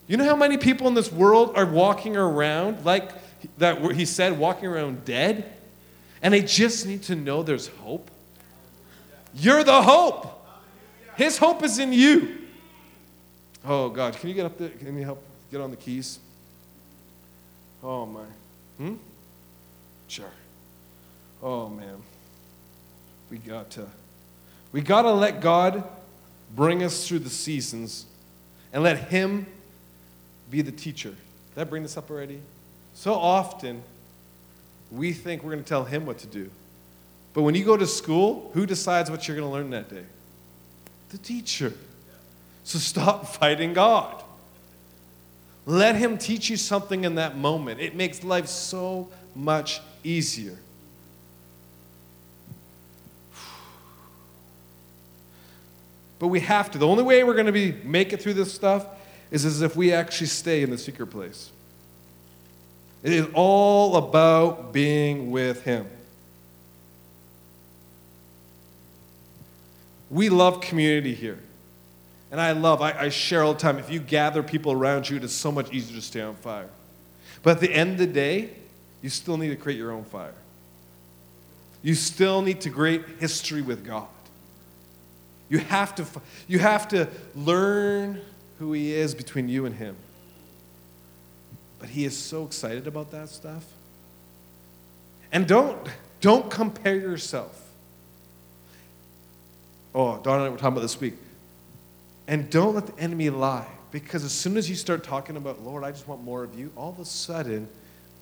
You 0.06 0.16
know 0.16 0.24
how 0.24 0.36
many 0.36 0.58
people 0.58 0.88
in 0.88 0.94
this 0.94 1.10
world 1.10 1.52
are 1.56 1.64
walking 1.64 2.16
around 2.16 2.84
like 2.84 3.12
that 3.58 3.80
he 3.92 4.04
said, 4.04 4.38
walking 4.38 4.66
around 4.66 5.04
dead? 5.04 5.50
And 6.22 6.34
they 6.34 6.42
just 6.42 6.86
need 6.86 7.02
to 7.04 7.16
know 7.16 7.42
there's 7.42 7.68
hope. 7.68 8.10
You're 9.34 9.64
the 9.64 9.82
hope. 9.82 10.46
His 11.16 11.38
hope 11.38 11.62
is 11.62 11.78
in 11.78 11.92
you. 11.92 12.38
Oh, 13.64 13.88
God. 13.88 14.16
Can 14.16 14.28
you 14.28 14.34
get 14.34 14.46
up 14.46 14.58
there? 14.58 14.68
Can 14.68 14.96
you 14.96 15.04
help 15.04 15.22
get 15.50 15.60
on 15.60 15.70
the 15.70 15.76
keys? 15.76 16.18
Oh, 17.82 18.06
my. 18.06 18.24
Hmm? 18.78 18.94
Sure. 20.08 20.30
Oh, 21.42 21.68
man. 21.68 22.02
We 23.30 23.38
got 23.38 23.70
to. 23.72 23.86
We 24.72 24.80
got 24.80 25.02
to 25.02 25.12
let 25.12 25.40
God 25.40 25.84
bring 26.54 26.82
us 26.82 27.06
through 27.06 27.20
the 27.20 27.30
seasons 27.30 28.06
and 28.72 28.82
let 28.82 29.08
Him 29.10 29.46
be 30.50 30.62
the 30.62 30.72
teacher. 30.72 31.14
Did 31.54 31.60
I 31.60 31.64
bring 31.64 31.82
this 31.82 31.96
up 31.96 32.10
already? 32.10 32.40
So 32.94 33.14
often, 33.14 33.82
we 34.90 35.12
think 35.12 35.42
we're 35.42 35.52
going 35.52 35.64
to 35.64 35.68
tell 35.68 35.84
Him 35.84 36.06
what 36.06 36.18
to 36.18 36.26
do. 36.26 36.50
But 37.34 37.42
when 37.42 37.54
you 37.54 37.64
go 37.64 37.76
to 37.76 37.86
school, 37.86 38.50
who 38.54 38.66
decides 38.66 39.10
what 39.10 39.26
you're 39.26 39.36
going 39.36 39.48
to 39.48 39.52
learn 39.52 39.70
that 39.70 39.88
day? 39.88 40.04
The 41.10 41.18
teacher. 41.18 41.72
So 42.64 42.78
stop 42.78 43.26
fighting 43.36 43.72
God. 43.72 44.22
Let 45.64 45.96
Him 45.96 46.18
teach 46.18 46.50
you 46.50 46.56
something 46.56 47.04
in 47.04 47.16
that 47.16 47.36
moment. 47.36 47.80
It 47.80 47.94
makes 47.94 48.22
life 48.22 48.46
so 48.46 49.08
much 49.34 49.80
easier. 50.04 50.58
But 56.22 56.28
we 56.28 56.38
have 56.38 56.70
to. 56.70 56.78
The 56.78 56.86
only 56.86 57.02
way 57.02 57.24
we're 57.24 57.34
going 57.34 57.46
to 57.46 57.52
be 57.52 57.72
make 57.82 58.12
it 58.12 58.22
through 58.22 58.34
this 58.34 58.54
stuff 58.54 58.86
is 59.32 59.44
as 59.44 59.60
if 59.60 59.74
we 59.74 59.92
actually 59.92 60.28
stay 60.28 60.62
in 60.62 60.70
the 60.70 60.78
secret 60.78 61.08
place. 61.08 61.50
It 63.02 63.12
is 63.12 63.26
all 63.34 63.96
about 63.96 64.72
being 64.72 65.32
with 65.32 65.64
Him. 65.64 65.84
We 70.10 70.28
love 70.28 70.60
community 70.60 71.12
here. 71.12 71.40
And 72.30 72.40
I 72.40 72.52
love, 72.52 72.80
I, 72.80 72.92
I 72.92 73.08
share 73.08 73.42
all 73.42 73.54
the 73.54 73.58
time, 73.58 73.80
if 73.80 73.90
you 73.90 73.98
gather 73.98 74.44
people 74.44 74.70
around 74.70 75.10
you, 75.10 75.16
it 75.16 75.24
is 75.24 75.34
so 75.34 75.50
much 75.50 75.72
easier 75.72 75.96
to 75.96 76.02
stay 76.02 76.20
on 76.20 76.36
fire. 76.36 76.68
But 77.42 77.56
at 77.56 77.60
the 77.60 77.74
end 77.74 77.94
of 77.94 77.98
the 77.98 78.06
day, 78.06 78.50
you 79.02 79.08
still 79.08 79.36
need 79.36 79.48
to 79.48 79.56
create 79.56 79.76
your 79.76 79.90
own 79.90 80.04
fire. 80.04 80.34
You 81.82 81.96
still 81.96 82.42
need 82.42 82.60
to 82.60 82.70
create 82.70 83.02
history 83.18 83.60
with 83.60 83.84
God. 83.84 84.06
You 85.52 85.58
have 85.58 85.94
to, 85.96 86.06
you 86.48 86.60
have 86.60 86.88
to 86.88 87.08
learn 87.34 88.22
who 88.58 88.72
He 88.72 88.94
is 88.94 89.14
between 89.14 89.50
you 89.50 89.66
and 89.66 89.74
Him. 89.74 89.96
But 91.78 91.90
He 91.90 92.06
is 92.06 92.16
so 92.16 92.46
excited 92.46 92.86
about 92.86 93.10
that 93.10 93.28
stuff. 93.28 93.62
And 95.30 95.46
don't, 95.46 95.78
don't 96.22 96.50
compare 96.50 96.94
yourself. 96.94 97.70
Oh, 99.94 100.18
Don 100.22 100.36
and 100.36 100.46
I 100.46 100.48
were 100.48 100.56
talking 100.56 100.72
about 100.72 100.80
this 100.80 100.98
week. 100.98 101.16
And 102.26 102.48
don't 102.48 102.74
let 102.74 102.86
the 102.86 102.98
enemy 102.98 103.28
lie. 103.28 103.68
Because 103.90 104.24
as 104.24 104.32
soon 104.32 104.56
as 104.56 104.70
you 104.70 104.74
start 104.74 105.04
talking 105.04 105.36
about, 105.36 105.60
Lord, 105.60 105.84
I 105.84 105.90
just 105.90 106.08
want 106.08 106.24
more 106.24 106.42
of 106.44 106.58
you, 106.58 106.72
all 106.76 106.88
of 106.88 106.98
a 106.98 107.04
sudden, 107.04 107.68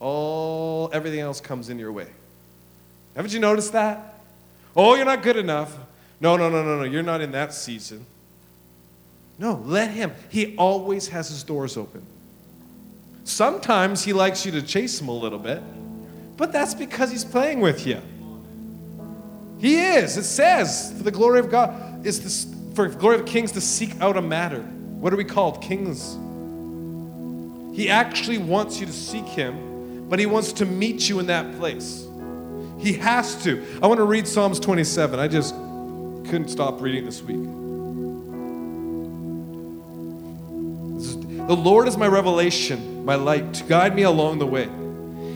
all 0.01 0.91
everything 0.93 1.21
else 1.21 1.41
comes 1.41 1.69
in 1.69 1.79
your 1.79 1.93
way. 1.93 2.09
Haven't 3.15 3.33
you 3.33 3.39
noticed 3.39 3.73
that? 3.75 4.21
Oh, 4.75 4.97
you're 4.97 5.05
not 5.05 5.23
good 5.23 5.37
enough. 5.37 5.77
No, 6.21 6.37
no, 6.37 6.51
no, 6.51 6.63
no, 6.63 6.79
no. 6.79 6.85
You're 6.85 7.03
not 7.03 7.21
in 7.21 7.33
that 7.33 7.55
season. 7.55 8.05
No, 9.39 9.63
let 9.65 9.91
him. 9.91 10.13
He 10.29 10.55
always 10.57 11.09
has 11.09 11.31
his 11.31 11.43
doors 11.43 11.77
open. 11.79 12.03
Sometimes 13.25 14.05
he 14.05 14.13
likes 14.13 14.45
you 14.45 14.53
to 14.53 14.63
chase 14.63 15.01
him 15.01 15.09
a 15.09 15.17
little 15.17 15.39
bit, 15.39 15.63
but 16.37 16.53
that's 16.53 16.75
because 16.75 17.11
he's 17.11 17.25
playing 17.25 17.61
with 17.61 17.87
you. 17.87 18.01
He 19.61 19.79
is. 19.79 20.17
It 20.17 20.25
says, 20.25 20.93
for 20.97 21.03
the 21.05 21.11
glory 21.11 21.39
of 21.39 21.51
God, 21.51 22.05
is 22.07 22.23
this, 22.23 22.55
for 22.75 22.89
glory 22.89 23.19
of 23.19 23.27
kings 23.27 23.53
to 23.53 23.61
seek 23.61 23.99
out 24.01 24.17
a 24.17 24.23
matter. 24.23 24.61
What 24.61 25.13
are 25.13 25.17
we 25.17 25.25
called? 25.25 25.63
Kings. 25.63 26.17
He 27.75 27.89
actually 27.89 28.39
wants 28.39 28.81
you 28.81 28.87
to 28.87 28.93
seek 28.93 29.25
him, 29.25 30.09
but 30.09 30.19
he 30.19 30.27
wants 30.27 30.53
to 30.55 30.67
meet 30.67 31.09
you 31.09 31.19
in 31.19 31.27
that 31.27 31.57
place. 31.57 32.07
He 32.79 32.95
has 32.95 33.43
to. 33.45 33.65
I 33.83 33.87
want 33.87 33.99
to 33.99 34.05
read 34.05 34.27
Psalms 34.27 34.59
27. 34.61 35.21
I 35.21 35.29
just 35.29 35.55
couldn't 36.31 36.49
stop 36.49 36.81
reading 36.81 37.05
this 37.05 37.21
week. 37.23 37.43
The 41.49 41.57
Lord 41.57 41.89
is 41.89 41.97
my 41.97 42.07
revelation, 42.07 43.05
my 43.05 43.17
light, 43.17 43.53
to 43.55 43.65
guide 43.65 43.97
me 43.97 44.03
along 44.03 44.39
the 44.39 44.47
way. 44.47 44.69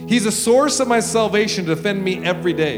He's 0.07 0.25
a 0.25 0.31
source 0.31 0.79
of 0.79 0.87
my 0.87 1.01
salvation 1.01 1.65
to 1.65 1.75
defend 1.75 2.01
me 2.01 2.23
every 2.23 2.53
day. 2.53 2.77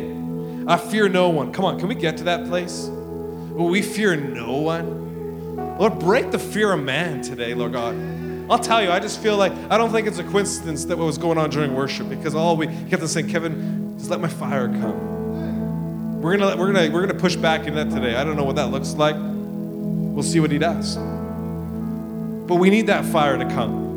I 0.66 0.78
fear 0.78 1.08
no 1.08 1.30
one. 1.30 1.54
Come 1.54 1.64
on, 1.64 1.78
can 1.78 1.88
we 1.88 1.94
get 1.94 2.18
to 2.18 2.24
that 2.24 2.48
place? 2.48 2.88
We 2.88 3.84
fear 3.84 4.16
no 4.16 4.58
one? 4.58 5.78
Lord, 5.78 6.00
break 6.00 6.32
the 6.32 6.40
fear 6.40 6.74
of 6.74 6.84
man 6.84 7.22
today, 7.22 7.54
Lord 7.54 7.74
God. 7.74 7.96
I'll 8.50 8.58
tell 8.58 8.82
you, 8.82 8.90
I 8.90 9.00
just 9.00 9.22
feel 9.22 9.38
like 9.38 9.52
I 9.70 9.78
don't 9.78 9.92
think 9.92 10.08
it's 10.08 10.18
a 10.18 10.24
coincidence 10.24 10.86
that 10.86 10.98
what 10.98 11.06
was 11.06 11.20
going 11.20 11.38
on 11.38 11.52
during 11.52 11.76
worship 11.76 12.10
because 12.10 12.34
all 12.34 12.58
we 12.58 12.66
kept 12.66 13.04
on 13.04 13.10
saying, 13.10 13.30
Kevin, 13.30 13.96
just 14.00 14.10
let 14.10 14.20
my 14.20 14.28
fire 14.28 14.70
come. 14.70 15.17
We're 16.28 16.36
gonna 16.36 16.58
we're 16.58 16.74
gonna 16.74 16.90
we're 16.92 17.08
gonna 17.08 17.18
push 17.18 17.38
back 17.38 17.68
in 17.68 17.76
that 17.76 17.90
today. 17.90 18.18
I 18.18 18.26
don't 18.26 18.36
know 18.36 18.44
what 18.44 18.58
that 18.58 18.68
looks 18.70 18.96
like. 18.96 19.16
We'll 19.18 20.24
see 20.24 20.42
what 20.42 20.52
he 20.52 20.58
does. 20.58 20.98
But 20.98 22.56
we 22.56 22.70
need 22.70 22.88
that 22.88 23.06
fire 23.06 23.38
to 23.38 23.46
come. 23.46 23.88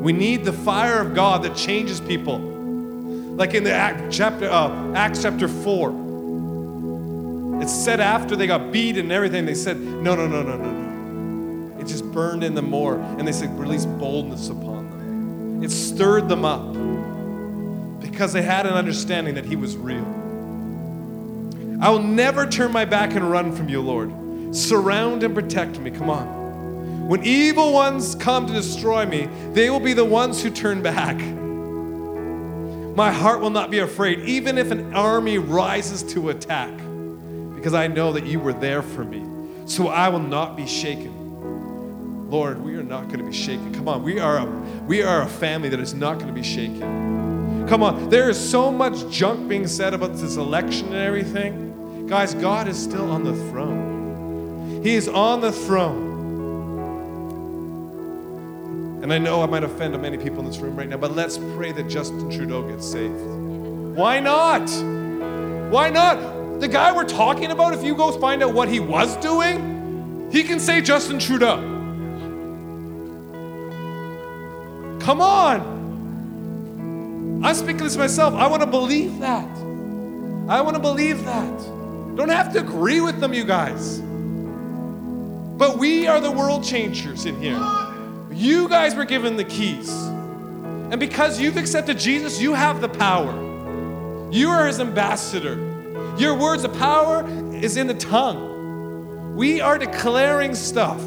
We 0.00 0.12
need 0.12 0.44
the 0.44 0.52
fire 0.52 1.00
of 1.00 1.12
God 1.12 1.42
that 1.42 1.56
changes 1.56 2.00
people. 2.00 2.38
Like 2.38 3.54
in 3.54 3.64
the 3.64 3.72
Act, 3.72 4.12
chapter, 4.12 4.48
uh, 4.48 4.92
Acts 4.94 5.22
chapter 5.22 5.48
4. 5.48 5.90
It 7.60 7.68
said 7.68 7.98
after 7.98 8.36
they 8.36 8.46
got 8.46 8.70
beat 8.70 8.96
and 8.96 9.10
everything, 9.10 9.46
they 9.46 9.56
said, 9.56 9.80
no, 9.80 10.14
no, 10.14 10.28
no, 10.28 10.44
no, 10.44 10.56
no, 10.56 10.70
no. 10.70 11.80
It 11.80 11.88
just 11.88 12.04
burned 12.12 12.44
in 12.44 12.54
them 12.54 12.70
more. 12.70 13.00
And 13.00 13.26
they 13.26 13.32
said, 13.32 13.58
release 13.58 13.86
boldness 13.86 14.50
upon 14.50 14.88
them. 14.98 15.64
It 15.64 15.72
stirred 15.72 16.28
them 16.28 16.44
up 16.44 16.74
because 18.00 18.32
they 18.32 18.42
had 18.42 18.66
an 18.66 18.74
understanding 18.74 19.34
that 19.34 19.46
He 19.46 19.56
was 19.56 19.76
real. 19.76 20.23
I 21.84 21.90
will 21.90 22.02
never 22.02 22.46
turn 22.46 22.72
my 22.72 22.86
back 22.86 23.14
and 23.14 23.30
run 23.30 23.54
from 23.54 23.68
you, 23.68 23.82
Lord. 23.82 24.56
Surround 24.56 25.22
and 25.22 25.34
protect 25.34 25.78
me. 25.78 25.90
Come 25.90 26.08
on. 26.08 27.06
When 27.08 27.22
evil 27.24 27.74
ones 27.74 28.14
come 28.14 28.46
to 28.46 28.54
destroy 28.54 29.04
me, 29.04 29.28
they 29.52 29.68
will 29.68 29.80
be 29.80 29.92
the 29.92 30.02
ones 30.02 30.42
who 30.42 30.48
turn 30.48 30.80
back. 30.80 31.18
My 32.96 33.10
heart 33.10 33.42
will 33.42 33.50
not 33.50 33.70
be 33.70 33.80
afraid, 33.80 34.20
even 34.20 34.56
if 34.56 34.70
an 34.70 34.94
army 34.94 35.36
rises 35.36 36.02
to 36.14 36.30
attack, 36.30 36.74
because 37.54 37.74
I 37.74 37.86
know 37.86 38.14
that 38.14 38.24
you 38.24 38.40
were 38.40 38.54
there 38.54 38.80
for 38.80 39.04
me. 39.04 39.22
So 39.66 39.88
I 39.88 40.08
will 40.08 40.20
not 40.20 40.56
be 40.56 40.66
shaken. 40.66 42.30
Lord, 42.30 42.64
we 42.64 42.76
are 42.76 42.82
not 42.82 43.08
going 43.08 43.18
to 43.18 43.26
be 43.26 43.34
shaken. 43.34 43.74
Come 43.74 43.88
on, 43.88 44.02
we 44.02 44.18
are 44.18 44.38
a, 44.38 44.46
we 44.86 45.02
are 45.02 45.20
a 45.20 45.28
family 45.28 45.68
that 45.68 45.80
is 45.80 45.92
not 45.92 46.14
going 46.14 46.28
to 46.28 46.32
be 46.32 46.42
shaken. 46.42 47.66
Come 47.68 47.82
on, 47.82 48.08
there 48.08 48.30
is 48.30 48.40
so 48.40 48.72
much 48.72 49.06
junk 49.10 49.50
being 49.50 49.66
said 49.66 49.92
about 49.92 50.14
this 50.14 50.36
election 50.36 50.86
and 50.86 50.96
everything. 50.96 51.63
Guys, 52.06 52.34
God 52.34 52.68
is 52.68 52.80
still 52.80 53.10
on 53.10 53.24
the 53.24 53.34
throne. 53.50 54.82
He 54.82 54.94
is 54.94 55.08
on 55.08 55.40
the 55.40 55.50
throne. 55.50 56.12
And 59.02 59.12
I 59.12 59.18
know 59.18 59.42
I 59.42 59.46
might 59.46 59.64
offend 59.64 60.00
many 60.00 60.18
people 60.18 60.40
in 60.40 60.46
this 60.46 60.58
room 60.58 60.76
right 60.76 60.88
now, 60.88 60.96
but 60.96 61.12
let's 61.12 61.38
pray 61.38 61.72
that 61.72 61.88
Justin 61.88 62.30
Trudeau 62.30 62.62
gets 62.68 62.86
saved. 62.86 63.20
Why 63.96 64.20
not? 64.20 64.68
Why 65.70 65.90
not? 65.90 66.60
The 66.60 66.68
guy 66.68 66.92
we're 66.92 67.04
talking 67.04 67.50
about, 67.50 67.74
if 67.74 67.82
you 67.82 67.94
go 67.94 68.12
find 68.18 68.42
out 68.42 68.54
what 68.54 68.68
he 68.68 68.80
was 68.80 69.16
doing, 69.16 70.28
he 70.30 70.42
can 70.42 70.60
say 70.60 70.80
Justin 70.80 71.18
Trudeau. 71.18 71.56
Come 75.00 75.20
on. 75.20 75.60
I'm 77.44 77.54
speaking 77.54 77.84
this 77.84 77.96
myself. 77.96 78.34
I 78.34 78.46
want 78.46 78.62
to 78.62 78.66
believe 78.66 79.18
that. 79.20 79.48
I 80.48 80.60
want 80.60 80.76
to 80.76 80.82
believe 80.82 81.24
that. 81.24 81.83
Don't 82.14 82.28
have 82.28 82.52
to 82.52 82.60
agree 82.60 83.00
with 83.00 83.20
them, 83.20 83.34
you 83.34 83.44
guys. 83.44 84.00
But 85.58 85.78
we 85.78 86.06
are 86.06 86.20
the 86.20 86.30
world 86.30 86.64
changers 86.64 87.26
in 87.26 87.40
here. 87.40 87.60
You 88.32 88.68
guys 88.68 88.94
were 88.94 89.04
given 89.04 89.36
the 89.36 89.44
keys. 89.44 89.90
And 89.90 90.98
because 91.00 91.40
you've 91.40 91.56
accepted 91.56 91.98
Jesus, 91.98 92.40
you 92.40 92.54
have 92.54 92.80
the 92.80 92.88
power. 92.88 93.32
You 94.32 94.48
are 94.50 94.66
his 94.66 94.80
ambassador. 94.80 95.54
Your 96.18 96.34
words 96.36 96.64
of 96.64 96.72
power 96.78 97.24
is 97.54 97.76
in 97.76 97.86
the 97.86 97.94
tongue. 97.94 99.34
We 99.36 99.60
are 99.60 99.78
declaring 99.78 100.54
stuff. 100.54 101.02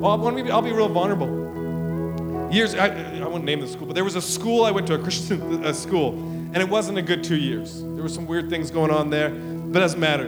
Well, 0.00 0.24
I'll, 0.24 0.62
be, 0.62 0.72
real 0.72 0.88
vulnerable. 0.88 2.52
Years, 2.52 2.74
I, 2.74 2.88
I 3.18 3.26
won't 3.26 3.44
name 3.44 3.60
the 3.60 3.66
school, 3.66 3.86
but 3.86 3.94
there 3.94 4.04
was 4.04 4.14
a 4.14 4.22
school 4.22 4.64
I 4.64 4.70
went 4.70 4.86
to, 4.88 4.94
a 4.94 4.98
Christian 4.98 5.64
a 5.64 5.74
school, 5.74 6.12
and 6.56 6.62
it 6.62 6.70
wasn't 6.70 6.96
a 6.96 7.02
good 7.02 7.22
two 7.22 7.36
years. 7.36 7.82
There 7.82 8.02
were 8.02 8.08
some 8.08 8.26
weird 8.26 8.48
things 8.48 8.70
going 8.70 8.90
on 8.90 9.10
there, 9.10 9.28
but 9.28 9.76
it 9.76 9.82
doesn't 9.82 10.00
matter. 10.00 10.26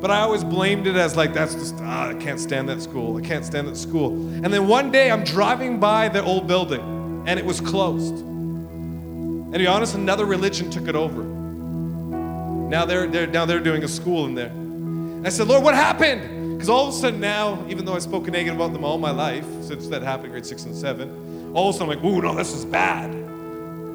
But 0.00 0.10
I 0.10 0.20
always 0.20 0.42
blamed 0.42 0.86
it 0.86 0.96
as 0.96 1.18
like, 1.18 1.34
that's 1.34 1.54
just, 1.54 1.74
ah, 1.80 2.08
I 2.08 2.14
can't 2.14 2.40
stand 2.40 2.66
that 2.70 2.80
school. 2.80 3.18
I 3.18 3.20
can't 3.20 3.44
stand 3.44 3.68
that 3.68 3.76
school. 3.76 4.08
And 4.10 4.46
then 4.46 4.68
one 4.68 4.90
day 4.90 5.10
I'm 5.10 5.22
driving 5.22 5.78
by 5.78 6.08
the 6.08 6.22
old 6.22 6.46
building 6.46 7.24
and 7.26 7.38
it 7.38 7.44
was 7.44 7.60
closed. 7.60 8.14
And 8.14 9.52
to 9.52 9.58
be 9.58 9.66
honest, 9.66 9.94
another 9.94 10.24
religion 10.24 10.70
took 10.70 10.88
it 10.88 10.94
over. 10.94 11.24
Now 11.24 12.86
they're, 12.86 13.06
they're, 13.06 13.26
now 13.26 13.44
they're 13.44 13.60
doing 13.60 13.84
a 13.84 13.88
school 13.88 14.24
in 14.24 14.34
there. 14.34 14.48
And 14.48 15.26
I 15.26 15.28
said, 15.28 15.46
Lord, 15.46 15.62
what 15.62 15.74
happened? 15.74 16.56
Because 16.56 16.70
all 16.70 16.88
of 16.88 16.94
a 16.94 16.96
sudden 16.96 17.20
now, 17.20 17.62
even 17.68 17.84
though 17.84 17.96
I've 17.96 18.02
spoken 18.02 18.32
negative 18.32 18.58
about 18.58 18.72
them 18.72 18.82
all 18.82 18.96
my 18.96 19.10
life, 19.10 19.44
since 19.60 19.88
that 19.88 20.00
happened 20.00 20.32
grade 20.32 20.46
six 20.46 20.64
and 20.64 20.74
seven, 20.74 21.52
all 21.54 21.68
of 21.68 21.74
a 21.74 21.78
sudden 21.78 21.92
I'm 21.92 22.02
like, 22.02 22.10
ooh, 22.10 22.22
no, 22.22 22.34
this 22.34 22.54
is 22.54 22.64
bad. 22.64 23.29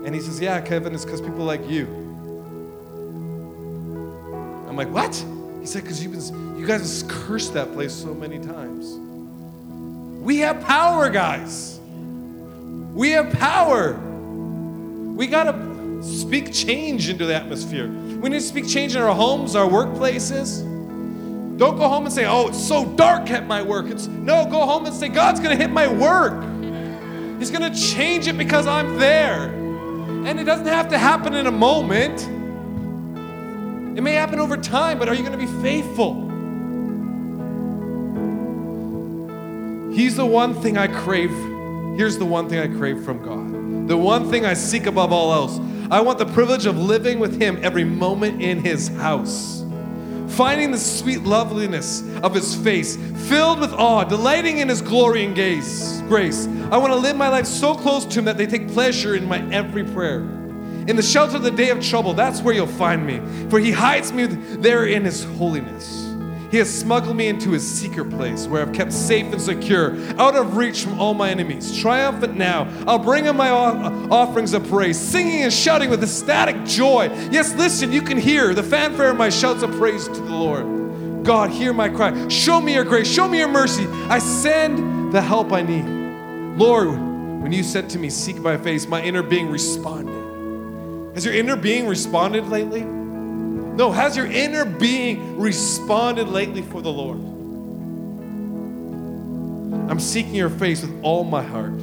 And 0.05 0.13
he 0.13 0.21
says, 0.21 0.39
yeah, 0.39 0.61
Kevin, 0.61 0.93
it's 0.93 1.03
because 1.03 1.19
people 1.19 1.45
like 1.45 1.67
you. 1.67 1.87
I'm 4.69 4.75
like, 4.75 4.89
what? 4.89 5.15
He 5.59 5.65
said, 5.65 5.81
because 5.81 6.03
you've 6.03 6.11
been, 6.11 6.59
you 6.59 6.67
guys 6.67 7.01
have 7.01 7.09
cursed 7.09 7.55
that 7.55 7.73
place 7.73 7.91
so 7.91 8.13
many 8.13 8.37
times. 8.37 8.93
We 10.21 10.37
have 10.39 10.61
power, 10.61 11.09
guys. 11.09 11.79
We 12.93 13.11
have 13.11 13.33
power. 13.33 13.93
We 13.93 15.25
got 15.25 15.45
to 15.45 16.03
speak 16.03 16.53
change 16.53 17.09
into 17.09 17.25
the 17.25 17.33
atmosphere. 17.33 17.87
We 17.87 18.29
need 18.29 18.39
to 18.39 18.41
speak 18.41 18.67
change 18.67 18.95
in 18.95 19.01
our 19.01 19.15
homes, 19.15 19.55
our 19.55 19.67
workplaces. 19.67 20.59
Don't 21.57 21.77
go 21.77 21.87
home 21.87 22.05
and 22.05 22.13
say, 22.13 22.25
oh, 22.25 22.49
it's 22.49 22.63
so 22.63 22.85
dark 22.85 23.31
at 23.31 23.47
my 23.47 23.63
work. 23.63 23.87
It's 23.87 24.05
no, 24.05 24.45
go 24.45 24.65
home 24.65 24.85
and 24.85 24.93
say, 24.93 25.09
God's 25.09 25.39
gonna 25.39 25.55
hit 25.55 25.71
my 25.71 25.87
work. 25.87 26.43
He's 27.39 27.49
gonna 27.49 27.73
change 27.73 28.27
it 28.27 28.37
because 28.37 28.67
I'm 28.67 28.99
there. 28.99 29.64
And 30.25 30.39
it 30.39 30.43
doesn't 30.43 30.65
have 30.65 30.89
to 30.89 30.97
happen 30.97 31.35
in 31.35 31.45
a 31.45 31.51
moment. 31.51 32.23
It 33.95 34.01
may 34.01 34.13
happen 34.13 34.39
over 34.39 34.57
time, 34.57 34.97
but 34.97 35.07
are 35.07 35.13
you 35.13 35.23
going 35.23 35.37
to 35.39 35.45
be 35.45 35.61
faithful? 35.61 36.25
He's 39.93 40.15
the 40.15 40.25
one 40.25 40.55
thing 40.55 40.77
I 40.79 40.87
crave. 40.87 41.29
Here's 41.95 42.17
the 42.17 42.25
one 42.25 42.49
thing 42.49 42.59
I 42.59 42.67
crave 42.75 43.03
from 43.05 43.23
God. 43.23 43.87
The 43.87 43.95
one 43.95 44.31
thing 44.31 44.45
I 44.45 44.55
seek 44.55 44.87
above 44.87 45.13
all 45.13 45.31
else. 45.31 45.59
I 45.91 46.01
want 46.01 46.17
the 46.17 46.25
privilege 46.25 46.65
of 46.65 46.77
living 46.77 47.19
with 47.19 47.39
Him 47.39 47.59
every 47.61 47.83
moment 47.83 48.41
in 48.41 48.59
His 48.59 48.87
house. 48.87 49.54
Finding 50.35 50.71
the 50.71 50.77
sweet 50.77 51.23
loveliness 51.23 52.03
of 52.17 52.33
His 52.33 52.55
face, 52.55 52.97
filled 53.29 53.59
with 53.59 53.71
awe, 53.73 54.03
delighting 54.03 54.57
in 54.57 54.69
His 54.69 54.81
glory 54.81 55.23
and 55.23 55.35
gaze, 55.35 56.01
grace. 56.07 56.47
I 56.71 56.77
want 56.77 56.91
to 56.91 56.97
live 56.99 57.15
my 57.15 57.29
life 57.29 57.45
so 57.45 57.73
close 57.73 58.05
to 58.05 58.19
Him 58.19 58.25
that 58.25 58.37
they 58.37 58.45
take 58.45 58.67
pleasure 58.67 59.15
in 59.15 59.27
my 59.27 59.41
every 59.51 59.83
prayer. 59.83 60.19
In 60.87 60.95
the 60.95 61.01
shelter 61.01 61.37
of 61.37 61.41
the 61.41 61.49
day 61.49 61.71
of 61.71 61.81
trouble, 61.81 62.13
that's 62.13 62.41
where 62.41 62.53
you'll 62.53 62.67
find 62.67 63.07
me. 63.07 63.19
For 63.49 63.59
he 63.59 63.71
hides 63.71 64.13
me 64.13 64.27
there 64.27 64.85
in 64.85 65.03
his 65.03 65.23
holiness. 65.23 66.04
He 66.51 66.57
has 66.57 66.73
smuggled 66.73 67.15
me 67.15 67.27
into 67.27 67.51
his 67.51 67.67
secret 67.67 68.09
place 68.09 68.47
where 68.47 68.61
I've 68.61 68.73
kept 68.73 68.93
safe 68.93 69.31
and 69.31 69.41
secure, 69.41 69.95
out 70.19 70.35
of 70.35 70.57
reach 70.57 70.83
from 70.83 70.99
all 70.99 71.13
my 71.13 71.29
enemies. 71.29 71.77
Triumphant 71.77 72.37
now, 72.37 72.67
I'll 72.87 72.99
bring 72.99 73.25
him 73.25 73.37
my 73.37 73.49
uh, 73.49 74.07
offerings 74.11 74.53
of 74.53 74.67
praise, 74.67 74.99
singing 74.99 75.43
and 75.43 75.53
shouting 75.53 75.89
with 75.89 76.03
ecstatic 76.03 76.63
joy. 76.65 77.05
Yes, 77.31 77.53
listen, 77.55 77.91
you 77.91 78.01
can 78.01 78.17
hear 78.17 78.53
the 78.53 78.63
fanfare 78.63 79.11
of 79.11 79.17
my 79.17 79.29
shouts 79.29 79.63
of 79.63 79.71
praise 79.71 80.07
to 80.07 80.13
the 80.13 80.35
Lord. 80.35 81.23
God, 81.25 81.49
hear 81.49 81.73
my 81.73 81.89
cry. 81.89 82.27
Show 82.27 82.61
me 82.61 82.75
your 82.75 82.83
grace. 82.83 83.11
Show 83.11 83.27
me 83.27 83.39
your 83.39 83.47
mercy. 83.47 83.87
I 84.09 84.19
send 84.19 85.11
the 85.11 85.21
help 85.21 85.51
I 85.51 85.63
need. 85.63 85.85
Lord, 86.57 86.89
when 86.89 87.51
you 87.51 87.63
said 87.63 87.89
to 87.91 87.99
me, 87.99 88.09
Seek 88.09 88.37
my 88.37 88.57
face, 88.57 88.87
my 88.87 89.01
inner 89.01 89.23
being 89.23 89.49
responded. 89.49 90.13
Has 91.15 91.25
your 91.25 91.33
inner 91.33 91.55
being 91.55 91.87
responded 91.87 92.47
lately? 92.47 92.85
No, 93.75 93.91
has 93.91 94.15
your 94.15 94.27
inner 94.27 94.63
being 94.65 95.37
responded 95.37 96.29
lately 96.29 96.61
for 96.61 96.81
the 96.81 96.91
Lord? 96.91 97.17
I'm 99.89 99.99
seeking 99.99 100.33
your 100.33 100.49
face 100.49 100.81
with 100.81 101.03
all 101.03 101.23
my 101.23 101.43
heart. 101.43 101.77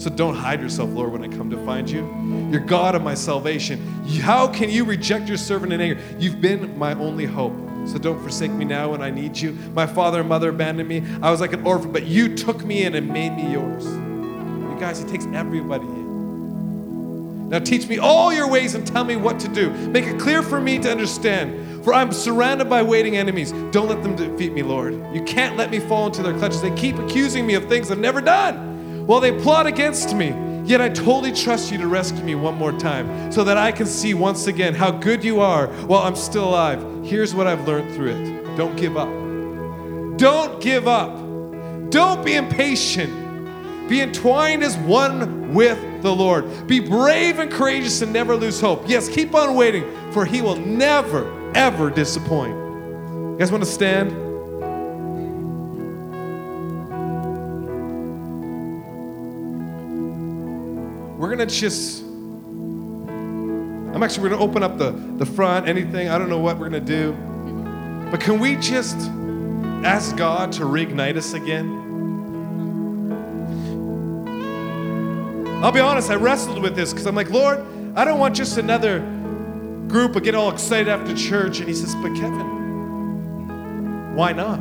So 0.00 0.08
don't 0.08 0.34
hide 0.34 0.60
yourself, 0.62 0.90
Lord, 0.90 1.12
when 1.12 1.22
I 1.22 1.28
come 1.28 1.50
to 1.50 1.62
find 1.64 1.90
you. 1.90 2.08
You're 2.50 2.60
God 2.60 2.94
of 2.94 3.02
my 3.02 3.14
salvation. 3.14 3.78
How 4.22 4.46
can 4.46 4.70
you 4.70 4.84
reject 4.84 5.28
your 5.28 5.36
servant 5.36 5.72
in 5.72 5.80
anger? 5.80 6.00
You've 6.18 6.40
been 6.40 6.78
my 6.78 6.94
only 6.94 7.26
hope. 7.26 7.54
So 7.86 7.98
don't 7.98 8.20
forsake 8.22 8.50
me 8.50 8.64
now 8.64 8.90
when 8.90 9.02
I 9.02 9.10
need 9.10 9.36
you. 9.36 9.52
My 9.74 9.86
father 9.86 10.20
and 10.20 10.28
mother 10.28 10.50
abandoned 10.50 10.88
me. 10.88 11.02
I 11.22 11.30
was 11.30 11.40
like 11.40 11.52
an 11.52 11.66
orphan, 11.66 11.92
but 11.92 12.04
you 12.04 12.34
took 12.36 12.64
me 12.64 12.84
in 12.84 12.94
and 12.94 13.10
made 13.10 13.30
me 13.30 13.52
yours. 13.52 13.84
You 13.84 14.76
guys, 14.78 15.00
it 15.00 15.08
takes 15.08 15.26
everybody. 15.34 15.86
Now 17.50 17.58
teach 17.58 17.88
me 17.88 17.98
all 17.98 18.32
your 18.32 18.48
ways 18.48 18.76
and 18.76 18.86
tell 18.86 19.02
me 19.02 19.16
what 19.16 19.40
to 19.40 19.48
do. 19.48 19.70
Make 19.88 20.04
it 20.04 20.20
clear 20.20 20.40
for 20.40 20.60
me 20.60 20.78
to 20.78 20.90
understand. 20.90 21.84
For 21.84 21.92
I'm 21.92 22.12
surrounded 22.12 22.70
by 22.70 22.82
waiting 22.84 23.16
enemies. 23.16 23.50
Don't 23.72 23.88
let 23.88 24.04
them 24.04 24.14
defeat 24.14 24.52
me, 24.52 24.62
Lord. 24.62 24.94
You 25.12 25.22
can't 25.24 25.56
let 25.56 25.70
me 25.70 25.80
fall 25.80 26.06
into 26.06 26.22
their 26.22 26.38
clutches. 26.38 26.62
They 26.62 26.74
keep 26.76 26.96
accusing 26.96 27.46
me 27.46 27.54
of 27.54 27.68
things 27.68 27.90
I've 27.90 27.98
never 27.98 28.20
done. 28.20 29.04
While 29.04 29.18
they 29.18 29.32
plot 29.42 29.66
against 29.66 30.14
me, 30.14 30.28
yet 30.64 30.80
I 30.80 30.90
totally 30.90 31.32
trust 31.32 31.72
you 31.72 31.78
to 31.78 31.88
rescue 31.88 32.22
me 32.22 32.36
one 32.36 32.54
more 32.54 32.70
time 32.70 33.32
so 33.32 33.42
that 33.42 33.58
I 33.58 33.72
can 33.72 33.86
see 33.86 34.14
once 34.14 34.46
again 34.46 34.72
how 34.72 34.92
good 34.92 35.24
you 35.24 35.40
are 35.40 35.66
while 35.86 36.02
I'm 36.02 36.14
still 36.14 36.48
alive. 36.48 37.04
Here's 37.04 37.34
what 37.34 37.48
I've 37.48 37.66
learned 37.66 37.92
through 37.96 38.10
it 38.10 38.56
don't 38.56 38.76
give 38.76 38.96
up. 38.96 39.08
Don't 40.18 40.60
give 40.60 40.86
up. 40.86 41.18
Don't 41.90 42.24
be 42.24 42.34
impatient. 42.34 43.88
Be 43.88 44.02
entwined 44.02 44.62
as 44.62 44.76
one 44.76 45.52
with 45.52 45.78
the 46.02 46.14
Lord. 46.14 46.66
Be 46.66 46.80
brave 46.80 47.38
and 47.38 47.50
courageous 47.50 48.02
and 48.02 48.12
never 48.12 48.36
lose 48.36 48.60
hope. 48.60 48.88
Yes, 48.88 49.08
keep 49.08 49.34
on 49.34 49.54
waiting, 49.54 49.84
for 50.12 50.24
He 50.24 50.42
will 50.42 50.56
never, 50.56 51.52
ever 51.54 51.90
disappoint. 51.90 52.54
You 52.54 53.36
guys 53.38 53.50
want 53.50 53.64
to 53.64 53.70
stand? 53.70 54.28
We're 61.18 61.34
going 61.34 61.46
to 61.46 61.54
just. 61.54 62.02
I'm 62.02 64.02
actually, 64.02 64.22
we're 64.22 64.30
going 64.30 64.40
to 64.40 64.46
open 64.46 64.62
up 64.62 64.78
the, 64.78 64.92
the 64.92 65.26
front, 65.26 65.68
anything. 65.68 66.08
I 66.08 66.16
don't 66.16 66.30
know 66.30 66.38
what 66.38 66.58
we're 66.58 66.70
going 66.70 66.84
to 66.84 66.86
do. 66.86 67.12
But 68.10 68.20
can 68.20 68.40
we 68.40 68.56
just 68.56 68.96
ask 69.84 70.16
God 70.16 70.52
to 70.52 70.62
reignite 70.62 71.16
us 71.16 71.34
again? 71.34 71.79
I'll 75.62 75.72
be 75.72 75.80
honest, 75.80 76.10
I 76.10 76.14
wrestled 76.14 76.62
with 76.62 76.74
this 76.74 76.90
because 76.90 77.06
I'm 77.06 77.14
like, 77.14 77.28
Lord, 77.28 77.58
I 77.94 78.04
don't 78.04 78.18
want 78.18 78.34
just 78.34 78.56
another 78.56 79.00
group 79.88 80.14
to 80.14 80.20
get 80.20 80.34
all 80.34 80.50
excited 80.50 80.88
after 80.88 81.14
church. 81.14 81.58
And 81.58 81.68
he 81.68 81.74
says, 81.74 81.94
But 81.96 82.14
Kevin, 82.14 82.46
why 84.14 84.32
not? 84.32 84.58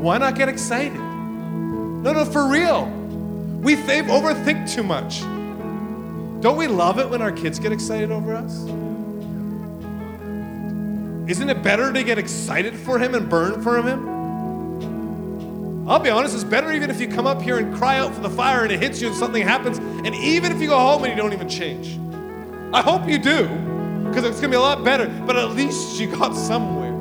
Why 0.00 0.18
not 0.18 0.34
get 0.34 0.48
excited? 0.48 0.98
No, 0.98 2.12
no, 2.12 2.24
for 2.24 2.48
real. 2.48 2.86
We 3.60 3.76
think, 3.76 4.08
overthink 4.08 4.74
too 4.74 4.82
much. 4.82 5.20
Don't 6.42 6.56
we 6.56 6.66
love 6.66 6.98
it 6.98 7.08
when 7.08 7.22
our 7.22 7.30
kids 7.30 7.60
get 7.60 7.70
excited 7.70 8.10
over 8.10 8.34
us? 8.34 8.64
Isn't 11.30 11.48
it 11.48 11.62
better 11.62 11.92
to 11.92 12.02
get 12.02 12.18
excited 12.18 12.74
for 12.74 12.98
him 12.98 13.14
and 13.14 13.28
burn 13.30 13.62
for 13.62 13.80
him? 13.80 14.21
I'll 15.86 15.98
be 15.98 16.10
honest, 16.10 16.34
it's 16.34 16.44
better 16.44 16.72
even 16.72 16.90
if 16.90 17.00
you 17.00 17.08
come 17.08 17.26
up 17.26 17.42
here 17.42 17.58
and 17.58 17.74
cry 17.74 17.98
out 17.98 18.14
for 18.14 18.20
the 18.20 18.30
fire 18.30 18.62
and 18.62 18.70
it 18.70 18.80
hits 18.80 19.00
you 19.00 19.08
and 19.08 19.16
something 19.16 19.42
happens, 19.42 19.78
and 19.78 20.14
even 20.14 20.52
if 20.52 20.60
you 20.60 20.68
go 20.68 20.78
home 20.78 21.02
and 21.02 21.12
you 21.12 21.20
don't 21.20 21.32
even 21.32 21.48
change. 21.48 21.98
I 22.72 22.80
hope 22.82 23.08
you 23.08 23.18
do, 23.18 23.48
because 24.06 24.24
it's 24.24 24.36
gonna 24.36 24.50
be 24.50 24.56
a 24.56 24.60
lot 24.60 24.84
better, 24.84 25.08
but 25.26 25.36
at 25.36 25.50
least 25.50 25.98
you 26.00 26.06
got 26.06 26.34
somewhere. 26.34 26.92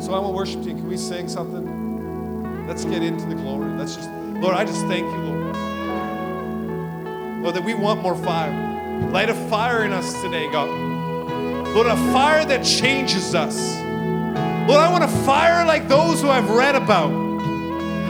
So 0.00 0.12
I 0.12 0.18
want 0.18 0.34
worship 0.34 0.62
team, 0.64 0.76
can 0.78 0.88
we 0.88 0.96
sing 0.96 1.28
something? 1.28 2.66
Let's 2.66 2.84
get 2.84 3.02
into 3.02 3.24
the 3.26 3.34
glory. 3.36 3.70
Let's 3.78 3.94
just, 3.94 4.10
Lord, 4.10 4.54
I 4.56 4.64
just 4.64 4.84
thank 4.86 5.06
you, 5.06 5.18
Lord. 5.22 5.56
Lord, 7.42 7.54
that 7.54 7.64
we 7.64 7.74
want 7.74 8.02
more 8.02 8.16
fire. 8.16 8.52
Light 9.12 9.30
a 9.30 9.34
fire 9.48 9.84
in 9.84 9.92
us 9.92 10.20
today, 10.20 10.50
God. 10.50 10.68
Lord, 11.74 11.86
a 11.86 11.96
fire 12.12 12.44
that 12.44 12.64
changes 12.64 13.34
us. 13.34 13.78
Lord, 14.68 14.82
I 14.82 14.92
want 14.92 15.02
a 15.02 15.08
fire 15.24 15.64
like 15.64 15.88
those 15.88 16.20
who 16.20 16.28
I've 16.28 16.50
read 16.50 16.74
about. 16.74 17.10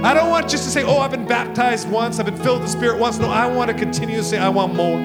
I 0.05 0.13
don't 0.13 0.29
want 0.29 0.49
just 0.49 0.65
to 0.65 0.71
say, 0.71 0.83
oh, 0.83 0.99
I've 0.99 1.13
been 1.13 1.25
baptized 1.25 1.89
once, 1.89 2.19
I've 2.19 2.27
been 2.27 2.37
filled 2.37 2.63
with 2.63 2.73
the 2.73 2.77
Spirit 2.77 2.99
once. 2.99 3.17
No, 3.21 3.29
I 3.29 3.47
want 3.47 3.71
to 3.71 3.77
continue 3.77 4.17
to 4.17 4.25
say, 4.25 4.39
I 4.39 4.49
want 4.49 4.75
more. 4.75 4.99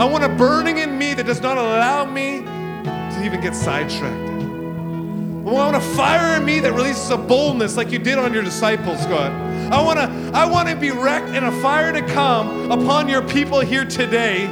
I 0.00 0.04
want 0.04 0.22
a 0.22 0.28
burning 0.28 0.78
in 0.78 0.96
me 0.96 1.12
that 1.14 1.26
does 1.26 1.40
not 1.40 1.58
allow 1.58 2.04
me 2.04 2.42
to 2.42 3.22
even 3.24 3.40
get 3.40 3.56
sidetracked. 3.56 4.30
I 4.30 5.50
want 5.50 5.74
a 5.74 5.80
fire 5.80 6.36
in 6.36 6.44
me 6.44 6.60
that 6.60 6.72
releases 6.72 7.10
a 7.10 7.16
boldness 7.16 7.76
like 7.76 7.90
you 7.90 7.98
did 7.98 8.16
on 8.16 8.32
your 8.32 8.44
disciples, 8.44 9.04
God. 9.06 9.32
I 9.72 9.82
want 9.82 9.98
to 9.98 10.38
I 10.38 10.46
want 10.46 10.68
to 10.68 10.76
be 10.76 10.92
wrecked 10.92 11.30
and 11.30 11.46
a 11.46 11.60
fire 11.60 11.92
to 11.92 12.02
come 12.14 12.70
upon 12.70 13.08
your 13.08 13.22
people 13.22 13.58
here 13.58 13.84
today 13.84 14.46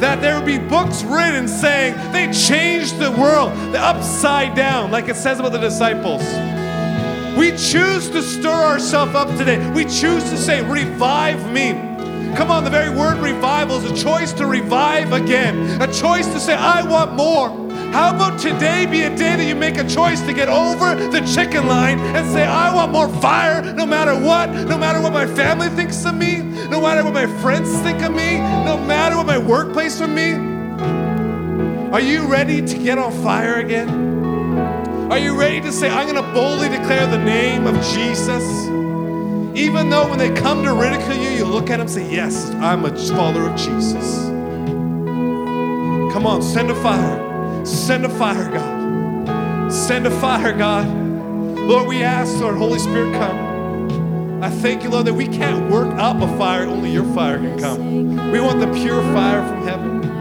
that 0.00 0.20
there 0.20 0.36
would 0.36 0.46
be 0.46 0.58
books 0.58 1.02
written 1.02 1.48
saying 1.48 1.94
they 2.12 2.32
changed 2.32 2.98
the 2.98 3.10
world, 3.12 3.52
the 3.72 3.80
upside 3.80 4.54
down, 4.54 4.90
like 4.90 5.08
it 5.08 5.16
says 5.16 5.38
about 5.38 5.52
the 5.52 5.58
disciples. 5.58 6.22
We 7.36 7.50
choose 7.50 8.08
to 8.10 8.22
stir 8.22 8.48
ourselves 8.48 9.14
up 9.14 9.28
today. 9.36 9.58
We 9.72 9.84
choose 9.84 10.24
to 10.30 10.38
say, 10.38 10.62
Revive 10.62 11.52
me. 11.52 11.72
Come 12.34 12.50
on, 12.50 12.64
the 12.64 12.70
very 12.70 12.90
word 12.90 13.18
revival 13.18 13.76
is 13.76 13.90
a 13.90 14.02
choice 14.02 14.32
to 14.34 14.46
revive 14.46 15.12
again, 15.12 15.80
a 15.80 15.90
choice 15.92 16.26
to 16.28 16.40
say, 16.40 16.54
I 16.54 16.82
want 16.82 17.14
more. 17.14 17.65
How 17.96 18.14
about 18.14 18.38
today 18.38 18.84
be 18.84 19.00
a 19.00 19.08
day 19.08 19.36
that 19.36 19.48
you 19.48 19.54
make 19.54 19.78
a 19.78 19.88
choice 19.88 20.20
to 20.26 20.34
get 20.34 20.50
over 20.50 20.94
the 20.94 21.20
chicken 21.34 21.66
line 21.66 21.98
and 21.98 22.30
say, 22.30 22.44
I 22.44 22.74
want 22.74 22.92
more 22.92 23.08
fire 23.22 23.62
no 23.72 23.86
matter 23.86 24.14
what, 24.14 24.50
no 24.50 24.76
matter 24.76 25.00
what 25.00 25.14
my 25.14 25.24
family 25.24 25.70
thinks 25.70 26.04
of 26.04 26.14
me, 26.14 26.42
no 26.68 26.82
matter 26.82 27.02
what 27.02 27.14
my 27.14 27.26
friends 27.40 27.70
think 27.80 28.02
of 28.02 28.12
me, 28.12 28.36
no 28.66 28.76
matter 28.76 29.16
what 29.16 29.24
my 29.24 29.38
workplace 29.38 30.02
of 30.02 30.10
me? 30.10 30.34
Are 31.90 32.02
you 32.02 32.26
ready 32.26 32.60
to 32.60 32.76
get 32.76 32.98
on 32.98 33.10
fire 33.22 33.60
again? 33.60 33.88
Are 35.10 35.18
you 35.18 35.34
ready 35.34 35.62
to 35.62 35.72
say, 35.72 35.88
I'm 35.88 36.06
going 36.06 36.22
to 36.22 36.32
boldly 36.34 36.68
declare 36.68 37.06
the 37.06 37.24
name 37.24 37.66
of 37.66 37.76
Jesus? 37.94 38.44
Even 39.58 39.88
though 39.88 40.06
when 40.06 40.18
they 40.18 40.34
come 40.34 40.62
to 40.64 40.74
ridicule 40.74 41.16
you, 41.16 41.30
you 41.30 41.46
look 41.46 41.70
at 41.70 41.78
them 41.78 41.86
and 41.86 41.90
say, 41.90 42.12
Yes, 42.12 42.50
I'm 42.56 42.84
a 42.84 42.94
follower 42.94 43.48
of 43.48 43.56
Jesus. 43.56 44.26
Come 46.12 46.26
on, 46.26 46.42
send 46.42 46.70
a 46.70 46.74
fire. 46.82 47.35
Send 47.66 48.04
a 48.04 48.08
fire, 48.08 48.48
God. 48.48 49.72
Send 49.72 50.06
a 50.06 50.20
fire, 50.20 50.52
God. 50.52 50.86
Lord, 50.86 51.88
we 51.88 52.04
ask, 52.04 52.38
Lord, 52.40 52.56
Holy 52.56 52.78
Spirit, 52.78 53.12
come. 53.14 54.40
I 54.40 54.50
thank 54.50 54.84
you, 54.84 54.90
Lord, 54.90 55.06
that 55.06 55.14
we 55.14 55.26
can't 55.26 55.68
work 55.68 55.92
up 55.98 56.20
a 56.22 56.38
fire, 56.38 56.64
only 56.66 56.92
your 56.92 57.12
fire 57.12 57.38
can 57.38 57.58
come. 57.58 58.30
We 58.30 58.38
want 58.38 58.60
the 58.60 58.72
pure 58.72 59.02
fire 59.12 59.44
from 59.48 59.66
heaven. 59.66 60.15